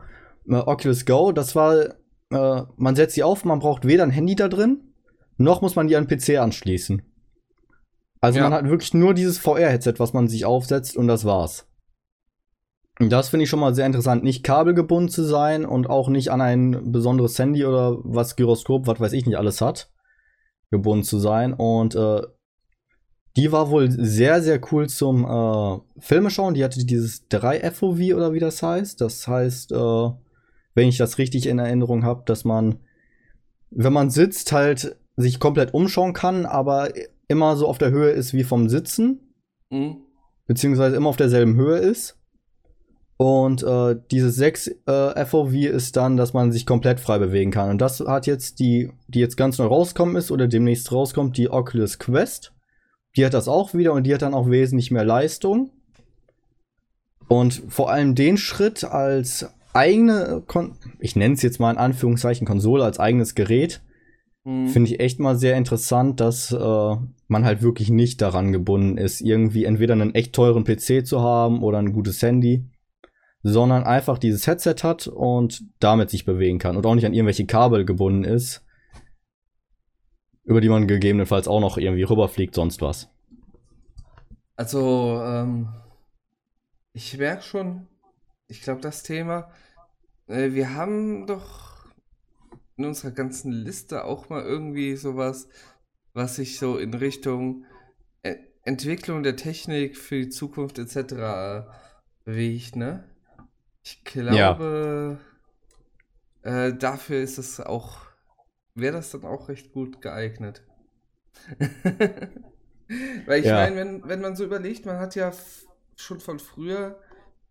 Äh, 0.48 0.56
Oculus 0.56 1.06
Go, 1.06 1.32
das 1.32 1.56
war, 1.56 1.96
äh, 2.32 2.64
man 2.76 2.96
setzt 2.96 3.16
sie 3.16 3.24
auf, 3.24 3.46
man 3.46 3.60
braucht 3.60 3.86
weder 3.86 4.04
ein 4.04 4.10
Handy 4.10 4.36
da 4.36 4.48
drin, 4.48 4.94
noch 5.38 5.62
muss 5.62 5.76
man 5.76 5.88
die 5.88 5.96
an 5.96 6.08
den 6.08 6.18
PC 6.18 6.40
anschließen. 6.40 7.02
Also 8.22 8.40
ja. 8.40 8.44
man 8.44 8.54
hat 8.54 8.70
wirklich 8.70 8.94
nur 8.94 9.14
dieses 9.14 9.38
VR-Headset, 9.38 9.96
was 9.98 10.14
man 10.14 10.28
sich 10.28 10.46
aufsetzt 10.46 10.98
und 10.98 11.08
das 11.08 11.24
war's. 11.24 11.68
Und 13.00 13.12
das 13.12 13.30
finde 13.30 13.46
ich 13.46 13.50
schon 13.50 13.62
mal 13.62 13.74
sehr 13.74 13.86
interessant, 13.86 14.24
nicht 14.24 14.44
kabelgebunden 14.44 15.08
zu 15.08 15.24
sein 15.24 15.66
und 15.66 15.90
auch 15.90 16.10
nicht 16.10 16.32
an 16.32 16.42
ein 16.42 16.92
besonderes 16.92 17.40
Handy 17.40 17.66
oder 17.66 17.98
was 18.04 18.36
Gyroskop, 18.36 18.88
was 18.88 19.00
weiß 19.00 19.14
ich 19.14 19.26
nicht 19.26 19.38
alles 19.38 19.62
hat, 19.62 19.90
gebunden 20.72 21.04
zu 21.04 21.20
sein. 21.20 21.54
Und 21.54 21.96
äh, 21.96 22.22
die 23.36 23.52
war 23.52 23.70
wohl 23.70 23.90
sehr, 23.92 24.42
sehr 24.42 24.60
cool 24.72 24.90
zum 24.90 25.26
äh, 25.26 25.80
Filme 26.00 26.30
schauen. 26.30 26.54
Die 26.54 26.64
hatte 26.64 26.86
dieses 26.86 27.30
3FOV 27.30 28.16
oder 28.16 28.34
wie 28.34 28.40
das 28.40 28.62
heißt. 28.62 29.00
Das 29.02 29.28
heißt, 29.28 29.72
äh, 29.72 30.10
wenn 30.76 30.88
ich 30.88 30.98
das 30.98 31.18
richtig 31.18 31.48
in 31.48 31.60
Erinnerung 31.60 32.04
habe, 32.04 32.24
dass 32.26 32.44
man, 32.44 32.80
wenn 33.70 33.94
man 33.94 34.10
sitzt, 34.10 34.52
halt 34.52 34.98
sich 35.16 35.40
komplett 35.40 35.74
umschauen 35.74 36.14
kann, 36.14 36.46
aber 36.46 36.90
immer 37.28 37.56
so 37.56 37.68
auf 37.68 37.78
der 37.78 37.92
Höhe 37.92 38.10
ist 38.10 38.34
wie 38.34 38.44
vom 38.44 38.70
Sitzen. 38.70 39.34
Mhm. 39.70 39.98
Beziehungsweise 40.48 40.96
immer 40.96 41.10
auf 41.10 41.18
derselben 41.18 41.56
Höhe 41.56 41.78
ist. 41.78 42.19
Und 43.22 43.64
äh, 43.64 43.98
dieses 44.12 44.38
6 44.38 44.68
äh, 44.86 45.26
FOV 45.26 45.54
ist 45.54 45.98
dann, 45.98 46.16
dass 46.16 46.32
man 46.32 46.54
sich 46.54 46.66
komplett 46.66 47.02
frei 47.02 47.20
bewegen 47.20 47.52
kann. 47.52 47.70
Und 47.70 47.82
das 47.82 48.00
hat 48.00 48.28
jetzt 48.28 48.60
die, 48.62 48.94
die 49.10 49.20
jetzt 49.20 49.36
ganz 49.36 49.58
neu 49.58 49.66
rauskommen 49.66 50.16
ist 50.16 50.32
oder 50.32 50.48
demnächst 50.48 50.94
rauskommt, 50.94 51.36
die 51.36 51.52
Oculus 51.52 52.00
Quest. 52.00 52.54
Die 53.18 53.26
hat 53.26 53.34
das 53.34 53.50
auch 53.50 53.74
wieder 53.74 53.92
und 53.92 54.08
die 54.08 54.14
hat 54.14 54.22
dann 54.22 54.34
auch 54.34 54.50
wesentlich 54.50 54.90
mehr 54.90 55.04
Leistung. 55.04 55.72
Und 57.28 57.62
vor 57.68 57.92
allem 57.92 58.16
den 58.16 58.38
Schritt 58.38 58.86
als 58.86 59.50
eigene, 59.74 60.42
Kon 60.48 60.78
ich 61.00 61.18
nenne 61.18 61.34
es 61.34 61.42
jetzt 61.42 61.60
mal 61.60 61.72
in 61.72 61.78
Anführungszeichen 61.78 62.48
Konsole, 62.48 62.86
als 62.86 63.02
eigenes 63.02 63.36
Gerät, 63.36 63.82
mhm. 64.46 64.70
finde 64.70 64.92
ich 64.92 65.02
echt 65.02 65.20
mal 65.20 65.36
sehr 65.36 65.58
interessant, 65.58 66.22
dass 66.22 66.54
äh, 66.54 66.96
man 67.28 67.44
halt 67.44 67.62
wirklich 67.64 67.90
nicht 67.90 68.22
daran 68.22 68.54
gebunden 68.54 68.98
ist, 68.98 69.20
irgendwie 69.20 69.66
entweder 69.66 69.92
einen 69.92 70.16
echt 70.16 70.32
teuren 70.32 70.64
PC 70.64 71.06
zu 71.06 71.20
haben 71.20 71.64
oder 71.64 71.80
ein 71.80 71.92
gutes 71.92 72.22
Handy, 72.22 72.64
sondern 73.42 73.84
einfach 73.84 74.18
dieses 74.18 74.48
Headset 74.48 74.76
hat 74.84 75.08
und 75.08 75.64
damit 75.80 76.10
sich 76.10 76.26
bewegen 76.26 76.60
kann 76.60 76.76
und 76.76 76.86
auch 76.86 76.96
nicht 76.96 77.06
an 77.06 77.14
irgendwelche 77.14 77.46
Kabel 77.46 77.86
gebunden 77.86 78.24
ist, 78.24 78.66
über 80.44 80.62
die 80.62 80.70
man 80.70 80.88
gegebenenfalls 80.88 81.48
auch 81.48 81.62
noch 81.62 81.78
irgendwie 81.78 82.04
rüberfliegt, 82.04 82.56
sonst 82.56 82.82
was. 82.82 83.10
Also, 84.56 85.22
ähm, 85.24 85.70
ich 86.92 87.18
merke 87.18 87.44
schon, 87.44 87.88
ich 88.48 88.62
glaube, 88.62 88.82
das 88.82 89.04
Thema, 89.04 89.52
äh, 90.28 90.52
wir 90.52 90.76
haben 90.76 91.28
doch 91.28 91.86
in 92.76 92.86
unserer 92.86 93.12
ganzen 93.12 93.52
Liste 93.52 94.06
auch 94.06 94.30
mal 94.30 94.42
irgendwie 94.42 94.96
sowas, 94.96 95.48
was 96.14 96.36
sich 96.36 96.58
so 96.58 96.78
in 96.78 96.94
Richtung 96.94 97.66
e 98.24 98.36
Entwicklung 98.64 99.24
der 99.24 99.36
Technik 99.36 99.98
für 99.98 100.20
die 100.20 100.30
Zukunft 100.30 100.80
etc. 100.80 101.68
bewegt, 102.26 102.76
ne? 102.76 103.06
Ich 103.84 104.04
glaube, 104.04 105.20
ja. 106.44 106.68
äh, 106.68 106.78
dafür 106.78 107.22
ist 107.22 107.38
es 107.38 107.60
auch, 107.60 108.02
wäre 108.76 108.94
das 108.98 109.12
dann 109.12 109.24
auch 109.24 109.50
recht 109.50 109.72
gut 109.72 110.02
geeignet. 110.02 110.64
Weil 113.26 113.40
ich 113.40 113.46
ja. 113.46 113.56
meine, 113.56 113.76
wenn, 113.76 114.08
wenn 114.08 114.22
man 114.22 114.36
so 114.36 114.44
überlegt, 114.44 114.86
man 114.86 115.00
hat 115.00 115.16
ja 115.16 115.32
schon 115.96 116.20
von 116.20 116.40
früher 116.40 117.00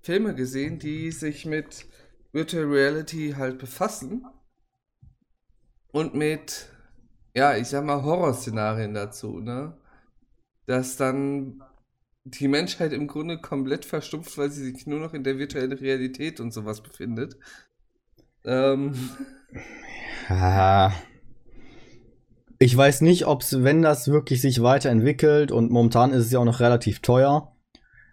Filme 0.00 0.34
gesehen, 0.34 0.78
die 0.78 1.10
sich 1.10 1.46
mit 1.46 1.86
Virtual 2.32 2.64
Reality 2.64 3.34
halt 3.36 3.58
befassen 3.58 4.26
und 5.92 6.14
mit, 6.14 6.68
ja, 7.34 7.56
ich 7.56 7.68
sag 7.68 7.84
mal, 7.84 8.02
Horrorszenarien 8.02 8.94
dazu, 8.94 9.40
ne? 9.40 9.76
Dass 10.66 10.96
dann 10.96 11.62
die 12.30 12.48
Menschheit 12.48 12.92
im 12.92 13.06
Grunde 13.06 13.38
komplett 13.38 13.84
verstumpft, 13.84 14.36
weil 14.38 14.50
sie 14.50 14.64
sich 14.70 14.86
nur 14.86 15.00
noch 15.00 15.14
in 15.14 15.24
der 15.24 15.38
virtuellen 15.38 15.72
Realität 15.72 16.40
und 16.40 16.52
sowas 16.52 16.82
befindet. 16.82 17.36
Ähm. 18.44 18.94
Ja. 20.28 20.92
Ich 22.60 22.76
weiß 22.76 23.02
nicht, 23.02 23.24
ob 23.28 23.42
es, 23.42 23.62
wenn 23.62 23.82
das 23.82 24.08
wirklich 24.08 24.40
sich 24.40 24.60
weiterentwickelt 24.60 25.52
und 25.52 25.70
momentan 25.70 26.10
ist 26.10 26.26
es 26.26 26.32
ja 26.32 26.40
auch 26.40 26.44
noch 26.44 26.58
relativ 26.58 26.98
teuer, 26.98 27.54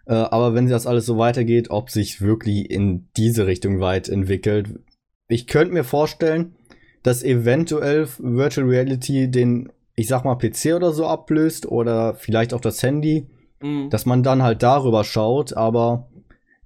äh, 0.06 0.14
aber 0.14 0.54
wenn 0.54 0.68
das 0.68 0.86
alles 0.86 1.04
so 1.04 1.18
weitergeht, 1.18 1.70
ob 1.70 1.90
sich 1.90 2.20
wirklich 2.20 2.70
in 2.70 3.08
diese 3.16 3.48
Richtung 3.48 3.80
weit 3.80 4.08
entwickelt. 4.08 4.78
Ich 5.26 5.48
könnte 5.48 5.74
mir 5.74 5.82
vorstellen, 5.82 6.54
dass 7.02 7.24
eventuell 7.24 8.06
Virtual 8.18 8.68
Reality 8.68 9.28
den, 9.28 9.72
ich 9.96 10.06
sag 10.06 10.24
mal, 10.24 10.36
PC 10.36 10.76
oder 10.76 10.92
so 10.92 11.08
ablöst 11.08 11.66
oder 11.66 12.14
vielleicht 12.14 12.54
auch 12.54 12.60
das 12.60 12.80
Handy, 12.84 13.26
Mhm. 13.60 13.90
dass 13.90 14.06
man 14.06 14.22
dann 14.22 14.42
halt 14.42 14.62
darüber 14.62 15.04
schaut, 15.04 15.56
aber 15.56 16.10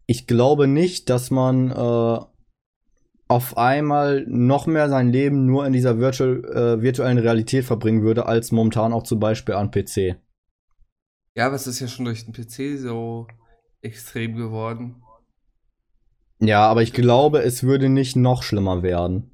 ich 0.07 0.27
glaube 0.27 0.67
nicht, 0.67 1.09
dass 1.09 1.31
man 1.31 1.71
äh, 1.71 2.19
auf 3.29 3.57
einmal 3.57 4.25
noch 4.27 4.67
mehr 4.67 4.89
sein 4.89 5.11
Leben 5.11 5.47
nur 5.47 5.65
in 5.65 5.73
dieser 5.73 5.99
virtual, 5.99 6.45
äh, 6.45 6.83
virtuellen 6.83 7.19
Realität 7.19 7.65
verbringen 7.65 8.03
würde, 8.03 8.27
als 8.27 8.51
momentan 8.51 8.93
auch 8.93 9.05
zum 9.05 9.21
Beispiel 9.21 9.55
an 9.55 9.71
PC. 9.71 10.17
Ja, 11.37 11.47
aber 11.47 11.55
es 11.55 11.69
ist 11.69 11.79
ja 11.79 11.87
schon 11.87 12.07
durch 12.07 12.25
den 12.25 12.35
PC 12.35 12.77
so 12.77 13.29
extrem 13.83 14.35
geworden. 14.35 15.03
Ja, 16.41 16.67
aber 16.69 16.83
ich 16.83 16.93
glaube, 16.93 17.43
es 17.43 17.63
würde 17.63 17.89
nicht 17.89 18.17
noch 18.17 18.43
schlimmer 18.43 18.83
werden. 18.83 19.31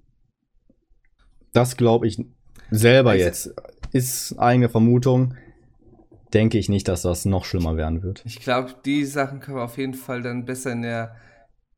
Das 1.54 1.78
glaube 1.78 2.06
ich 2.06 2.22
selber 2.70 3.14
jetzt. 3.14 3.54
Ist 3.92 4.38
eigene 4.38 4.68
Vermutung. 4.68 5.36
Denke 6.32 6.58
ich 6.58 6.68
nicht, 6.68 6.88
dass 6.88 7.02
das 7.02 7.24
noch 7.24 7.44
schlimmer 7.44 7.76
werden 7.76 8.02
wird. 8.02 8.22
Ich 8.24 8.40
glaube, 8.40 8.74
die 8.84 9.04
Sachen 9.04 9.40
können 9.40 9.58
wir 9.58 9.64
auf 9.64 9.78
jeden 9.78 9.94
Fall 9.94 10.22
dann 10.22 10.44
besser 10.44 10.72
in 10.72 10.82
der 10.82 11.16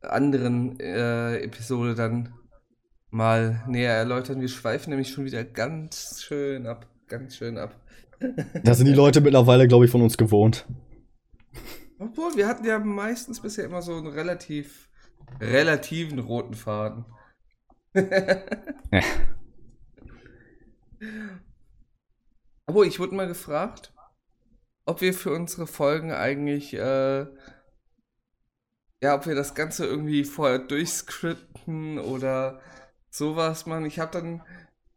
anderen 0.00 0.78
äh, 0.80 1.38
Episode 1.38 1.94
dann 1.94 2.32
mal 3.10 3.62
näher 3.66 3.94
erläutern. 3.94 4.40
Wir 4.40 4.48
schweifen 4.48 4.90
nämlich 4.90 5.10
schon 5.10 5.24
wieder 5.24 5.44
ganz 5.44 6.22
schön 6.22 6.66
ab. 6.66 6.86
Ganz 7.08 7.36
schön 7.36 7.58
ab. 7.58 7.74
Das 8.64 8.78
sind 8.78 8.86
die 8.86 8.94
Leute 8.94 9.20
mittlerweile, 9.20 9.68
glaube 9.68 9.84
ich, 9.84 9.92
von 9.92 10.02
uns 10.02 10.16
gewohnt. 10.18 10.66
Obwohl, 12.00 12.36
wir 12.36 12.48
hatten 12.48 12.64
ja 12.64 12.78
meistens 12.78 13.40
bisher 13.40 13.64
immer 13.64 13.80
so 13.80 13.96
einen 13.96 14.08
relativ 14.08 14.88
relativen 15.40 16.18
roten 16.18 16.54
Faden. 16.54 17.04
Ja. 18.90 19.02
Obwohl, 22.66 22.86
ich 22.86 22.98
wurde 22.98 23.14
mal 23.14 23.28
gefragt, 23.28 23.92
ob 24.88 25.02
wir 25.02 25.12
für 25.12 25.32
unsere 25.32 25.66
Folgen 25.66 26.12
eigentlich, 26.12 26.72
äh, 26.72 27.26
ja, 29.02 29.14
ob 29.14 29.26
wir 29.26 29.34
das 29.34 29.54
Ganze 29.54 29.84
irgendwie 29.84 30.24
vorher 30.24 30.58
durchscripten 30.58 31.98
oder 31.98 32.60
sowas 33.10 33.66
machen. 33.66 33.84
Ich 33.84 33.98
habe 33.98 34.12
dann 34.12 34.42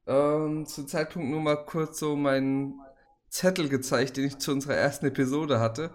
ähm, 0.08 0.66
zum 0.66 0.88
Zeitpunkt 0.88 1.30
nur 1.30 1.42
mal 1.42 1.66
kurz 1.66 2.00
so 2.00 2.16
meinen 2.16 2.80
Zettel 3.28 3.68
gezeigt, 3.68 4.16
den 4.16 4.26
ich 4.26 4.38
zu 4.38 4.54
unserer 4.54 4.76
ersten 4.76 5.08
Episode 5.08 5.60
hatte. 5.60 5.92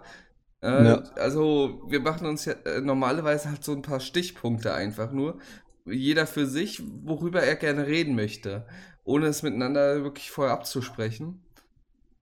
Äh, 0.61 0.85
Ja. 0.85 1.03
Also, 1.15 1.81
wir 1.87 1.99
machen 1.99 2.27
uns 2.27 2.45
ja 2.45 2.53
äh, 2.65 2.81
normalerweise 2.81 3.49
halt 3.49 3.63
so 3.63 3.73
ein 3.73 3.81
paar 3.81 3.99
Stichpunkte 3.99 4.75
einfach 4.75 5.11
nur. 5.11 5.39
Jeder 5.85 6.27
für 6.27 6.45
sich, 6.45 6.83
worüber 7.03 7.41
er 7.41 7.55
gerne 7.55 7.87
reden 7.87 8.15
möchte, 8.15 8.67
ohne 9.05 9.25
es 9.25 9.41
miteinander 9.41 10.03
wirklich 10.03 10.29
vorher 10.29 10.53
abzusprechen. 10.53 11.43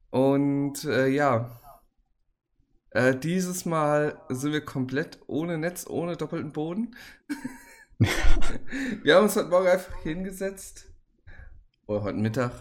Und 0.10 0.86
äh, 0.86 1.08
ja, 1.08 1.62
äh, 2.96 3.16
dieses 3.16 3.66
Mal 3.66 4.18
sind 4.30 4.54
wir 4.54 4.62
komplett 4.62 5.20
ohne 5.28 5.58
Netz, 5.58 5.86
ohne 5.86 6.16
doppelten 6.16 6.54
Boden. 6.54 6.96
wir 9.04 9.16
haben 9.16 9.24
uns 9.24 9.36
heute 9.36 9.50
Morgen 9.50 9.68
einfach 9.68 9.96
hingesetzt. 10.02 10.88
Oder 11.88 12.04
heute 12.04 12.18
Mittag. 12.18 12.52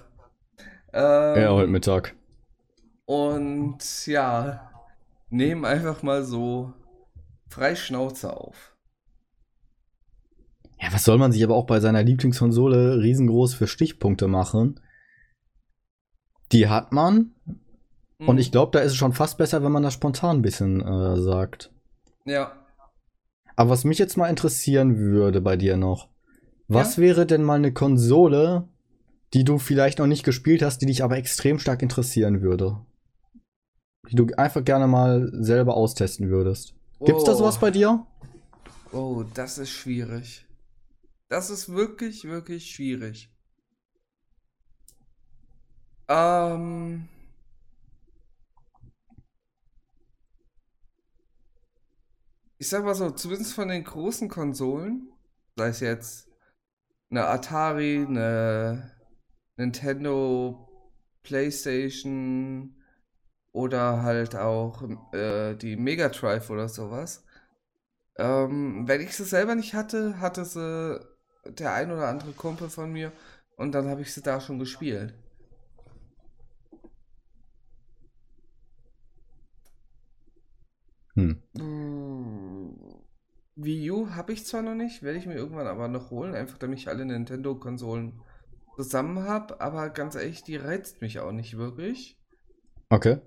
Ähm, 0.92 1.40
Ja, 1.40 1.50
heute 1.52 1.70
Mittag. 1.70 2.14
und 3.06 4.06
ja, 4.06 4.70
nehmen 5.30 5.64
einfach 5.64 6.02
mal 6.02 6.24
so 6.24 6.72
frei 7.48 7.76
Schnauze 7.76 8.36
auf. 8.36 8.76
Ja, 10.80 10.92
was 10.92 11.04
soll 11.04 11.18
man 11.18 11.30
sich 11.30 11.44
aber 11.44 11.54
auch 11.54 11.66
bei 11.66 11.78
seiner 11.78 12.02
Lieblingskonsole 12.02 13.00
riesengroß 13.00 13.54
für 13.54 13.68
Stichpunkte 13.68 14.26
machen? 14.26 14.80
Die 16.52 16.68
hat 16.68 16.92
man. 16.92 17.34
Und 18.18 18.34
Mhm. 18.36 18.38
ich 18.40 18.52
glaube, 18.52 18.72
da 18.72 18.80
ist 18.80 18.92
es 18.92 18.96
schon 18.96 19.12
fast 19.12 19.38
besser, 19.38 19.62
wenn 19.64 19.72
man 19.72 19.82
das 19.82 19.94
spontan 19.94 20.36
ein 20.38 20.42
bisschen 20.42 20.80
äh, 20.80 21.20
sagt. 21.20 21.72
Ja. 22.24 22.52
Aber 23.56 23.70
was 23.70 23.84
mich 23.84 23.98
jetzt 23.98 24.16
mal 24.16 24.28
interessieren 24.28 24.96
würde 24.98 25.40
bei 25.40 25.56
dir 25.56 25.76
noch, 25.76 26.08
was 26.68 26.96
Ja? 26.96 27.02
wäre 27.02 27.26
denn 27.26 27.42
mal 27.42 27.54
eine 27.56 27.72
Konsole, 27.72 28.68
die 29.32 29.44
du 29.44 29.58
vielleicht 29.58 29.98
noch 29.98 30.06
nicht 30.06 30.24
gespielt 30.24 30.62
hast, 30.62 30.78
die 30.78 30.86
dich 30.86 31.02
aber 31.04 31.16
extrem 31.16 31.58
stark 31.58 31.82
interessieren 31.82 32.40
würde? 32.40 32.80
Die 34.10 34.16
du 34.16 34.26
einfach 34.36 34.64
gerne 34.64 34.86
mal 34.86 35.30
selber 35.32 35.76
austesten 35.76 36.28
würdest. 36.30 36.74
Gibt's 37.04 37.24
da 37.24 37.32
Oh. 37.32 37.36
sowas 37.36 37.58
bei 37.58 37.70
dir? 37.70 38.06
Oh, 38.92 39.24
das 39.34 39.58
ist 39.58 39.70
schwierig. 39.70 40.46
Das 41.28 41.50
ist 41.50 41.68
wirklich, 41.68 42.24
wirklich 42.24 42.70
schwierig. 42.70 43.30
Ähm. 46.08 47.08
Ich 52.58 52.68
sag 52.68 52.84
mal 52.84 52.94
so, 52.94 53.10
zumindest 53.10 53.54
von 53.54 53.68
den 53.68 53.84
großen 53.84 54.28
Konsolen, 54.28 55.08
sei 55.56 55.68
es 55.68 55.80
jetzt 55.80 56.28
eine 57.10 57.26
Atari, 57.26 58.04
eine 58.08 58.92
Nintendo, 59.56 60.68
PlayStation 61.22 62.76
oder 63.52 64.02
halt 64.02 64.36
auch 64.36 64.82
äh, 65.12 65.54
die 65.56 65.76
Mega 65.76 66.08
Drive 66.08 66.50
oder 66.50 66.68
sowas. 66.68 67.24
Ähm, 68.16 68.86
wenn 68.88 69.00
ich 69.00 69.16
sie 69.16 69.24
selber 69.24 69.54
nicht 69.54 69.74
hatte, 69.74 70.20
hatte 70.20 70.44
sie 70.44 71.00
der 71.46 71.74
ein 71.74 71.90
oder 71.92 72.08
andere 72.08 72.32
Kumpel 72.32 72.70
von 72.70 72.92
mir 72.92 73.12
und 73.56 73.72
dann 73.72 73.88
habe 73.88 74.02
ich 74.02 74.12
sie 74.14 74.22
da 74.22 74.40
schon 74.40 74.58
gespielt. 74.58 75.14
Hm. 81.16 81.42
Wii 83.56 83.90
U 83.90 84.10
habe 84.10 84.32
ich 84.32 84.44
zwar 84.46 84.62
noch 84.62 84.74
nicht, 84.74 85.02
werde 85.02 85.18
ich 85.18 85.26
mir 85.26 85.34
irgendwann 85.34 85.66
aber 85.68 85.88
noch 85.88 86.10
holen, 86.10 86.34
einfach 86.34 86.58
damit 86.58 86.78
ich 86.78 86.88
alle 86.88 87.04
Nintendo-Konsolen 87.04 88.20
zusammen 88.76 89.22
habe, 89.24 89.60
aber 89.60 89.90
ganz 89.90 90.16
ehrlich, 90.16 90.42
die 90.42 90.56
reizt 90.56 91.00
mich 91.00 91.20
auch 91.20 91.30
nicht 91.32 91.56
wirklich. 91.56 92.18
Okay. 92.90 93.18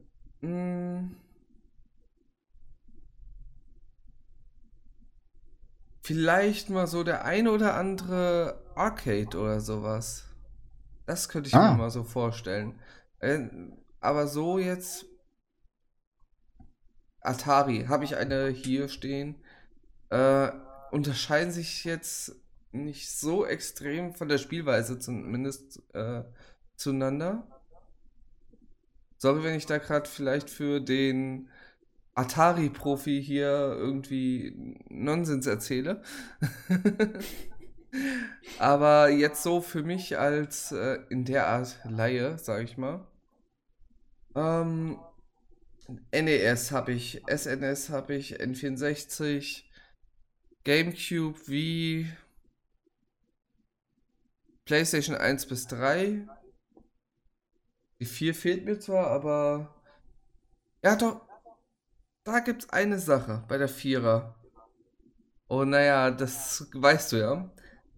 Mm. 0.41 1.15
Vielleicht 6.03 6.69
mal 6.69 6.87
so 6.87 7.03
der 7.03 7.25
eine 7.25 7.51
oder 7.51 7.75
andere 7.75 8.61
Arcade 8.75 9.37
oder 9.37 9.59
sowas. 9.59 10.25
Das 11.05 11.27
könnte 11.29 11.47
ich 11.49 11.55
Ah. 11.55 11.71
mir 11.71 11.77
mal 11.77 11.89
so 11.89 12.03
vorstellen. 12.03 12.79
Äh, 13.19 13.47
aber 13.99 14.27
so 14.27 14.59
jetzt. 14.59 15.05
Atari, 17.21 17.85
habe 17.87 18.05
ich 18.05 18.15
eine 18.15 18.47
hier 18.47 18.87
stehen. 18.87 19.41
Äh, 20.09 20.51
unterscheiden 20.91 21.51
sich 21.51 21.83
jetzt 21.83 22.35
nicht 22.71 23.09
so 23.09 23.45
extrem 23.45 24.13
von 24.13 24.27
der 24.27 24.37
Spielweise 24.37 24.99
zumindest 24.99 25.81
äh, 25.93 26.23
zueinander. 26.75 27.47
Sorry, 29.17 29.43
wenn 29.43 29.55
ich 29.55 29.65
da 29.65 29.79
gerade 29.79 30.09
vielleicht 30.09 30.49
für 30.49 30.79
den 30.79 31.49
Atari-Profi 32.13 33.21
hier 33.21 33.75
irgendwie 33.77 34.75
Nonsens 34.89 35.45
erzähle. 35.47 36.03
Aber 38.59 39.09
jetzt 39.09 39.43
so 39.43 39.61
für 39.61 39.83
mich 39.83 40.17
als 40.17 40.71
äh, 40.71 40.99
in 41.09 41.25
der 41.25 41.47
Art 41.47 41.79
Laie, 41.83 42.37
sage 42.37 42.63
ich 42.63 42.77
mal. 42.77 43.07
Ähm, 44.35 44.99
NES 46.11 46.71
habe 46.71 46.91
ich, 46.91 47.21
SNS 47.27 47.89
habe 47.89 48.15
ich, 48.15 48.41
N64, 48.41 49.63
GameCube, 50.67 51.47
Wii, 51.47 52.11
PlayStation 54.65 55.15
1 55.15 55.45
bis 55.45 55.65
3. 55.67 56.27
Die 58.01 58.05
4 58.05 58.35
fehlt 58.35 58.65
mir 58.65 58.77
zwar, 58.77 59.07
aber. 59.07 59.73
Ja, 60.83 60.97
doch. 60.97 61.21
Da 62.25 62.41
gibt's 62.41 62.69
eine 62.69 62.99
Sache 62.99 63.45
bei 63.47 63.57
der 63.57 63.69
Vierer. 63.69 64.35
Oh, 65.47 65.63
naja, 65.63 66.11
das 66.11 66.67
weißt 66.73 67.13
du 67.13 67.15
ja. 67.15 67.49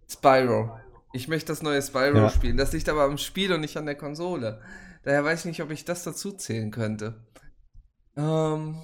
Spyro. 0.07 0.79
Ich 1.11 1.27
möchte 1.27 1.47
das 1.47 1.63
neue 1.63 1.81
Spyro 1.81 2.17
Ja. 2.19 2.29
spielen. 2.29 2.57
Das 2.57 2.71
liegt 2.71 2.87
aber 2.87 3.01
am 3.01 3.17
Spiel 3.17 3.51
und 3.51 3.61
nicht 3.61 3.77
an 3.77 3.87
der 3.87 3.95
Konsole. 3.95 4.61
Daher 5.01 5.25
weiß 5.25 5.39
ich 5.39 5.45
nicht, 5.45 5.63
ob 5.63 5.71
ich 5.71 5.85
das 5.85 6.03
dazu 6.03 6.33
zählen 6.33 6.69
könnte. 6.69 7.25
Ähm. 8.15 8.79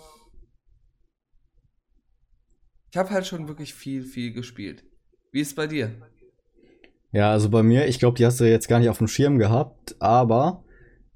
Ich 2.95 2.97
habe 2.97 3.09
halt 3.09 3.27
schon 3.27 3.49
wirklich 3.49 3.73
viel, 3.73 4.03
viel 4.05 4.31
gespielt. 4.31 4.85
Wie 5.33 5.41
ist 5.41 5.49
es 5.49 5.55
bei 5.55 5.67
dir? 5.67 5.91
Ja, 7.11 7.29
also 7.29 7.49
bei 7.49 7.61
mir, 7.61 7.87
ich 7.87 7.99
glaube, 7.99 8.17
die 8.17 8.25
hast 8.25 8.39
du 8.39 8.49
jetzt 8.49 8.69
gar 8.69 8.79
nicht 8.79 8.87
auf 8.87 8.99
dem 8.99 9.09
Schirm 9.09 9.37
gehabt, 9.37 9.97
aber 9.99 10.63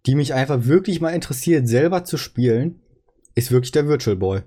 die 0.06 0.16
mich 0.16 0.34
einfach 0.34 0.66
wirklich 0.66 1.00
mal 1.00 1.12
interessiert, 1.12 1.70
selber 1.70 2.04
zu 2.04 2.18
spielen, 2.18 2.82
ist 3.34 3.50
wirklich 3.52 3.72
der 3.72 3.88
Virtual 3.88 4.18
Boy. 4.18 4.42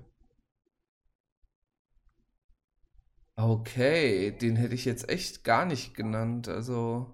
Okay, 3.35 4.37
den 4.39 4.55
hätte 4.55 4.75
ich 4.75 4.85
jetzt 4.85 5.09
echt 5.09 5.43
gar 5.43 5.65
nicht 5.65 5.95
genannt. 5.95 6.47
Also. 6.47 7.07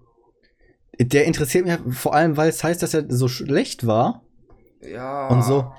der 1.00 1.24
interessiert 1.24 1.66
mich 1.66 1.96
vor 1.98 2.14
allem, 2.14 2.36
weil 2.36 2.50
es 2.50 2.62
heißt, 2.62 2.84
dass 2.84 2.94
er 2.94 3.10
so 3.10 3.30
schlecht 3.30 3.88
war 3.88 4.26
Ja. 4.82 5.30
und 5.30 5.44
so. 5.46 5.72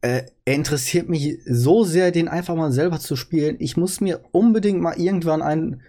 Äh, 0.00 0.22
er 0.44 0.54
interessiert 0.54 1.08
mich 1.08 1.38
so 1.46 1.84
sehr, 1.84 2.10
den 2.10 2.28
einfach 2.28 2.54
mal 2.54 2.72
selber 2.72 3.00
zu 3.00 3.16
spielen. 3.16 3.56
Ich 3.58 3.76
muss 3.76 4.00
mir 4.00 4.24
unbedingt 4.32 4.80
mal 4.80 4.98
irgendwann 4.98 5.42
einen 5.42 5.82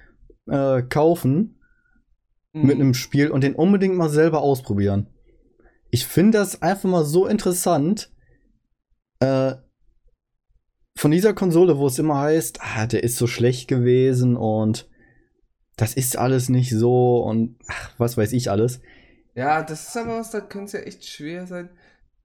äh, 0.47 0.81
kaufen 0.81 1.59
Hm. 2.53 2.65
mit 2.65 2.75
einem 2.75 2.93
Spiel 2.93 3.29
und 3.29 3.43
den 3.43 3.55
unbedingt 3.55 3.95
mal 3.95 4.09
selber 4.09 4.41
ausprobieren. 4.41 5.07
Ich 5.91 6.05
finde 6.05 6.37
das 6.39 6.61
einfach 6.61 6.89
mal 6.89 7.05
so 7.05 7.27
interessant. 7.27 8.11
Äh, 9.19 9.55
von 10.95 11.11
dieser 11.11 11.33
Konsole, 11.33 11.77
wo 11.77 11.87
es 11.87 11.99
immer 11.99 12.19
heißt, 12.19 12.59
ah, 12.61 12.87
der 12.87 13.03
ist 13.03 13.17
so 13.17 13.27
schlecht 13.27 13.67
gewesen 13.67 14.35
und 14.35 14.89
das 15.77 15.93
ist 15.93 16.17
alles 16.17 16.49
nicht 16.49 16.71
so 16.71 17.23
und 17.23 17.57
ach, 17.67 17.91
was 17.97 18.17
weiß 18.17 18.33
ich 18.33 18.51
alles. 18.51 18.81
Ja, 19.35 19.63
das 19.63 19.89
ist 19.89 19.97
aber 19.97 20.19
was, 20.19 20.31
da 20.31 20.41
könnte 20.41 20.65
es 20.65 20.73
ja 20.73 20.79
echt 20.79 21.05
schwer 21.05 21.47
sein, 21.47 21.69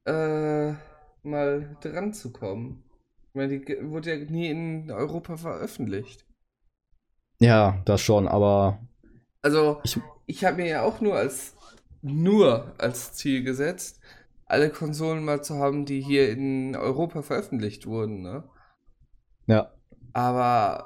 äh, 0.07 0.75
mal 1.25 1.77
dran 1.81 2.13
zu 2.15 2.33
kommen. 2.33 2.83
Ich 3.31 3.35
meine, 3.35 3.59
die 3.61 3.91
wurde 3.91 4.17
ja 4.19 4.25
nie 4.31 4.49
in 4.51 4.91
Europa 4.91 5.37
veröffentlicht. 5.37 6.27
Ja, 7.41 7.81
das 7.85 8.01
schon, 8.01 8.27
aber 8.29 8.79
Also, 9.43 9.81
Ich- 9.85 9.99
ich, 10.27 10.45
habe 10.45 10.57
mir 10.59 10.67
ja 10.69 10.83
auch 10.83 11.01
nur 11.01 11.15
als, 11.17 11.55
nur 12.03 12.75
als 12.79 13.15
Ziel 13.15 13.43
gesetzt, 13.45 14.01
alle 14.47 14.71
Konsolen 14.71 15.25
mal 15.25 15.43
zu 15.43 15.57
haben, 15.57 15.85
die 15.87 16.01
hier 16.01 16.31
in 16.31 16.75
Europa 16.77 17.23
veröffentlicht 17.23 17.87
wurden, 17.87 18.23
ne? 18.23 18.45
ja. 19.47 19.71
Aber 20.15 20.85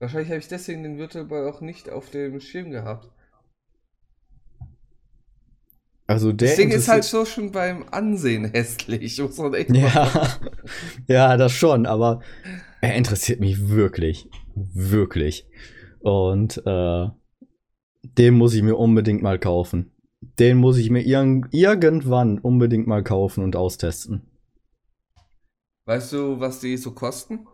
wahrscheinlich 0.00 0.28
habe 0.30 0.40
ich 0.40 0.48
deswegen 0.48 0.82
den 0.82 0.98
Virtual 0.98 1.24
Boy 1.24 1.48
auch 1.48 1.60
nicht 1.60 1.88
auf 1.88 2.10
dem 2.10 2.40
Schirm 2.40 2.70
gehabt. 2.72 3.08
Also 6.08 6.32
der 6.32 6.48
Das 6.48 6.56
Ding 6.56 6.70
ist 6.70 6.88
halt 6.88 7.04
so 7.04 7.26
schon 7.26 7.52
beim 7.52 7.84
Ansehen 7.90 8.46
hässlich, 8.46 9.20
muss 9.20 9.36
man 9.36 9.52
echt 9.52 9.76
Ja, 9.76 10.38
ja, 11.06 11.36
das 11.36 11.52
schon, 11.52 11.84
aber 11.84 12.22
er 12.80 12.94
interessiert 12.94 13.40
mich 13.40 13.68
wirklich, 13.68 14.26
wirklich. 14.54 15.46
Und 16.00 16.62
äh, 16.64 17.08
den 18.02 18.34
muss 18.34 18.54
ich 18.54 18.62
mir 18.62 18.76
unbedingt 18.76 19.22
mal 19.22 19.38
kaufen. 19.38 19.92
Den 20.38 20.56
muss 20.56 20.78
ich 20.78 20.88
mir 20.88 21.02
irg 21.02 21.48
irgendwann 21.50 22.38
unbedingt 22.38 22.86
mal 22.86 23.04
kaufen 23.04 23.44
und 23.44 23.54
austesten. 23.54 24.22
Weißt 25.84 26.14
du, 26.14 26.40
was 26.40 26.60
die 26.60 26.78
so 26.78 26.92
kosten? 26.92 27.46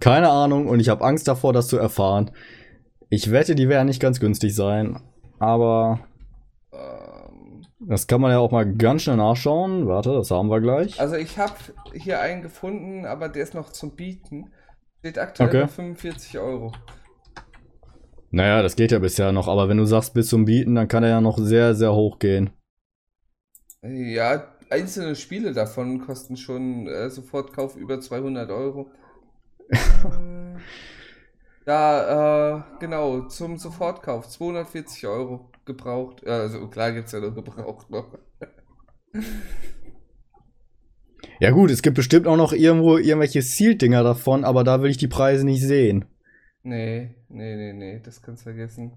Keine 0.00 0.30
Ahnung 0.30 0.66
und 0.66 0.80
ich 0.80 0.88
habe 0.88 1.04
Angst 1.04 1.28
davor, 1.28 1.52
das 1.52 1.68
zu 1.68 1.76
erfahren. 1.76 2.32
Ich 3.08 3.30
wette, 3.30 3.54
die 3.54 3.68
werden 3.68 3.86
nicht 3.86 4.00
ganz 4.00 4.18
günstig 4.18 4.52
sein, 4.52 5.00
aber 5.38 6.00
das 7.86 8.06
kann 8.06 8.20
man 8.20 8.30
ja 8.32 8.38
auch 8.38 8.50
mal 8.50 8.64
ganz 8.74 9.02
schnell 9.02 9.16
nachschauen. 9.16 9.86
Warte, 9.86 10.12
das 10.12 10.30
haben 10.30 10.48
wir 10.48 10.60
gleich. 10.60 11.00
also 11.00 11.16
ich 11.16 11.38
habe 11.38 11.54
hier 11.92 12.20
einen 12.20 12.42
gefunden, 12.42 13.06
aber 13.06 13.28
der 13.28 13.42
ist 13.42 13.54
noch 13.54 13.70
zum 13.72 13.94
Bieten. 13.96 14.52
Steht 15.00 15.18
aktuell 15.18 15.48
Okay. 15.48 15.60
bei 15.62 15.68
45 15.68 16.38
Euro. 16.38 16.72
Naja, 18.30 18.62
das 18.62 18.74
geht 18.76 18.90
ja 18.90 18.98
bisher 18.98 19.32
noch, 19.32 19.48
aber 19.48 19.68
wenn 19.68 19.76
du 19.76 19.84
sagst 19.84 20.14
bis 20.14 20.28
zum 20.28 20.44
Bieten, 20.44 20.74
dann 20.74 20.88
kann 20.88 21.04
er 21.04 21.10
ja 21.10 21.20
noch 21.20 21.38
sehr, 21.38 21.74
sehr 21.74 21.94
hoch 21.94 22.18
gehen. 22.18 22.50
Ja, 23.82 24.48
einzelne 24.70 25.14
Spiele 25.14 25.52
davon 25.52 26.00
kosten 26.00 26.36
schon 26.36 26.86
äh, 26.88 27.10
Sofortkauf 27.10 27.76
über 27.76 28.00
200 28.00 28.50
Euro. 28.50 28.90
Äh, 31.66 31.70
ja, 31.70 32.58
äh, 32.58 32.62
genau, 32.80 33.22
zum 33.28 33.56
Sofortkauf 33.56 34.28
240 34.28 35.06
Euro 35.06 35.50
gebraucht. 35.66 36.26
Also 36.26 36.68
klar 36.68 36.92
gibt's 36.92 37.12
ja 37.12 37.20
nur 37.20 37.34
gebraucht 37.34 37.90
noch. 37.90 38.18
Ja 41.40 41.50
gut, 41.50 41.70
es 41.70 41.82
gibt 41.82 41.96
bestimmt 41.96 42.26
auch 42.26 42.36
noch 42.36 42.52
irgendwo 42.52 42.96
irgendwelche 42.96 43.42
Sealed-Dinger 43.42 44.02
davon, 44.02 44.44
aber 44.44 44.62
da 44.62 44.82
will 44.82 44.90
ich 44.90 44.98
die 44.98 45.08
Preise 45.08 45.44
nicht 45.44 45.62
sehen. 45.62 46.04
Nee, 46.62 47.16
nee, 47.28 47.56
nee, 47.56 47.72
nee, 47.72 48.00
das 48.02 48.22
kannst 48.22 48.42
du 48.42 48.50
vergessen. 48.50 48.92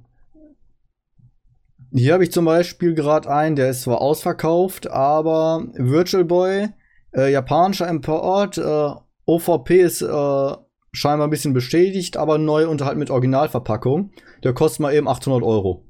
Hier 1.92 2.14
habe 2.14 2.24
ich 2.24 2.32
zum 2.32 2.46
Beispiel 2.46 2.94
gerade 2.94 3.30
einen, 3.30 3.56
der 3.56 3.70
ist 3.70 3.84
zwar 3.84 4.02
ausverkauft, 4.02 4.90
aber 4.90 5.68
Virtual 5.74 6.26
Boy, 6.26 6.70
äh, 7.16 7.32
japanischer 7.32 7.88
Import, 7.88 8.58
äh, 8.58 8.90
OVP 9.26 9.82
ist 9.82 10.02
äh, 10.02 10.56
scheinbar 10.92 11.28
ein 11.28 11.32
bisschen 11.32 11.54
bestätigt, 11.54 12.18
aber 12.18 12.38
neu 12.38 12.68
und 12.68 12.84
halt 12.84 12.98
mit 12.98 13.10
Originalverpackung. 13.10 14.12
Der 14.44 14.54
kostet 14.54 14.82
mal 14.82 14.94
eben 14.94 15.08
800 15.08 15.44
Euro. 15.44 15.87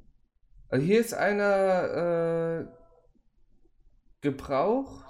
Also 0.69 0.85
hier 0.85 0.99
ist 0.99 1.13
einer 1.13 2.63
äh, 2.63 2.65
gebraucht. 4.21 5.05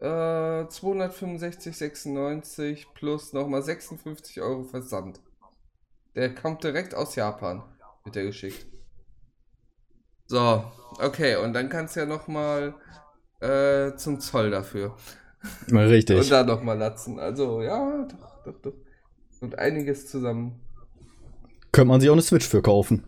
Äh, 0.00 0.68
265,96 0.68 2.86
plus 2.94 3.32
nochmal 3.32 3.62
56 3.62 4.40
Euro 4.40 4.62
Versand. 4.64 5.20
Der 6.14 6.34
kommt 6.34 6.62
direkt 6.62 6.94
aus 6.94 7.16
Japan. 7.16 7.62
Wird 8.04 8.16
der 8.16 8.24
geschickt. 8.24 8.66
So, 10.26 10.64
okay, 10.98 11.36
und 11.36 11.54
dann 11.54 11.68
kannst 11.68 11.96
du 11.96 12.00
ja 12.00 12.06
nochmal 12.06 12.74
äh, 13.40 13.94
zum 13.96 14.20
Zoll 14.20 14.50
dafür. 14.50 14.94
Richtig. 15.70 16.18
Und 16.18 16.30
dann 16.30 16.46
nochmal 16.46 16.76
latzen. 16.76 17.18
Also, 17.18 17.62
ja, 17.62 18.06
doch, 18.06 18.44
doch, 18.44 18.60
doch. 18.60 18.74
Und 19.40 19.58
einiges 19.58 20.08
zusammen. 20.08 20.60
Könnte 21.72 21.88
man 21.88 22.00
sich 22.00 22.10
auch 22.10 22.14
eine 22.14 22.22
Switch 22.22 22.46
für 22.46 22.60
kaufen. 22.60 23.04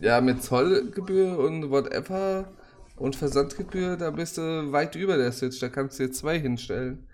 Ja, 0.00 0.20
mit 0.20 0.42
Zollgebühr 0.42 1.38
und 1.38 1.70
whatever 1.70 2.52
und 2.96 3.16
Versandgebühr, 3.16 3.96
da 3.96 4.10
bist 4.10 4.38
du 4.38 4.72
weit 4.72 4.94
über 4.96 5.16
der 5.16 5.32
Switch. 5.32 5.60
Da 5.60 5.68
kannst 5.68 5.98
du 5.98 6.06
dir 6.06 6.12
zwei 6.12 6.38
hinstellen. 6.38 7.06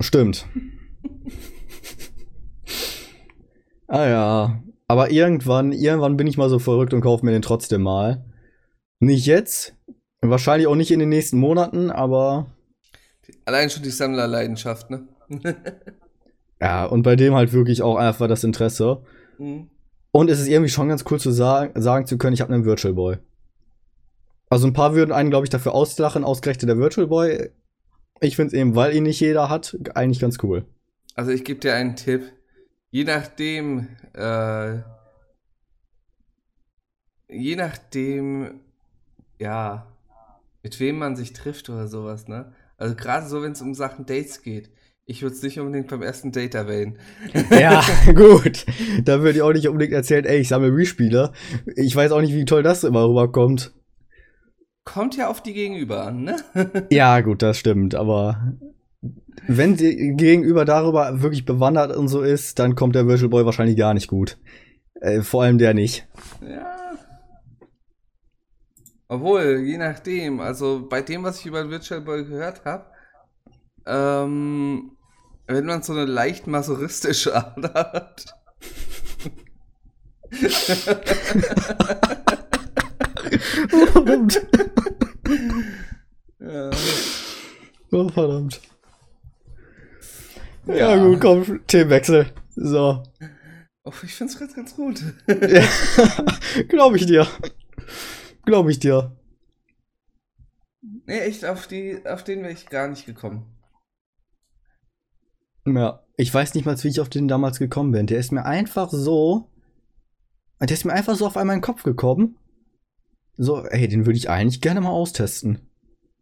Stimmt. 0.00 0.46
ah 3.88 4.06
ja. 4.06 4.62
Aber 4.86 5.10
irgendwann, 5.10 5.72
irgendwann 5.72 6.16
bin 6.16 6.26
ich 6.26 6.36
mal 6.36 6.48
so 6.48 6.58
verrückt 6.58 6.94
und 6.94 7.00
kaufe 7.00 7.24
mir 7.24 7.32
den 7.32 7.42
trotzdem 7.42 7.82
mal. 7.82 8.24
Nicht 9.00 9.26
jetzt. 9.26 9.74
Wahrscheinlich 10.20 10.68
auch 10.68 10.76
nicht 10.76 10.90
in 10.90 11.00
den 11.00 11.08
nächsten 11.08 11.38
Monaten, 11.38 11.90
aber. 11.90 12.46
Allein 13.44 13.68
schon 13.70 13.82
die 13.82 13.90
Sammlerleidenschaft, 13.90 14.90
ne? 14.90 15.08
Ja, 16.60 16.86
und 16.86 17.02
bei 17.02 17.14
dem 17.14 17.34
halt 17.34 17.52
wirklich 17.52 17.82
auch 17.82 17.96
einfach 17.96 18.26
das 18.26 18.42
Interesse. 18.42 19.02
Mhm. 19.38 19.68
Und 20.14 20.30
es 20.30 20.38
ist 20.38 20.46
irgendwie 20.46 20.70
schon 20.70 20.88
ganz 20.88 21.04
cool 21.10 21.18
zu 21.18 21.32
sagen, 21.32 21.72
sagen 21.82 22.06
zu 22.06 22.18
können, 22.18 22.34
ich 22.34 22.40
habe 22.40 22.54
einen 22.54 22.64
Virtual 22.64 22.94
Boy. 22.94 23.18
Also 24.48 24.68
ein 24.68 24.72
paar 24.72 24.94
würden 24.94 25.10
einen, 25.10 25.28
glaube 25.28 25.44
ich, 25.44 25.50
dafür 25.50 25.74
auslachen, 25.74 26.22
ausgerechnet 26.22 26.68
der 26.68 26.78
Virtual 26.78 27.08
Boy. 27.08 27.50
Ich 28.20 28.36
finde 28.36 28.46
es 28.46 28.52
eben, 28.52 28.76
weil 28.76 28.94
ihn 28.94 29.02
nicht 29.02 29.18
jeder 29.18 29.48
hat, 29.50 29.76
eigentlich 29.96 30.20
ganz 30.20 30.38
cool. 30.44 30.66
Also 31.16 31.32
ich 31.32 31.44
gebe 31.44 31.58
dir 31.58 31.74
einen 31.74 31.96
Tipp. 31.96 32.30
Je 32.92 33.02
nachdem, 33.02 33.88
äh, 34.12 34.76
je 37.28 37.56
nachdem, 37.56 38.60
ja, 39.40 39.88
mit 40.62 40.78
wem 40.78 40.96
man 40.98 41.16
sich 41.16 41.32
trifft 41.32 41.70
oder 41.70 41.88
sowas, 41.88 42.28
ne? 42.28 42.52
Also 42.76 42.94
gerade 42.94 43.26
so, 43.26 43.42
wenn 43.42 43.50
es 43.50 43.62
um 43.62 43.74
Sachen 43.74 44.06
Dates 44.06 44.42
geht. 44.42 44.70
Ich 45.06 45.20
würde 45.20 45.34
es 45.34 45.42
nicht 45.42 45.60
unbedingt 45.60 45.88
beim 45.88 46.00
ersten 46.00 46.32
Date 46.32 46.54
erwähnen. 46.54 46.98
Ja, 47.50 47.82
gut. 48.14 48.64
Da 49.04 49.20
würde 49.20 49.38
ich 49.38 49.42
auch 49.42 49.52
nicht 49.52 49.68
unbedingt 49.68 49.92
erzählen, 49.92 50.24
ey, 50.24 50.38
ich 50.38 50.48
sammle 50.48 50.74
Wii-Spiele. 50.74 51.32
Ich 51.76 51.94
weiß 51.94 52.12
auch 52.12 52.20
nicht, 52.20 52.34
wie 52.34 52.44
toll 52.46 52.62
das 52.62 52.84
immer 52.84 53.06
rüberkommt. 53.06 53.74
Kommt 54.84 55.16
ja 55.16 55.28
auf 55.28 55.42
die 55.42 55.52
Gegenüber 55.52 56.06
an, 56.06 56.24
ne? 56.24 56.36
Ja, 56.90 57.20
gut, 57.20 57.42
das 57.42 57.58
stimmt, 57.58 57.94
aber 57.94 58.54
wenn 59.46 59.76
die 59.76 60.14
Gegenüber 60.16 60.64
darüber 60.64 61.22
wirklich 61.22 61.44
bewandert 61.44 61.94
und 61.94 62.08
so 62.08 62.22
ist, 62.22 62.58
dann 62.58 62.74
kommt 62.74 62.94
der 62.94 63.06
Virtual 63.06 63.30
Boy 63.30 63.44
wahrscheinlich 63.44 63.76
gar 63.76 63.94
nicht 63.94 64.08
gut. 64.08 64.38
Äh, 65.00 65.20
vor 65.20 65.42
allem 65.42 65.58
der 65.58 65.74
nicht. 65.74 66.06
Ja. 66.40 66.76
Obwohl, 69.08 69.62
je 69.64 69.76
nachdem, 69.76 70.40
also 70.40 70.86
bei 70.88 71.02
dem, 71.02 71.24
was 71.24 71.40
ich 71.40 71.46
über 71.46 71.68
Virtual 71.68 72.00
Boy 72.00 72.24
gehört 72.24 72.64
habe, 72.64 72.86
ähm, 73.86 74.93
wenn 75.46 75.66
man 75.66 75.82
so 75.82 75.92
eine 75.92 76.04
leicht 76.04 76.46
masochistische 76.46 77.34
Ader 77.34 77.74
hat, 77.74 78.24
Oh, 83.72 83.86
verdammt. 83.86 84.46
ja, 86.40 86.70
Oh, 87.92 88.08
verdammt. 88.08 88.60
Ja, 90.66 90.96
gut, 90.96 91.20
komm, 91.20 91.66
Themenwechsel. 91.66 92.32
So. 92.56 93.02
oh, 93.84 93.92
ich 94.02 94.14
find's 94.14 94.38
ganz, 94.38 94.54
ganz 94.54 94.74
gut. 94.74 95.02
Ja, 95.28 95.62
Glaube 96.68 96.96
ich 96.96 97.06
dir. 97.06 97.26
Glaube 98.44 98.70
ich 98.70 98.78
dir. 98.78 99.16
nee, 101.06 101.20
echt, 101.20 101.44
auf 101.44 101.66
die, 101.66 102.00
auf 102.06 102.24
den 102.24 102.42
wäre 102.42 102.52
ich 102.52 102.66
gar 102.66 102.88
nicht 102.88 103.06
gekommen. 103.06 103.53
Ja, 105.66 106.00
ich 106.16 106.32
weiß 106.32 106.54
nicht 106.54 106.64
mal, 106.66 106.82
wie 106.82 106.88
ich 106.88 107.00
auf 107.00 107.08
den 107.08 107.28
damals 107.28 107.58
gekommen 107.58 107.92
bin. 107.92 108.06
Der 108.06 108.18
ist 108.18 108.32
mir 108.32 108.44
einfach 108.44 108.90
so 108.90 109.50
der 110.60 110.74
ist 110.74 110.84
mir 110.84 110.92
einfach 110.92 111.14
so 111.16 111.26
auf 111.26 111.36
einmal 111.36 111.54
in 111.56 111.60
den 111.60 111.66
Kopf 111.66 111.82
gekommen. 111.82 112.36
So, 113.36 113.64
ey, 113.64 113.88
den 113.88 114.06
würde 114.06 114.16
ich 114.16 114.30
eigentlich 114.30 114.60
gerne 114.60 114.80
mal 114.80 114.90
austesten. 114.90 115.68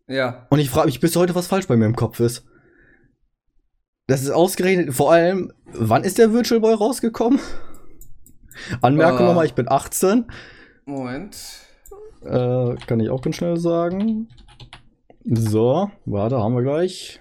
Ja. 0.08 0.46
Und 0.50 0.58
ich 0.58 0.70
frage 0.70 0.86
mich 0.86 1.00
bis 1.00 1.14
heute, 1.16 1.34
was 1.34 1.46
falsch 1.46 1.68
bei 1.68 1.76
mir 1.76 1.86
im 1.86 1.96
Kopf 1.96 2.20
ist. 2.20 2.44
Das 4.06 4.22
ist 4.22 4.30
ausgerechnet, 4.30 4.94
vor 4.94 5.12
allem, 5.12 5.52
wann 5.66 6.04
ist 6.04 6.18
der 6.18 6.32
Virtual 6.32 6.60
Boy 6.60 6.74
rausgekommen? 6.74 7.38
Anmerkung 8.80 9.20
Ah. 9.20 9.28
nochmal, 9.28 9.46
ich 9.46 9.54
bin 9.54 9.70
18. 9.70 10.26
Moment. 10.86 11.36
Äh, 12.22 12.76
kann 12.86 13.00
ich 13.00 13.10
auch 13.10 13.22
ganz 13.22 13.36
schnell 13.36 13.58
sagen. 13.58 14.28
So, 15.24 15.90
warte, 16.04 16.38
haben 16.38 16.54
wir 16.54 16.62
gleich. 16.62 17.20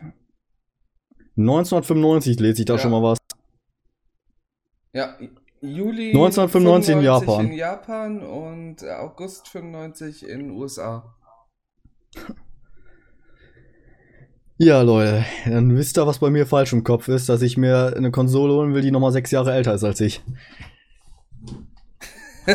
1995 1.41 2.39
lese 2.39 2.61
ich 2.61 2.65
da 2.65 2.73
Ja. 2.75 2.79
schon 2.79 2.91
mal 2.91 3.03
was. 3.03 3.17
Ja, 4.93 5.17
Juli 5.61 6.09
1995 6.09 6.95
in 6.95 7.01
Japan. 7.01 7.45
in 7.47 7.53
Japan 7.53 8.23
und 8.23 8.83
August 8.83 9.47
95 9.49 10.27
in 10.27 10.39
den 10.39 10.49
USA. 10.51 11.15
Ja, 14.57 14.81
Leute, 14.81 15.25
dann 15.45 15.75
wisst 15.75 15.97
ihr, 15.97 16.05
was 16.05 16.19
bei 16.19 16.29
mir 16.29 16.45
falsch 16.45 16.73
im 16.73 16.83
Kopf 16.83 17.07
ist, 17.07 17.29
dass 17.29 17.41
ich 17.41 17.57
mir 17.57 17.93
eine 17.95 18.11
Konsole 18.11 18.53
holen 18.53 18.73
will, 18.73 18.81
die 18.81 18.91
nochmal 18.91 19.11
sechs 19.11 19.31
Jahre 19.31 19.53
älter 19.53 19.73
ist 19.73 19.83
als 19.83 19.99
ich. 20.01 20.21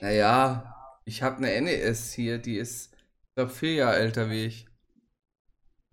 Naja, 0.00 0.74
ich 1.06 1.22
habe 1.22 1.38
eine 1.38 1.60
NES 1.62 2.12
hier, 2.12 2.36
die 2.38 2.56
ist, 2.58 2.94
glaube, 3.34 3.50
vier 3.50 3.72
Jahre 3.72 3.96
älter 3.96 4.28
wie 4.28 4.44
ich. 4.44 4.66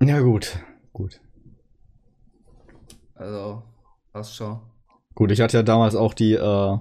Ja, 0.01 0.19
gut. 0.19 0.57
Gut. 0.93 1.21
Also, 3.13 3.61
passt 4.11 4.35
schon. 4.35 4.59
Gut, 5.13 5.29
ich 5.31 5.39
hatte 5.39 5.57
ja 5.57 5.63
damals 5.63 5.95
auch 5.95 6.15
die 6.15 6.33
äh, 6.33 6.77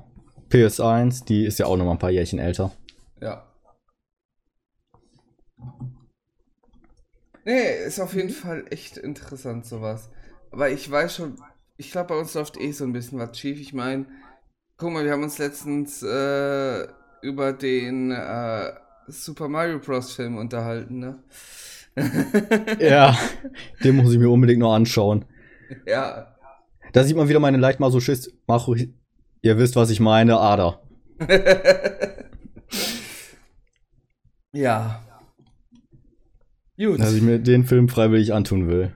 PS1, 0.48 1.26
die 1.26 1.44
ist 1.44 1.58
ja 1.58 1.66
auch 1.66 1.76
nochmal 1.76 1.96
ein 1.96 1.98
paar 1.98 2.10
Jährchen 2.10 2.38
älter. 2.38 2.72
Ja. 3.20 3.46
Nee, 7.44 7.84
ist 7.84 8.00
auf 8.00 8.14
jeden 8.14 8.30
Fall 8.30 8.64
echt 8.70 8.96
interessant, 8.96 9.66
sowas. 9.66 10.10
Aber 10.50 10.70
ich 10.70 10.90
weiß 10.90 11.16
schon, 11.16 11.36
ich 11.76 11.90
glaube, 11.90 12.08
bei 12.14 12.18
uns 12.18 12.32
läuft 12.32 12.58
eh 12.58 12.72
so 12.72 12.84
ein 12.84 12.92
bisschen 12.94 13.18
was 13.18 13.38
schief. 13.38 13.60
Ich 13.60 13.74
meine, 13.74 14.06
guck 14.78 14.92
mal, 14.92 15.04
wir 15.04 15.12
haben 15.12 15.22
uns 15.22 15.36
letztens 15.36 16.02
äh, 16.02 16.86
über 17.20 17.52
den 17.52 18.12
äh, 18.12 18.72
Super 19.08 19.48
Mario 19.48 19.78
Bros. 19.78 20.12
Film 20.12 20.38
unterhalten, 20.38 21.00
ne? 21.00 21.22
Ja, 21.96 23.16
den 23.84 23.96
muss 23.96 24.12
ich 24.12 24.18
mir 24.18 24.30
unbedingt 24.30 24.60
noch 24.60 24.74
anschauen. 24.74 25.24
ja. 25.86 26.26
Da 26.92 27.04
sieht 27.04 27.16
man 27.16 27.28
wieder 27.28 27.38
meine 27.38 27.58
leicht 27.58 27.78
masochist. 27.78 28.32
Macho 28.48 28.74
Ihr 29.42 29.58
wisst, 29.58 29.76
was 29.76 29.90
ich 29.90 30.00
meine, 30.00 30.38
Ader. 30.38 30.82
ja. 34.52 35.06
Gut. 36.76 36.98
Dass 36.98 37.14
ich 37.14 37.22
mir 37.22 37.38
den 37.38 37.64
Film 37.64 37.88
freiwillig 37.88 38.34
antun 38.34 38.68
will. 38.68 38.92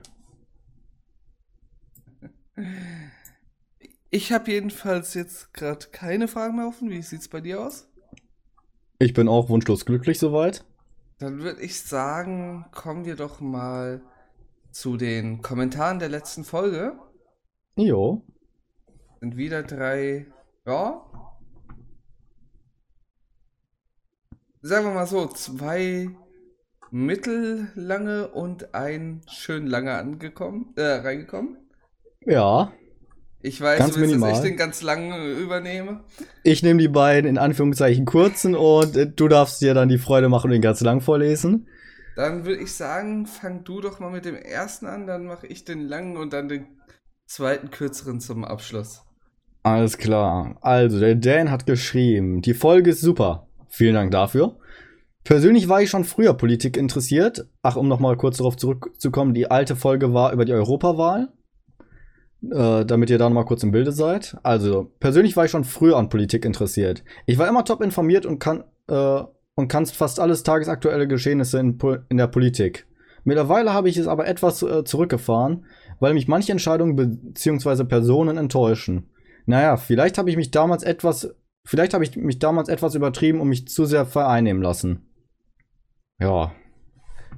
Ich 4.09 4.31
habe 4.31 4.51
jedenfalls 4.51 5.13
jetzt 5.13 5.53
gerade 5.53 5.87
keine 5.91 6.27
Fragen 6.27 6.57
mehr 6.57 6.67
offen. 6.67 6.89
Wie 6.89 7.01
sieht's 7.01 7.27
bei 7.27 7.41
dir 7.41 7.61
aus? 7.61 7.87
Ich 8.99 9.13
bin 9.13 9.27
auch 9.27 9.49
wunschlos 9.49 9.85
glücklich 9.85 10.19
soweit. 10.19 10.63
Dann 11.19 11.39
würde 11.39 11.61
ich 11.61 11.81
sagen, 11.81 12.65
kommen 12.71 13.05
wir 13.05 13.15
doch 13.15 13.39
mal 13.39 14.01
zu 14.71 14.97
den 14.97 15.41
Kommentaren 15.41 15.99
der 15.99 16.09
letzten 16.09 16.43
Folge. 16.43 16.99
Jo. 17.77 18.21
Sind 19.21 19.37
wieder 19.37 19.63
drei, 19.63 20.27
ja. 20.65 21.05
Sagen 24.61 24.85
wir 24.87 24.93
mal 24.93 25.07
so, 25.07 25.27
zwei 25.27 26.09
mittellange 26.91 28.29
und 28.29 28.73
ein 28.73 29.21
schön 29.27 29.67
lange 29.67 29.93
angekommen, 29.93 30.73
äh, 30.75 30.81
reingekommen. 30.81 31.57
Ja. 32.21 32.73
Ich 33.45 33.61
weiß, 33.61 33.77
Ganz 33.77 33.93
du 33.93 33.99
willst, 33.99 34.13
dass 34.13 34.21
minimal. 34.21 34.33
ich 34.33 34.49
den 34.49 34.57
ganz 34.57 34.81
langen 34.81 35.11
äh, 35.11 35.39
übernehme. 35.39 35.99
Ich 36.43 36.63
nehme 36.63 36.79
die 36.79 36.87
beiden 36.87 37.29
in 37.29 37.37
Anführungszeichen 37.37 38.05
kurzen 38.05 38.55
und 38.55 38.97
äh, 38.97 39.07
du 39.07 39.27
darfst 39.27 39.61
dir 39.61 39.75
dann 39.75 39.87
die 39.87 39.99
Freude 39.99 40.29
machen 40.29 40.47
und 40.47 40.53
den 40.53 40.63
ganz 40.63 40.81
lang 40.81 40.99
vorlesen. 40.99 41.67
Dann 42.15 42.45
würde 42.45 42.63
ich 42.63 42.73
sagen, 42.73 43.27
fang 43.27 43.63
du 43.63 43.81
doch 43.81 43.99
mal 43.99 44.09
mit 44.09 44.25
dem 44.25 44.35
ersten 44.35 44.87
an, 44.87 45.05
dann 45.05 45.25
mache 45.25 45.45
ich 45.45 45.63
den 45.63 45.81
langen 45.81 46.17
und 46.17 46.33
dann 46.33 46.49
den 46.49 46.65
zweiten 47.27 47.69
kürzeren 47.69 48.19
zum 48.19 48.45
Abschluss. 48.45 49.03
Alles 49.61 49.99
klar. 49.99 50.57
Also, 50.61 50.99
der 50.99 51.15
Dan 51.15 51.51
hat 51.51 51.67
geschrieben, 51.67 52.41
die 52.41 52.53
Folge 52.55 52.91
ist 52.91 53.01
super. 53.01 53.47
Vielen 53.69 53.93
Dank 53.93 54.09
dafür. 54.09 54.57
Persönlich 55.23 55.69
war 55.69 55.81
ich 55.83 55.91
schon 55.91 56.03
früher 56.03 56.33
Politik 56.33 56.77
interessiert. 56.77 57.47
Ach, 57.61 57.75
um 57.75 57.87
nochmal 57.87 58.17
kurz 58.17 58.37
darauf 58.37 58.57
zurückzukommen, 58.57 59.35
die 59.35 59.51
alte 59.51 59.75
Folge 59.75 60.13
war 60.13 60.33
über 60.33 60.45
die 60.45 60.53
Europawahl. 60.53 61.29
Äh, 62.51 62.85
damit 62.85 63.09
ihr 63.09 63.17
da 63.17 63.29
nochmal 63.29 63.45
kurz 63.45 63.63
im 63.63 63.71
Bilde 63.71 63.91
seid. 63.91 64.37
Also, 64.43 64.91
persönlich 64.99 65.35
war 65.37 65.45
ich 65.45 65.51
schon 65.51 65.63
früher 65.63 65.97
an 65.97 66.09
Politik 66.09 66.45
interessiert. 66.45 67.03
Ich 67.25 67.37
war 67.37 67.47
immer 67.47 67.65
top 67.65 67.81
informiert 67.81 68.25
und 68.25 68.39
kann 68.39 68.63
äh, 68.87 69.23
und 69.55 69.67
kannst 69.69 69.95
fast 69.95 70.19
alles 70.19 70.43
tagesaktuelle 70.43 71.07
Geschehnisse 71.07 71.59
in, 71.59 71.79
in 72.09 72.17
der 72.17 72.27
Politik. 72.27 72.87
Mittlerweile 73.23 73.73
habe 73.73 73.89
ich 73.89 73.97
es 73.97 74.07
aber 74.07 74.27
etwas 74.27 74.61
äh, 74.61 74.83
zurückgefahren, 74.83 75.65
weil 75.99 76.13
mich 76.13 76.27
manche 76.27 76.51
Entscheidungen 76.51 76.95
bzw. 76.95 77.85
Personen 77.85 78.37
enttäuschen. 78.37 79.09
Naja, 79.45 79.77
vielleicht 79.77 80.17
habe 80.17 80.29
ich 80.29 80.35
mich 80.35 80.51
damals 80.51 80.83
etwas, 80.83 81.35
vielleicht 81.65 81.93
habe 81.93 82.03
ich 82.03 82.15
mich 82.17 82.39
damals 82.39 82.69
etwas 82.69 82.95
übertrieben 82.95 83.39
und 83.39 83.47
mich 83.47 83.67
zu 83.67 83.85
sehr 83.85 84.05
vereinnehmen 84.05 84.61
lassen. 84.61 85.07
Ja. 86.19 86.51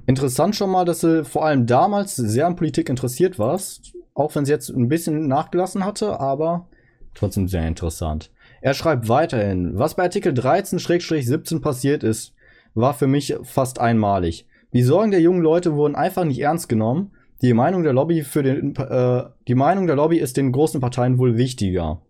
Interessant 0.06 0.56
schon 0.56 0.70
mal, 0.70 0.84
dass 0.84 1.00
du 1.00 1.24
vor 1.24 1.44
allem 1.44 1.66
damals 1.66 2.16
sehr 2.16 2.46
an 2.46 2.56
Politik 2.56 2.88
interessiert 2.88 3.38
warst, 3.38 3.92
auch 4.18 4.34
wenn 4.34 4.42
es 4.42 4.48
jetzt 4.48 4.68
ein 4.70 4.88
bisschen 4.88 5.28
nachgelassen 5.28 5.84
hatte, 5.84 6.18
aber 6.18 6.68
trotzdem 7.14 7.46
sehr 7.48 7.66
interessant. 7.66 8.30
Er 8.60 8.74
schreibt 8.74 9.08
weiterhin, 9.08 9.78
was 9.78 9.94
bei 9.94 10.02
Artikel 10.02 10.32
13-17 10.32 11.60
passiert 11.60 12.02
ist, 12.02 12.34
war 12.74 12.94
für 12.94 13.06
mich 13.06 13.36
fast 13.44 13.80
einmalig. 13.80 14.46
Die 14.72 14.82
Sorgen 14.82 15.12
der 15.12 15.20
jungen 15.20 15.40
Leute 15.40 15.74
wurden 15.74 15.94
einfach 15.94 16.24
nicht 16.24 16.40
ernst 16.40 16.68
genommen. 16.68 17.12
Die 17.40 17.54
Meinung 17.54 17.84
der 17.84 17.92
Lobby 17.92 18.22
für 18.22 18.42
den, 18.42 18.74
äh, 18.74 19.24
die 19.46 19.54
Meinung 19.54 19.86
der 19.86 19.94
Lobby 19.94 20.18
ist 20.18 20.36
den 20.36 20.50
großen 20.50 20.80
Parteien 20.80 21.18
wohl 21.18 21.36
wichtiger. 21.36 22.02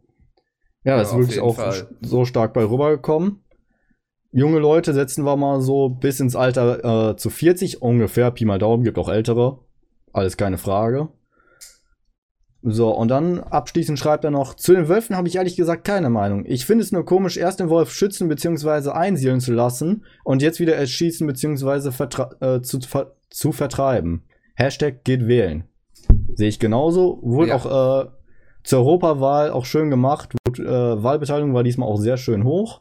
Ja, 0.84 0.96
das 0.96 1.12
Ja, 1.12 1.18
ist 1.18 1.22
wirklich 1.22 1.40
auch 1.40 1.56
Fall. 1.56 1.88
so 2.00 2.24
stark 2.24 2.54
bei 2.54 2.64
rübergekommen. 2.64 3.44
Junge 4.32 4.58
Leute 4.58 4.94
setzen 4.94 5.24
wir 5.24 5.36
mal 5.36 5.60
so 5.60 5.90
bis 5.90 6.20
ins 6.20 6.34
Alter 6.36 7.10
äh, 7.10 7.16
zu 7.16 7.28
40 7.28 7.82
ungefähr, 7.82 8.30
Pi 8.30 8.46
mal 8.46 8.58
Daumen, 8.58 8.84
gibt 8.84 8.98
auch 8.98 9.08
ältere. 9.10 9.58
Alles 10.12 10.38
keine 10.38 10.56
Frage. 10.58 11.08
So, 12.62 12.90
und 12.90 13.08
dann 13.08 13.38
abschließend 13.38 13.98
schreibt 13.98 14.24
er 14.24 14.32
noch, 14.32 14.54
zu 14.54 14.72
den 14.74 14.88
Wölfen 14.88 15.16
habe 15.16 15.28
ich 15.28 15.36
ehrlich 15.36 15.54
gesagt 15.56 15.84
keine 15.84 16.10
Meinung. 16.10 16.44
Ich 16.44 16.66
finde 16.66 16.82
es 16.82 16.90
nur 16.90 17.04
komisch, 17.04 17.36
erst 17.36 17.60
den 17.60 17.68
Wolf 17.68 17.92
schützen 17.92 18.28
bzw. 18.28 18.90
einsiedeln 18.90 19.40
zu 19.40 19.52
lassen 19.52 20.04
und 20.24 20.42
jetzt 20.42 20.58
wieder 20.58 20.74
erschießen 20.74 21.24
bzw. 21.26 21.92
Vertra 21.92 22.30
äh, 22.40 22.60
zu, 22.60 22.80
ver 22.80 23.14
zu 23.30 23.52
vertreiben. 23.52 24.24
Hashtag 24.54 25.04
geht 25.04 25.28
wählen. 25.28 25.64
Sehe 26.34 26.48
ich 26.48 26.58
genauso. 26.58 27.20
Wurde 27.22 27.50
Ja. 27.50 27.56
auch 27.56 28.06
äh, 28.06 28.10
zur 28.64 28.80
Europawahl 28.80 29.50
auch 29.52 29.64
schön 29.64 29.88
gemacht. 29.88 30.34
Wurde, 30.46 30.64
äh, 30.64 31.02
Wahlbeteiligung 31.02 31.54
war 31.54 31.62
diesmal 31.62 31.88
auch 31.88 31.98
sehr 31.98 32.16
schön 32.16 32.42
hoch. 32.42 32.80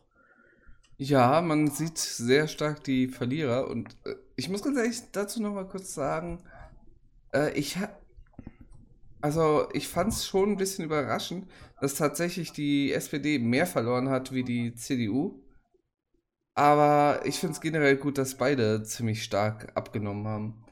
Ja, 0.97 1.41
man 1.41 1.67
sieht 1.67 1.99
sehr 1.99 2.47
stark 2.47 2.83
die 2.83 3.07
Verlierer 3.07 3.69
und 3.69 3.89
äh, 4.05 4.15
ich 4.35 4.49
muss 4.49 4.63
ganz 4.63 4.75
ehrlich 4.77 4.97
dazu 5.11 5.39
noch 5.39 5.53
mal 5.53 5.67
kurz 5.67 5.93
sagen, 5.93 6.39
äh, 7.31 7.51
ich 7.53 7.77
ha 7.77 7.89
also 9.21 9.67
ich 9.73 9.87
fand 9.87 10.13
es 10.13 10.25
schon 10.25 10.51
ein 10.51 10.57
bisschen 10.57 10.85
überraschend, 10.85 11.47
dass 11.81 11.95
tatsächlich 11.95 12.51
die 12.51 12.91
SPD 12.93 13.39
mehr 13.39 13.65
verloren 13.67 14.09
hat 14.09 14.31
wie 14.31 14.43
die 14.43 14.73
CDU. 14.75 15.41
Aber 16.55 17.21
ich 17.25 17.39
finde 17.39 17.53
es 17.53 17.61
generell 17.61 17.97
gut, 17.97 18.17
dass 18.17 18.35
beide 18.35 18.81
ziemlich 18.83 19.23
stark 19.23 19.71
abgenommen 19.75 20.27
haben. 20.27 20.65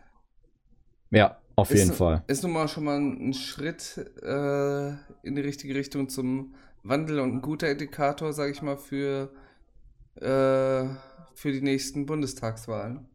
Ja, 1.11 1.37
auf 1.55 1.69
Ist 1.71 1.77
jeden 1.79 1.89
nu- 1.89 1.95
Fall. 1.95 2.23
Ist 2.27 2.41
nun 2.43 2.53
mal 2.53 2.67
schon 2.67 2.83
mal 2.85 2.97
ein 2.99 3.33
Schritt 3.33 3.97
äh, 4.23 4.89
in 5.21 5.35
die 5.35 5.41
richtige 5.41 5.75
Richtung 5.75 6.09
zum 6.09 6.55
Wandel 6.83 7.19
und 7.19 7.35
ein 7.35 7.41
guter 7.41 7.69
Indikator, 7.69 8.33
sage 8.33 8.51
ich 8.51 8.61
mal, 8.63 8.77
für, 8.77 9.31
äh, 10.15 10.85
für 11.35 11.51
die 11.51 11.61
nächsten 11.61 12.05
Bundestagswahlen. 12.07 13.07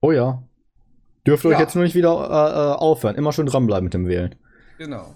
Oh 0.00 0.10
ja. 0.12 0.42
Dürft 1.26 1.44
ihr 1.44 1.48
euch 1.50 1.54
Ja. 1.54 1.60
jetzt 1.60 1.74
nur 1.76 1.84
nicht 1.84 1.94
wieder 1.94 2.10
äh, 2.10 2.72
äh, 2.72 2.74
aufhören. 2.76 3.14
Immer 3.16 3.32
schön 3.32 3.46
dranbleiben 3.46 3.84
mit 3.84 3.94
dem 3.94 4.08
Wählen. 4.08 4.34
Genau. 4.80 5.14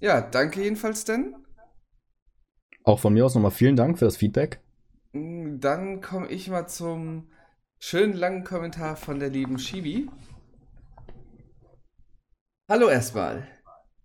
Ja, 0.00 0.20
danke 0.20 0.64
jedenfalls 0.64 1.04
denn. 1.04 1.36
Auch 2.82 2.98
von 2.98 3.14
mir 3.14 3.24
aus 3.24 3.36
nochmal 3.36 3.52
vielen 3.52 3.76
Dank 3.76 4.00
für 4.00 4.04
das 4.04 4.16
Feedback. 4.16 4.60
Mm, 5.12 5.60
Dann 5.60 6.00
komme 6.00 6.26
ich 6.26 6.48
mal 6.48 6.66
zum 6.66 7.30
schönen 7.78 8.14
langen 8.14 8.42
Kommentar 8.42 8.96
von 8.96 9.20
der 9.20 9.28
lieben 9.28 9.60
Shibi. 9.60 10.10
Hallo 12.68 12.88
erstmal. 12.88 13.46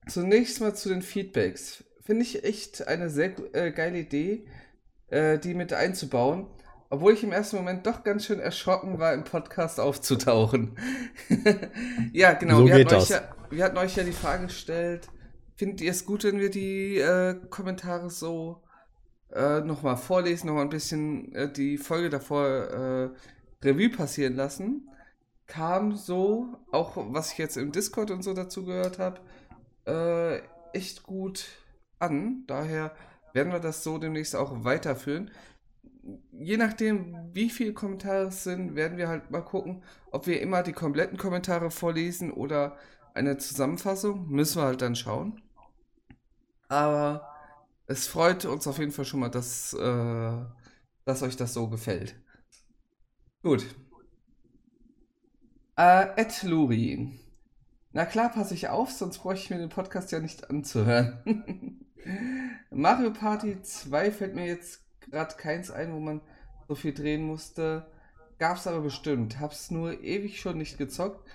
Zunächst 0.08 0.62
mal 0.62 0.76
zu 0.76 0.90
den 0.90 1.02
Feedbacks. 1.02 1.84
finde 2.02 2.22
ich 2.22 2.44
echt 2.44 2.88
eine 2.88 3.10
sehr 3.10 3.34
äh, 3.56 3.72
geile 3.72 3.98
Idee, 3.98 4.46
äh, 5.08 5.40
die 5.40 5.56
mit 5.56 5.74
einzubauen. 5.74 6.46
Obwohl 6.90 7.14
ich 7.14 7.24
im 7.24 7.34
ersten 7.34 7.58
Moment 7.58 7.86
doch 7.86 8.04
ganz 8.04 8.26
schön 8.26 8.40
erschrocken 8.40 8.98
war, 8.98 9.14
im 9.14 9.26
Podcast 9.26 9.80
aufzutauchen. 9.80 10.78
ja, 12.14 12.34
genau. 12.34 12.60
So 12.60 12.68
wir, 12.68 12.76
hatten 12.76 12.96
euch 12.96 13.10
ja, 13.10 13.22
wir 13.50 13.64
hatten 13.64 13.78
euch 13.78 13.96
ja 13.96 14.04
die 14.04 14.14
Frage 14.14 14.46
gestellt, 14.46 15.10
findet 15.56 15.82
ihr 15.82 15.92
es 15.92 16.06
gut, 16.06 16.24
wenn 16.24 16.40
wir 16.40 16.50
die 16.50 16.98
äh, 16.98 17.36
Kommentare 17.50 18.10
so 18.10 18.64
äh, 19.34 19.60
nochmal 19.60 19.98
vorlesen, 19.98 20.48
nochmal 20.48 20.64
ein 20.64 20.70
bisschen 20.70 21.34
äh, 21.36 21.52
die 21.52 21.78
Folge 21.78 22.10
davor 22.10 22.48
äh, 22.48 23.10
Revue 23.66 23.90
passieren 23.90 24.36
lassen? 24.36 24.88
Kam 25.46 25.96
so, 25.96 26.48
auch 26.72 26.94
was 26.96 27.34
ich 27.34 27.38
jetzt 27.38 27.58
im 27.58 27.72
Discord 27.72 28.12
und 28.12 28.24
so 28.24 28.34
dazu 28.34 28.66
gehört 28.66 29.00
habe, 29.00 29.20
äh, 29.86 30.42
echt 30.78 31.04
gut 31.04 31.46
an. 32.00 32.44
Daher 32.48 32.94
werden 33.34 33.52
wir 33.52 33.60
das 33.60 33.84
so 33.84 33.98
demnächst 33.98 34.36
auch 34.36 34.64
weiterführen. 34.64 35.32
Je 36.32 36.58
nachdem, 36.58 37.18
wie 37.34 37.50
viele 37.50 37.74
Kommentare 37.74 38.28
es 38.28 38.44
sind, 38.44 38.76
werden 38.76 38.98
wir 38.98 39.10
halt 39.10 39.30
mal 39.32 39.42
gucken, 39.42 39.84
ob 40.12 40.28
wir 40.28 40.42
immer 40.42 40.64
die 40.64 40.74
kompletten 40.74 41.18
Kommentare 41.18 41.70
vorlesen 41.72 42.32
oder 42.32 42.78
eine 43.14 43.38
Zusammenfassung. 43.38 44.30
Müssen 44.30 44.62
wir 44.62 44.66
halt 44.66 44.82
dann 44.82 44.96
schauen. 44.96 45.42
Aber 46.70 47.28
es 47.88 48.08
freut 48.08 48.46
uns 48.46 48.68
auf 48.68 48.80
jeden 48.80 48.92
Fall 48.92 49.06
schon 49.06 49.20
mal, 49.20 49.30
dass, 49.30 49.74
äh, 49.74 50.46
dass 51.06 51.24
euch 51.24 51.36
das 51.36 51.54
so 51.54 51.68
gefällt. 51.68 52.16
Gut. 53.44 53.66
Äh, 55.78 56.08
Ed 56.16 56.44
Luri. 56.44 57.20
Na 57.92 58.06
klar, 58.06 58.30
passe 58.30 58.54
ich 58.54 58.70
auf, 58.70 58.92
sonst 58.92 59.20
bräuchte 59.20 59.46
ich 59.46 59.50
mir 59.50 59.58
den 59.58 59.70
Podcast 59.70 60.12
ja 60.12 60.20
nicht 60.20 60.50
anzuhören. 60.50 61.86
Mario 62.72 63.12
Party 63.12 63.62
2 63.62 64.12
fällt 64.12 64.36
mir 64.36 64.46
jetzt 64.46 64.87
gerade 65.10 65.36
keins 65.36 65.72
ein, 65.72 65.94
wo 65.94 66.00
man 66.00 66.22
so 66.68 66.76
viel 66.76 66.94
drehen 66.94 67.24
musste. 67.24 67.90
Gab's 68.40 68.68
aber 68.68 68.82
bestimmt. 68.82 69.40
Hab's 69.40 69.72
nur 69.72 70.02
ewig 70.04 70.40
schon 70.40 70.58
nicht 70.58 70.78
gezockt. 70.78 71.28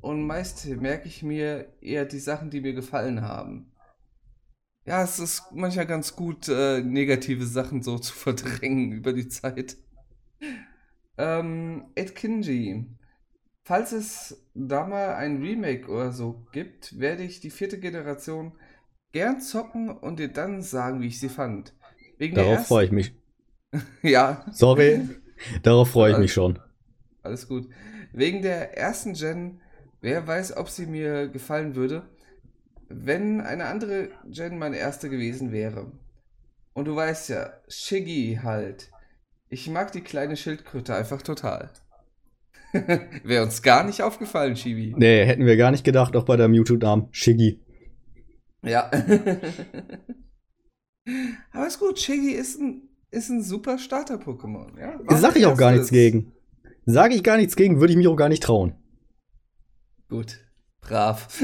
Und 0.00 0.26
meist 0.26 0.66
merke 0.66 1.08
ich 1.08 1.22
mir 1.22 1.72
eher 1.82 2.06
die 2.06 2.18
Sachen, 2.18 2.50
die 2.50 2.60
mir 2.60 2.72
gefallen 2.72 3.20
haben. 3.22 3.72
Ja, 4.86 5.02
es 5.02 5.18
ist 5.18 5.44
manchmal 5.52 5.86
ganz 5.86 6.16
gut, 6.16 6.48
äh, 6.48 6.80
negative 6.80 7.44
Sachen 7.46 7.82
so 7.82 7.98
zu 7.98 8.14
verdrängen 8.16 8.92
über 8.92 9.12
die 9.12 9.28
Zeit. 9.28 9.76
Ähm, 11.18 11.90
Ed 11.94 12.14
Kinji. 12.14 12.86
Falls 13.64 13.92
es 13.92 14.42
da 14.54 14.86
mal 14.86 15.14
ein 15.14 15.42
Remake 15.42 15.88
oder 15.88 16.12
so 16.12 16.46
gibt, 16.52 16.98
werde 16.98 17.22
ich 17.22 17.40
die 17.40 17.50
vierte 17.50 17.78
Generation 17.78 18.52
gern 19.12 19.40
zocken 19.40 19.90
und 19.90 20.18
dir 20.18 20.32
dann 20.32 20.62
sagen, 20.62 21.00
wie 21.02 21.08
ich 21.08 21.20
sie 21.20 21.28
fand. 21.28 21.74
Wegen 22.16 22.36
Darauf 22.36 22.52
ersten- 22.52 22.68
freue 22.68 22.86
ich 22.86 22.92
mich. 22.92 23.14
Ja, 24.02 24.44
Sorry, 24.52 25.08
darauf 25.62 25.90
freue 25.90 26.12
ich 26.12 26.18
mich 26.18 26.32
schon. 26.32 26.58
alles 27.22 27.46
gut. 27.48 27.68
Wegen 28.12 28.42
der 28.42 28.76
ersten 28.76 29.12
Gen, 29.14 29.60
wer 30.00 30.26
weiß, 30.26 30.56
ob 30.56 30.68
sie 30.68 30.86
mir 30.86 31.28
gefallen 31.28 31.76
würde, 31.76 32.02
wenn 32.88 33.40
eine 33.40 33.66
andere 33.66 34.08
Gen 34.28 34.58
meine 34.58 34.78
erste 34.78 35.08
gewesen 35.08 35.52
wäre. 35.52 35.92
Und 36.72 36.86
du 36.86 36.96
weißt 36.96 37.28
ja, 37.28 37.52
Shiggy 37.68 38.40
halt. 38.42 38.90
Ich 39.48 39.68
mag 39.68 39.92
die 39.92 40.00
kleine 40.00 40.36
Schildkröte 40.36 40.94
einfach 40.94 41.22
total. 41.22 41.70
Wäre 43.24 43.44
uns 43.44 43.62
gar 43.62 43.84
nicht 43.84 44.02
aufgefallen, 44.02 44.56
Shibi. 44.56 44.94
Nee, 44.96 45.24
hätten 45.24 45.46
wir 45.46 45.56
gar 45.56 45.70
nicht 45.72 45.84
gedacht, 45.84 46.14
auch 46.16 46.24
bei 46.24 46.36
der 46.36 46.48
Mewtwo-Namen 46.48 47.08
Shiggy. 47.10 47.60
Ja. 48.62 48.90
Aber 51.52 51.66
ist 51.66 51.80
gut, 51.80 51.98
Shiggy 51.98 52.32
ist 52.32 52.60
ein, 52.60 52.88
ist 53.10 53.28
ein 53.30 53.42
super 53.42 53.78
Starter-Pokémon. 53.78 54.78
Ja? 54.78 54.98
Sag 55.16 55.36
ich 55.36 55.46
auch 55.46 55.56
gar 55.56 55.72
nichts 55.72 55.90
erstes. 55.90 56.12
gegen. 56.12 56.32
Sage 56.86 57.14
ich 57.14 57.22
gar 57.22 57.36
nichts 57.36 57.56
gegen, 57.56 57.80
würde 57.80 57.92
ich 57.92 57.96
mich 57.96 58.08
auch 58.08 58.16
gar 58.16 58.28
nicht 58.28 58.42
trauen. 58.42 58.74
Gut, 60.08 60.40
brav. 60.80 61.28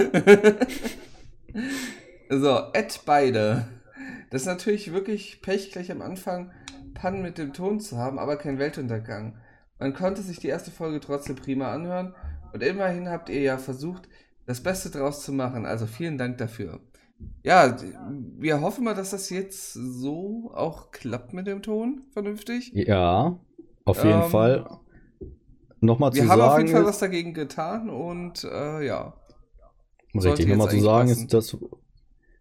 so, 2.30 2.60
Ed 2.72 3.00
beide. 3.04 3.68
Das 4.30 4.42
ist 4.42 4.46
natürlich 4.46 4.92
wirklich 4.92 5.40
Pech, 5.42 5.70
gleich 5.70 5.92
am 5.92 6.02
Anfang 6.02 6.50
Pannen 6.94 7.22
mit 7.22 7.38
dem 7.38 7.52
Ton 7.52 7.78
zu 7.78 7.96
haben, 7.98 8.18
aber 8.18 8.36
kein 8.36 8.58
Weltuntergang. 8.58 9.36
Man 9.78 9.94
konnte 9.94 10.22
sich 10.22 10.38
die 10.38 10.48
erste 10.48 10.70
Folge 10.70 11.00
trotzdem 11.00 11.36
prima 11.36 11.72
anhören 11.72 12.14
und 12.52 12.62
immerhin 12.62 13.08
habt 13.08 13.28
ihr 13.28 13.40
ja 13.40 13.58
versucht, 13.58 14.08
das 14.46 14.62
Beste 14.62 14.90
draus 14.90 15.22
zu 15.22 15.32
machen. 15.32 15.66
Also 15.66 15.86
vielen 15.86 16.18
Dank 16.18 16.38
dafür. 16.38 16.80
Ja, 17.42 17.76
wir 18.38 18.60
hoffen 18.60 18.84
mal, 18.84 18.94
dass 18.94 19.10
das 19.10 19.30
jetzt 19.30 19.72
so 19.72 20.50
auch 20.54 20.90
klappt 20.90 21.32
mit 21.32 21.46
dem 21.46 21.62
Ton, 21.62 22.02
vernünftig. 22.12 22.72
Ja, 22.74 23.38
auf 23.84 24.04
jeden 24.04 24.22
Ähm, 24.22 24.30
Fall. 24.30 24.68
Nochmal 25.80 26.12
zu 26.12 26.22
Wir 26.22 26.28
haben 26.28 26.38
sagen, 26.38 26.52
auf 26.52 26.58
jeden 26.58 26.72
Fall 26.72 26.84
was 26.84 26.98
dagegen 26.98 27.34
getan 27.34 27.88
und 27.88 28.44
äh, 28.44 28.84
ja. 28.84 29.14
richtig, 30.14 30.48
nochmal 30.48 30.70
zu 30.70 30.80
sagen 30.80 31.08
passen. 31.08 31.24
ist, 31.24 31.34
das, 31.34 31.56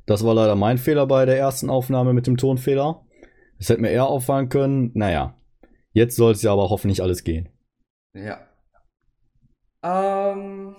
das 0.05 0.25
war 0.25 0.33
leider 0.33 0.55
mein 0.55 0.77
Fehler 0.77 1.05
bei 1.05 1.25
der 1.25 1.37
ersten 1.37 1.69
Aufnahme 1.69 2.13
mit 2.13 2.27
dem 2.27 2.37
Tonfehler. 2.37 3.05
Das 3.59 3.69
hätte 3.69 3.81
mir 3.81 3.91
eher 3.91 4.07
auffallen 4.07 4.49
können. 4.49 4.91
Naja, 4.95 5.37
jetzt 5.91 6.15
soll 6.15 6.31
es 6.31 6.41
ja 6.41 6.51
aber 6.51 6.69
hoffentlich 6.69 7.01
alles 7.01 7.23
gehen. 7.23 7.49
Ja. 8.13 8.39
Ähm, 9.83 10.75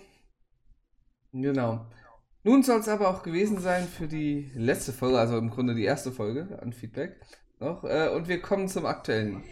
genau. 1.32 1.86
Nun 2.46 2.62
soll 2.62 2.78
es 2.78 2.88
aber 2.88 3.08
auch 3.08 3.24
gewesen 3.24 3.58
sein 3.58 3.88
für 3.88 4.06
die 4.06 4.52
letzte 4.54 4.92
Folge, 4.92 5.18
also 5.18 5.36
im 5.36 5.50
Grunde 5.50 5.74
die 5.74 5.82
erste 5.82 6.12
Folge 6.12 6.60
an 6.62 6.72
Feedback 6.72 7.20
noch. 7.58 7.82
Äh, 7.82 8.10
und 8.10 8.28
wir 8.28 8.40
kommen 8.40 8.68
zum 8.68 8.86
aktuellen. 8.86 9.42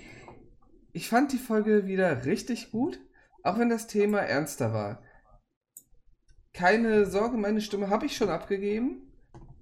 Ich 0.93 1.09
fand 1.09 1.33
die 1.33 1.39
Folge 1.39 1.89
wieder 1.89 2.25
richtig 2.25 2.71
gut, 2.71 3.01
auch 3.43 3.59
wenn 3.59 3.69
das 3.69 3.89
Thema 3.89 4.21
ernster 4.21 4.73
war. 4.73 5.03
Keine 6.53 7.07
Sorge, 7.07 7.37
meine 7.37 7.63
Stimme 7.63 7.91
habe 7.91 8.07
ich 8.07 8.17
schon 8.17 8.29
abgegeben. 8.29 9.13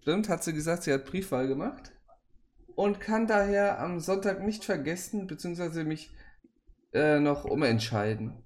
Stimmt, 0.03 0.29
hat 0.29 0.45
sie 0.45 0.53
gesagt, 0.53 0.83
sie 0.83 0.93
hat 0.93 1.07
Briefwahl 1.07 1.49
gemacht. 1.49 1.91
Und 2.75 3.01
kann 3.01 3.27
daher 3.27 3.81
am 3.81 3.99
Sonntag 4.01 4.45
nicht 4.45 4.63
vergessen, 4.63 5.27
beziehungsweise 5.27 5.85
mich 5.85 6.15
äh, 6.93 7.19
noch 7.19 7.47
umentscheiden. 7.47 8.45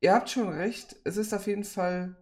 Ihr 0.00 0.12
habt 0.12 0.28
schon 0.28 0.48
recht, 0.48 0.96
es 1.04 1.16
ist 1.16 1.32
auf 1.32 1.46
jeden 1.46 1.62
Fall 1.62 2.16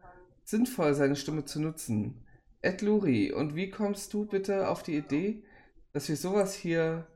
sinnvoll, 0.49 0.95
seine 0.95 1.17
Stimme 1.17 1.45
zu 1.45 1.61
nutzen. 1.61 2.25
Ed 2.63 2.81
Luri, 2.81 3.33
und 3.33 3.55
wie 3.55 3.71
kommst 3.71 4.15
du 4.15 4.25
bitte 4.25 4.69
auf 4.69 4.83
die 4.83 4.97
Idee, 4.97 5.45
dass 5.93 6.09
wir 6.09 6.17
sowas 6.17 6.55
hier 6.55 7.07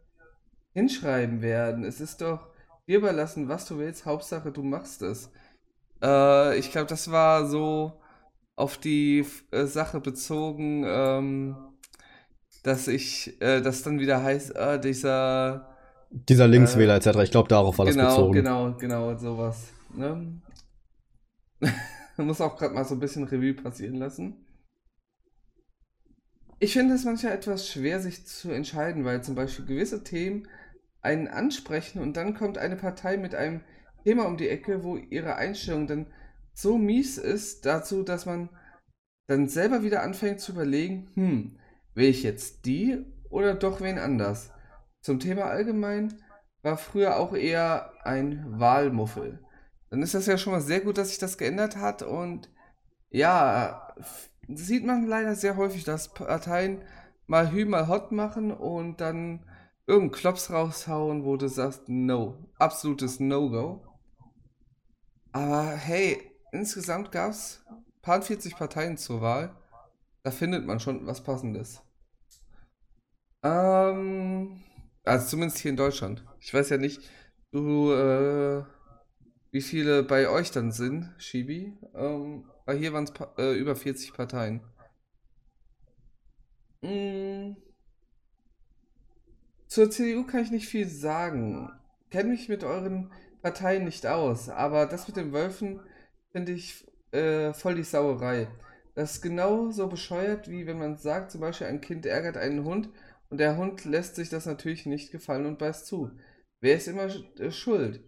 hinschreiben 0.75 1.41
werden? 1.41 1.85
Es 1.85 2.01
ist 2.01 2.21
doch 2.21 2.49
dir 2.87 2.99
überlassen, 2.99 3.49
was 3.49 3.67
du 3.67 3.79
willst, 3.79 4.05
Hauptsache 4.05 4.53
du 4.53 4.63
machst 4.63 5.01
es. 5.03 5.31
Äh, 6.03 6.59
ich 6.59 6.71
glaube, 6.73 6.89
das 6.89 7.11
war 7.11 7.47
so 7.47 8.01
auf 8.55 8.77
die 8.77 9.25
äh, 9.51 9.65
Sache 9.65 10.01
bezogen, 10.01 10.85
ähm, 10.87 11.57
dass 12.63 12.87
ich, 12.87 13.41
äh, 13.41 13.63
das 13.63 13.83
dann 13.83 13.99
wieder 13.99 14.23
heißt, 14.23 14.55
äh, 14.55 14.79
dieser 14.79 15.75
Dieser 16.11 16.47
Linkswähler 16.49 16.97
etc. 16.97 17.19
Ich 17.23 17.31
glaube, 17.31 17.49
darauf 17.49 17.79
war 17.79 17.87
das 17.87 17.95
genau, 17.95 18.09
bezogen. 18.11 18.33
Genau, 18.35 18.73
genau, 18.75 19.17
sowas. 19.17 19.69
Ne? 19.95 20.43
Muss 22.17 22.41
auch 22.41 22.57
gerade 22.57 22.75
mal 22.75 22.85
so 22.85 22.95
ein 22.95 23.01
bisschen 23.01 23.25
Revue 23.25 23.55
passieren 23.55 23.97
lassen. 23.97 24.47
Ich 26.59 26.75
finde 26.75 26.95
es 26.95 27.05
manchmal 27.05 27.33
etwas 27.33 27.69
schwer, 27.69 28.01
sich 28.01 28.25
zu 28.27 28.51
entscheiden, 28.51 29.05
weil 29.05 29.25
zum 29.25 29.35
Beispiel 29.35 29.65
gewisse 29.65 30.05
Themen 30.05 30.47
einen 31.01 31.27
ansprechen 31.27 32.01
und 32.01 32.17
dann 32.17 32.35
kommt 32.35 32.57
eine 32.57 32.77
Partei 32.77 33.17
mit 33.17 33.35
einem 33.35 33.63
Thema 34.05 34.27
um 34.27 34.37
die 34.37 34.49
Ecke, 34.49 34.85
wo 34.85 34.97
ihre 34.97 35.37
Einstellung 35.37 35.87
dann 35.87 36.07
so 36.55 36.79
mies 36.79 37.19
ist 37.19 37.67
dazu, 37.67 38.03
dass 38.03 38.27
man 38.27 38.49
dann 39.27 39.49
selber 39.49 39.83
wieder 39.83 40.03
anfängt 40.03 40.41
zu 40.41 40.53
überlegen, 40.53 41.11
hm, 41.15 41.59
will 41.95 42.09
ich 42.09 42.23
jetzt 42.23 42.67
die 42.67 43.05
oder 43.31 43.55
doch 43.55 43.81
wen 43.81 43.99
anders? 43.99 44.53
Zum 45.01 45.19
Thema 45.19 45.47
allgemein 45.47 46.23
war 46.63 46.77
früher 46.77 47.17
auch 47.17 47.35
eher 47.35 47.93
ein 48.05 48.61
Wahlmuffel. 48.61 49.41
Dann 49.93 50.01
ist 50.01 50.15
das 50.15 50.25
ja 50.25 50.39
schon 50.39 50.55
mal 50.55 50.63
sehr 50.63 50.81
gut, 50.81 50.97
dass 50.97 51.11
sich 51.11 51.19
das 51.19 51.37
geändert 51.37 51.77
hat 51.77 52.03
und 52.03 52.49
ja, 53.11 53.95
sieht 54.49 54.87
man 54.87 55.07
leider 55.07 55.35
sehr 55.35 55.59
häufig, 55.59 55.85
dass 55.85 56.15
Parteien 56.15 56.83
mal 57.27 57.53
Hü, 57.53 57.67
mal 57.67 57.89
Hot 57.89 58.11
machen 58.11 58.53
und 58.53 59.03
dann 59.03 59.45
irgendeinen 59.87 60.19
Klops 60.19 60.51
raushauen, 60.51 61.27
wo 61.27 61.37
du 61.37 61.47
sagst, 61.47 61.91
no, 61.91 62.39
absolutes 62.59 63.21
No-Go. 63.21 63.87
Aber 65.33 65.73
hey, 65.73 66.23
insgesamt 66.53 67.13
gab 67.13 67.33
es 67.33 67.63
paar 68.01 68.23
40 68.23 68.57
Parteien 68.57 68.97
zur 68.97 69.21
Wahl. 69.21 69.55
Da 70.23 70.31
findet 70.31 70.65
man 70.65 70.81
schon 70.81 71.07
was 71.07 71.23
Passendes. 71.23 71.83
Ähm, 73.43 74.63
also 75.05 75.27
zumindest 75.27 75.59
hier 75.59 75.71
in 75.71 75.77
Deutschland. 75.77 76.25
Ich 76.41 76.55
weiß 76.55 76.71
ja 76.71 76.79
nicht, 76.79 77.11
du, 77.51 77.93
äh, 77.93 78.65
wie 79.53 79.61
viele 79.61 80.03
bei 80.03 80.29
euch 80.29 80.51
dann 80.51 80.73
sind, 80.73 81.15
Shibi. 81.19 81.77
Ähm, 81.95 82.51
hier 82.69 82.93
waren 82.93 83.05
es 83.05 83.13
äh, 83.39 83.53
über 83.53 83.77
40 83.77 84.15
Parteien. 84.15 84.63
Mm. 86.81 87.55
Zur 89.69 89.91
CDU 89.91 90.27
kann 90.27 90.43
ich 90.43 90.51
nicht 90.51 90.69
viel 90.69 90.89
sagen. 90.89 91.71
Kenne 92.11 92.31
mich 92.31 92.49
mit 92.49 92.65
euren 92.65 93.13
Parteien 93.43 93.85
nicht 93.85 94.07
aus, 94.07 94.49
aber 94.49 94.87
das 94.87 95.07
mit 95.07 95.17
den 95.17 95.33
Wölfen 95.33 95.81
finde 96.31 96.53
ich 96.53 96.87
äh, 97.13 97.53
voll 97.53 97.75
die 97.75 97.85
Sauerei. 97.85 98.49
Das 98.95 99.15
ist 99.15 99.23
genauso 99.23 99.89
bescheuert, 99.89 100.49
wie 100.49 100.67
wenn 100.67 100.79
man 100.79 100.97
sagt, 100.97 101.31
zum 101.31 101.41
Beispiel 101.43 101.67
ein 101.67 101.81
Kind 101.81 102.07
ärgert 102.07 102.37
einen 102.37 102.65
Hund 102.65 102.89
und 103.31 103.39
der 103.39 103.57
Hund 103.57 103.85
lässt 103.85 104.17
sich 104.17 104.29
das 104.29 104.47
natürlich 104.47 104.87
nicht 104.87 105.13
gefallen 105.13 105.47
und 105.47 105.59
beißt 105.59 105.87
zu. 105.87 106.11
Wer 106.61 106.77
ist 106.77 106.89
immer 106.89 107.09
äh, 107.39 107.51
schuld? 107.51 108.03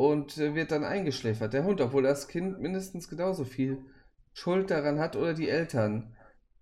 Und 0.00 0.38
äh, 0.38 0.54
wird 0.54 0.70
dann 0.70 0.82
eingeschläfert. 0.82 1.52
Der 1.52 1.64
Hund, 1.64 1.78
obwohl 1.82 2.02
das 2.02 2.26
Kind 2.26 2.58
mindestens 2.58 3.06
genauso 3.06 3.44
viel 3.44 3.84
Schuld 4.32 4.70
daran 4.70 4.98
hat 4.98 5.14
oder 5.14 5.34
die 5.34 5.50
Eltern. 5.50 6.16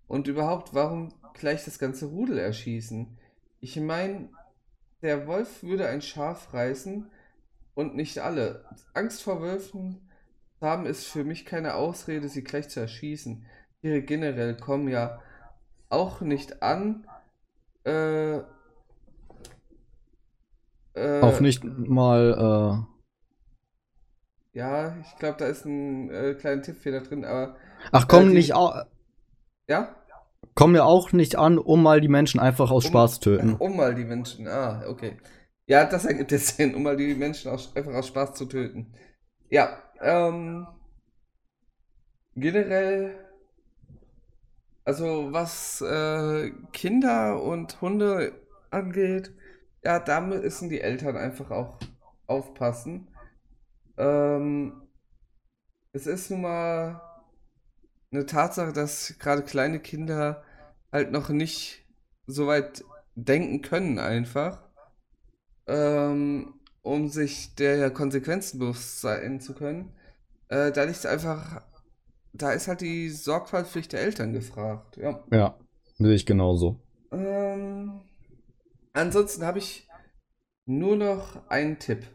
Und 0.07 0.27
überhaupt, 0.27 0.73
warum 0.73 1.13
gleich 1.35 1.63
das 1.63 1.79
ganze 1.79 2.07
Rudel 2.07 2.37
erschießen? 2.37 3.17
Ich 3.61 3.79
meine, 3.79 4.27
der 5.01 5.25
Wolf 5.25 5.63
würde 5.63 5.87
ein 5.87 6.01
Schaf 6.01 6.53
reißen 6.53 7.09
und 7.75 7.95
nicht 7.95 8.19
alle. 8.19 8.65
Angst 8.93 9.23
vor 9.23 9.41
Wölfen 9.41 10.09
haben 10.59 10.85
ist 10.85 11.05
für 11.05 11.23
mich 11.23 11.45
keine 11.45 11.75
Ausrede, 11.75 12.27
sie 12.27 12.43
gleich 12.43 12.67
zu 12.67 12.81
erschießen. 12.81 13.45
Tiere 13.79 14.01
generell 14.01 14.57
kommen 14.57 14.89
ja 14.89 15.21
auch 15.87 16.19
nicht 16.19 16.61
an. 16.61 17.07
Äh, 17.85 18.39
äh, 20.93 21.21
auch 21.21 21.39
nicht 21.39 21.63
mal. 21.63 22.85
Ja, 24.53 24.95
ich 25.01 25.15
glaube, 25.17 25.37
da 25.37 25.45
ist 25.45 25.65
ein 25.65 26.09
äh, 26.09 26.33
kleiner 26.33 26.61
Tippfehler 26.61 27.01
drin, 27.01 27.23
aber. 27.23 27.55
Ach, 27.91 28.07
kommen 28.07 28.31
äh, 28.31 28.33
nicht 28.33 28.53
auch. 28.53 28.85
Ja? 29.67 29.95
Kommen 30.55 30.75
ja 30.75 30.83
auch 30.83 31.11
nicht 31.11 31.37
an, 31.37 31.57
um 31.57 31.83
mal 31.83 32.01
die 32.01 32.07
Menschen 32.07 32.39
einfach 32.39 32.71
aus 32.71 32.85
um, 32.85 32.91
Spaß 32.91 33.15
zu 33.15 33.19
töten. 33.21 33.55
Um 33.55 33.77
mal 33.77 33.93
die 33.93 34.05
Menschen, 34.05 34.47
ah, 34.47 34.83
okay. 34.87 35.17
Ja, 35.67 35.85
das 35.85 36.05
ergibt 36.05 36.31
jetzt 36.31 36.57
Sinn, 36.57 36.73
um 36.73 36.83
mal 36.83 36.97
die 36.97 37.13
Menschen 37.13 37.51
aus, 37.51 37.75
einfach 37.75 37.93
aus 37.93 38.07
Spaß 38.07 38.33
zu 38.33 38.45
töten. 38.45 38.93
Ja, 39.49 39.77
ähm, 40.01 40.67
generell, 42.35 43.15
also 44.83 45.31
was 45.31 45.81
äh, 45.81 46.51
Kinder 46.73 47.41
und 47.43 47.79
Hunde 47.81 48.33
angeht, 48.71 49.31
ja, 49.83 49.99
da 49.99 50.21
müssen 50.21 50.69
die 50.69 50.81
Eltern 50.81 51.15
einfach 51.15 51.51
auch 51.51 51.77
aufpassen. 52.25 53.08
Ähm, 53.99 54.81
es 55.91 56.07
ist 56.07 56.31
nun 56.31 56.41
mal 56.41 57.01
eine 58.11 58.25
Tatsache, 58.25 58.73
dass 58.73 59.19
gerade 59.19 59.43
kleine 59.43 59.79
Kinder 59.79 60.43
halt 60.91 61.11
noch 61.11 61.29
nicht 61.29 61.85
so 62.25 62.47
weit 62.47 62.83
denken 63.15 63.61
können 63.61 63.99
einfach, 63.99 64.63
ähm, 65.67 66.53
um 66.81 67.09
sich 67.09 67.55
der 67.55 67.91
Konsequenzen 67.91 68.59
bewusst 68.59 69.01
sein 69.01 69.41
zu 69.41 69.53
können. 69.53 69.93
Äh, 70.47 70.71
da 70.71 70.83
liegt 70.83 71.05
einfach, 71.05 71.61
da 72.33 72.51
ist 72.53 72.67
halt 72.67 72.81
die 72.81 73.09
Sorgfaltspflicht 73.09 73.91
der 73.91 74.01
Eltern 74.01 74.31
gefragt. 74.33 74.97
Ja, 74.97 75.23
ja 75.31 75.59
sehe 75.97 76.13
ich 76.13 76.25
genauso. 76.25 76.79
Ähm, 77.11 78.01
ansonsten 78.93 79.45
habe 79.45 79.59
ich 79.59 79.87
nur 80.65 80.95
noch 80.95 81.49
einen 81.49 81.77
Tipp. 81.79 82.07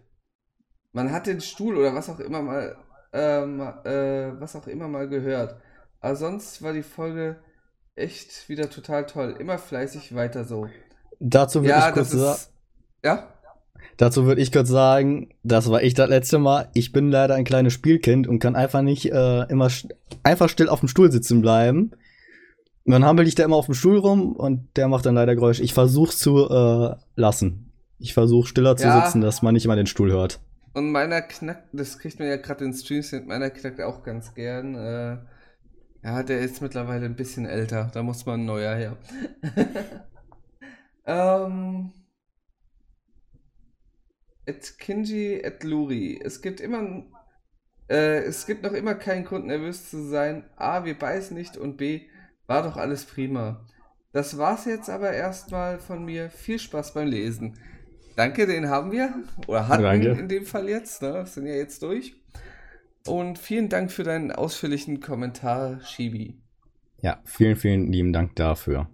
Man 0.94 1.12
hat 1.12 1.26
den 1.26 1.40
Stuhl 1.40 1.76
oder 1.76 1.94
was 1.94 2.08
auch 2.08 2.20
immer 2.20 2.40
mal, 2.40 2.76
ähm, 3.12 3.60
äh, 3.84 4.40
was 4.40 4.54
auch 4.54 4.68
immer 4.68 4.88
mal 4.88 5.08
gehört. 5.08 5.56
Aber 6.00 6.14
sonst 6.14 6.62
war 6.62 6.72
die 6.72 6.84
Folge 6.84 7.36
echt 7.96 8.48
wieder 8.48 8.70
total 8.70 9.04
toll. 9.04 9.34
Immer 9.38 9.58
fleißig 9.58 10.14
weiter 10.14 10.44
so. 10.44 10.68
Dazu 11.18 11.62
würde 11.62 11.70
ja, 11.70 11.88
ich 11.88 11.94
kurz 11.94 12.10
sagen. 12.10 12.40
Ja? 13.02 13.28
Dazu 13.96 14.24
würde 14.24 14.40
ich 14.40 14.52
kurz 14.52 14.68
sagen, 14.68 15.34
das 15.42 15.68
war 15.68 15.82
ich 15.82 15.94
das 15.94 16.08
letzte 16.08 16.38
Mal. 16.38 16.68
Ich 16.74 16.92
bin 16.92 17.10
leider 17.10 17.34
ein 17.34 17.44
kleines 17.44 17.72
Spielkind 17.72 18.28
und 18.28 18.38
kann 18.38 18.54
einfach 18.54 18.82
nicht 18.82 19.10
äh, 19.10 19.42
immer 19.48 19.68
einfach 20.22 20.48
still 20.48 20.68
auf 20.68 20.80
dem 20.80 20.88
Stuhl 20.88 21.10
sitzen 21.10 21.42
bleiben. 21.42 21.90
Und 22.84 22.92
dann 22.92 23.04
hampel 23.04 23.26
ich 23.26 23.34
da 23.34 23.44
immer 23.44 23.56
auf 23.56 23.66
dem 23.66 23.74
Stuhl 23.74 23.98
rum 23.98 24.36
und 24.36 24.68
der 24.76 24.86
macht 24.86 25.06
dann 25.06 25.16
leider 25.16 25.34
Geräusch. 25.34 25.58
Ich 25.58 25.74
versuch's 25.74 26.18
zu 26.18 26.48
äh, 26.48 26.94
lassen. 27.16 27.72
Ich 27.98 28.14
versuche 28.14 28.46
stiller 28.46 28.76
zu 28.76 28.86
ja. 28.86 29.04
sitzen, 29.04 29.20
dass 29.20 29.42
man 29.42 29.54
nicht 29.54 29.64
immer 29.64 29.76
den 29.76 29.86
Stuhl 29.86 30.12
hört. 30.12 30.40
Und 30.74 30.90
meiner 30.90 31.22
knackt, 31.22 31.68
das 31.72 31.98
kriegt 31.98 32.18
man 32.18 32.28
ja 32.28 32.36
gerade 32.36 32.64
in 32.64 32.74
Streams 32.74 33.12
mit, 33.12 33.26
meiner 33.26 33.50
knackt 33.50 33.80
auch 33.80 34.02
ganz 34.02 34.34
gern. 34.34 34.74
Äh, 34.74 35.18
ja, 36.02 36.22
der 36.22 36.40
ist 36.40 36.60
mittlerweile 36.60 37.06
ein 37.06 37.16
bisschen 37.16 37.46
älter. 37.46 37.90
Da 37.94 38.02
muss 38.02 38.26
man 38.26 38.40
ein 38.40 38.44
neuer 38.44 38.74
her. 38.74 38.96
ähm. 41.06 41.92
Et 44.46 44.78
Kinji 44.78 45.40
et 45.40 45.62
Luri. 45.62 46.20
Es 46.22 46.42
gibt 46.42 46.60
immer. 46.60 47.04
Äh, 47.88 48.24
es 48.24 48.44
gibt 48.44 48.64
noch 48.64 48.72
immer 48.72 48.96
keinen 48.96 49.24
Grund, 49.24 49.46
nervös 49.46 49.90
zu 49.90 50.08
sein. 50.08 50.44
A, 50.56 50.84
wir 50.84 50.98
beißen 50.98 51.36
nicht 51.36 51.56
und 51.56 51.76
B, 51.76 52.08
war 52.46 52.62
doch 52.62 52.76
alles 52.76 53.04
prima. 53.04 53.66
Das 54.12 54.38
war's 54.38 54.64
jetzt 54.64 54.90
aber 54.90 55.12
erstmal 55.12 55.78
von 55.78 56.04
mir. 56.04 56.30
Viel 56.30 56.58
Spaß 56.58 56.94
beim 56.94 57.08
Lesen. 57.08 57.58
Danke, 58.16 58.46
den 58.46 58.68
haben 58.68 58.92
wir. 58.92 59.12
Oder 59.46 59.68
hatten 59.68 59.82
Danke. 59.82 60.08
in 60.10 60.28
dem 60.28 60.44
Fall 60.44 60.68
jetzt. 60.68 61.02
Ne? 61.02 61.26
Sind 61.26 61.46
ja 61.46 61.54
jetzt 61.54 61.82
durch. 61.82 62.14
Und 63.06 63.38
vielen 63.38 63.68
Dank 63.68 63.90
für 63.90 64.04
deinen 64.04 64.32
ausführlichen 64.32 65.00
Kommentar, 65.00 65.80
Shibi. 65.82 66.38
Ja, 67.02 67.18
vielen, 67.24 67.56
vielen 67.56 67.92
lieben 67.92 68.12
Dank 68.12 68.34
dafür. 68.36 68.88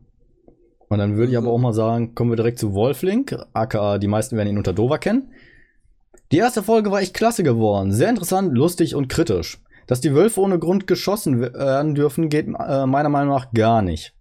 Und 0.88 0.98
dann 0.98 1.16
würde 1.16 1.30
ich 1.30 1.38
aber 1.38 1.50
auch 1.50 1.58
mal 1.58 1.72
sagen, 1.72 2.16
kommen 2.16 2.32
wir 2.32 2.36
direkt 2.36 2.58
zu 2.58 2.74
Wolflink, 2.74 3.36
aka 3.52 3.98
die 3.98 4.08
meisten 4.08 4.36
werden 4.36 4.48
ihn 4.48 4.58
unter 4.58 4.72
Dover 4.72 4.98
kennen. 4.98 5.32
Die 6.32 6.38
erste 6.38 6.64
Folge 6.64 6.90
war 6.90 7.00
echt 7.00 7.14
klasse 7.14 7.44
geworden. 7.44 7.92
Sehr 7.92 8.08
interessant, 8.08 8.52
lustig 8.56 8.96
und 8.96 9.08
kritisch. 9.08 9.58
Dass 9.86 10.00
die 10.00 10.14
Wölfe 10.14 10.40
ohne 10.40 10.58
Grund 10.58 10.88
geschossen 10.88 11.40
werden 11.40 11.94
dürfen, 11.94 12.28
geht 12.28 12.46
äh, 12.46 12.86
meiner 12.86 13.08
Meinung 13.08 13.34
nach 13.34 13.52
gar 13.52 13.82
nicht. 13.82 14.14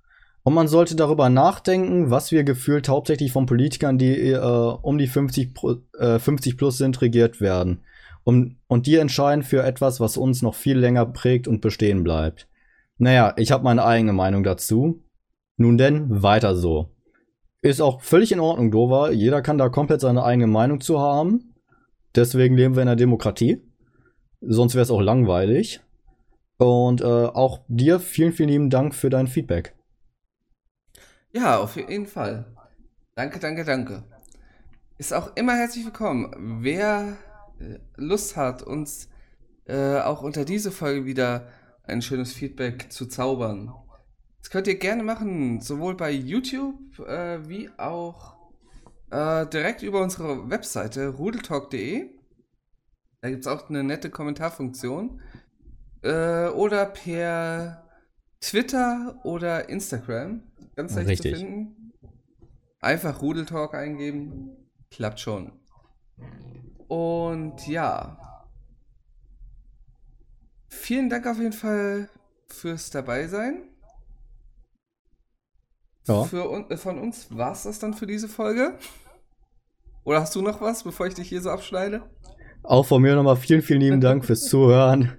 Und 0.49 0.55
man 0.55 0.67
sollte 0.67 0.95
darüber 0.95 1.29
nachdenken, 1.29 2.09
was 2.09 2.31
wir 2.31 2.43
gefühlt 2.43 2.89
hauptsächlich 2.89 3.31
von 3.31 3.45
Politikern, 3.45 3.99
die 3.99 4.31
äh, 4.31 4.39
um 4.81 4.97
die 4.97 5.05
50, 5.05 5.51
äh, 5.99 6.17
50 6.17 6.57
plus 6.57 6.79
sind, 6.79 6.99
regiert 7.03 7.39
werden. 7.39 7.83
Um, 8.23 8.55
und 8.65 8.87
die 8.87 8.95
entscheiden 8.95 9.43
für 9.43 9.61
etwas, 9.61 9.99
was 9.99 10.17
uns 10.17 10.41
noch 10.41 10.55
viel 10.55 10.79
länger 10.79 11.05
prägt 11.05 11.47
und 11.47 11.61
bestehen 11.61 12.03
bleibt. 12.03 12.47
Naja, 12.97 13.35
ich 13.37 13.51
habe 13.51 13.63
meine 13.63 13.85
eigene 13.85 14.11
Meinung 14.11 14.43
dazu. 14.43 15.03
Nun 15.57 15.77
denn, 15.77 16.23
weiter 16.23 16.55
so. 16.55 16.89
Ist 17.61 17.79
auch 17.79 18.01
völlig 18.01 18.31
in 18.31 18.39
Ordnung, 18.39 18.71
Dover. 18.71 19.11
Jeder 19.11 19.43
kann 19.43 19.59
da 19.59 19.69
komplett 19.69 20.01
seine 20.01 20.23
eigene 20.23 20.47
Meinung 20.47 20.81
zu 20.81 20.99
haben. 20.99 21.53
Deswegen 22.15 22.57
leben 22.57 22.73
wir 22.73 22.81
in 22.81 22.87
einer 22.87 22.95
Demokratie. 22.95 23.61
Sonst 24.41 24.73
wäre 24.73 24.81
es 24.81 24.89
auch 24.89 25.01
langweilig. 25.01 25.81
Und 26.57 27.01
äh, 27.01 27.05
auch 27.05 27.59
dir 27.67 27.99
vielen, 27.99 28.33
vielen 28.33 28.49
lieben 28.49 28.69
Dank 28.71 28.95
für 28.95 29.11
dein 29.11 29.27
Feedback. 29.27 29.75
Ja, 31.32 31.59
auf 31.59 31.75
jeden 31.75 32.07
Fall. 32.07 32.45
Danke, 33.13 33.39
danke, 33.39 33.63
danke. 33.63 34.03
Ist 34.97 35.13
auch 35.13 35.36
immer 35.36 35.53
herzlich 35.55 35.86
willkommen. 35.86 36.59
Wer 36.63 37.17
Lust 37.97 38.36
hat, 38.36 38.63
uns 38.63 39.09
äh, 39.65 39.99
auch 39.99 40.23
unter 40.23 40.43
diese 40.43 40.71
Folge 40.71 41.05
wieder 41.05 41.47
ein 41.84 42.01
schönes 42.01 42.34
Feedback 42.34 42.91
zu 42.91 43.05
zaubern. 43.05 43.71
Das 44.39 44.49
könnt 44.49 44.65
ihr 44.65 44.80
gerne 44.80 45.03
machen, 45.03 45.61
sowohl 45.61 45.95
bei 45.95 46.09
YouTube 46.09 46.97
äh, 46.99 47.47
wie 47.47 47.69
auch 47.77 48.36
äh, 49.11 49.45
direkt 49.45 49.84
über 49.84 50.01
unsere 50.01 50.49
Webseite 50.49 51.09
rudeltalk.de. 51.09 52.09
Da 53.21 53.30
gibt 53.30 53.41
es 53.41 53.47
auch 53.47 53.69
eine 53.69 53.84
nette 53.84 54.09
Kommentarfunktion. 54.09 55.21
Äh, 56.01 56.47
oder 56.47 56.88
per 56.88 57.88
Twitter 58.39 59.19
oder 59.23 59.69
Instagram. 59.69 60.48
Ganz 60.80 60.95
leicht 60.95 61.09
Richtig. 61.09 61.34
zu 61.34 61.39
finden. 61.41 61.91
Einfach 62.80 63.21
Rudeltalk 63.21 63.73
eingeben. 63.73 64.51
Klappt 64.89 65.19
schon. 65.19 65.51
Und 66.88 67.67
ja. 67.67 68.47
Vielen 70.69 71.09
Dank 71.09 71.27
auf 71.27 71.38
jeden 71.38 71.51
Fall 71.51 72.07
fürs 72.47 72.91
Dabeisein. 72.91 73.63
Ja. 76.07 76.23
Für, 76.23 76.65
äh, 76.69 76.77
von 76.77 76.97
uns 76.97 77.27
war 77.36 77.51
es 77.51 77.63
das 77.63 77.80
dann 77.80 77.93
für 77.93 78.07
diese 78.07 78.30
Folge. 78.30 78.80
Oder 80.05 80.21
hast 80.21 80.34
du 80.34 80.41
noch 80.41 80.61
was, 80.61 80.86
bevor 80.86 81.07
ich 81.07 81.13
dich 81.13 81.27
hier 81.27 81.41
so 81.41 81.49
abschneide? 81.49 82.03
Auch 82.63 82.86
von 82.86 83.01
mir 83.01 83.15
nochmal 83.15 83.36
vielen, 83.36 83.63
vielen 83.63 83.82
lieben 83.82 83.99
Dank 83.99 84.23
fürs 84.23 84.47
Zuhören. 84.47 85.11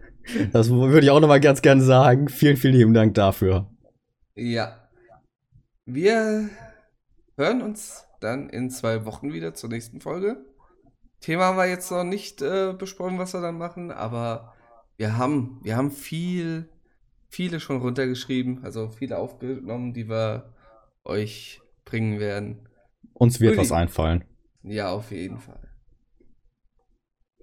Das 0.53 0.71
würde 0.71 1.01
ich 1.01 1.11
auch 1.11 1.21
nochmal 1.21 1.41
ganz 1.41 1.61
gerne 1.61 1.83
sagen. 1.83 2.29
Vielen, 2.29 2.57
vielen 2.57 2.75
lieben 2.75 2.95
Dank 2.95 3.13
dafür. 3.13 3.71
Ja. 4.35 4.80
Wir 5.85 6.51
hören 7.37 7.63
uns 7.63 8.05
dann 8.21 8.49
in 8.51 8.71
zwei 8.71 9.05
Wochen 9.05 9.33
wieder 9.33 9.55
zur 9.55 9.71
nächsten 9.71 10.01
Folge. 10.01 10.45
Thema 11.21 11.45
haben 11.45 11.57
wir 11.57 11.67
jetzt 11.67 11.91
noch 11.91 12.05
nicht 12.05 12.43
äh, 12.43 12.73
besprochen, 12.73 13.19
was 13.19 13.35
wir 13.35 13.41
dann 13.41 13.59
machen, 13.59 13.91
aber 13.91 14.55
wir 14.97 15.17
haben, 15.17 15.61
wir 15.63 15.77
haben 15.77 15.91
viel, 15.91 16.69
viele 17.29 17.61
schon 17.61 17.81
runtergeschrieben, 17.81 18.65
also 18.65 18.91
viele 18.91 19.19
aufgenommen, 19.19 19.93
die 19.93 20.09
wir 20.09 20.55
euch 21.05 21.61
bringen 21.85 22.21
werden. 22.21 22.69
Uns 23.15 23.41
wird 23.41 23.53
Uli. 23.53 23.61
was 23.61 23.73
einfallen. 23.73 24.25
Ja, 24.63 24.91
auf 24.91 25.11
jeden 25.11 25.39
Fall. 25.39 25.69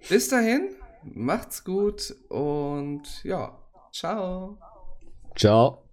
Bis 0.08 0.28
dahin, 0.28 0.70
macht's 1.02 1.64
gut 1.64 2.14
und 2.28 3.22
ja, 3.24 3.58
ciao. 3.92 4.58
Ciao. 5.36 5.87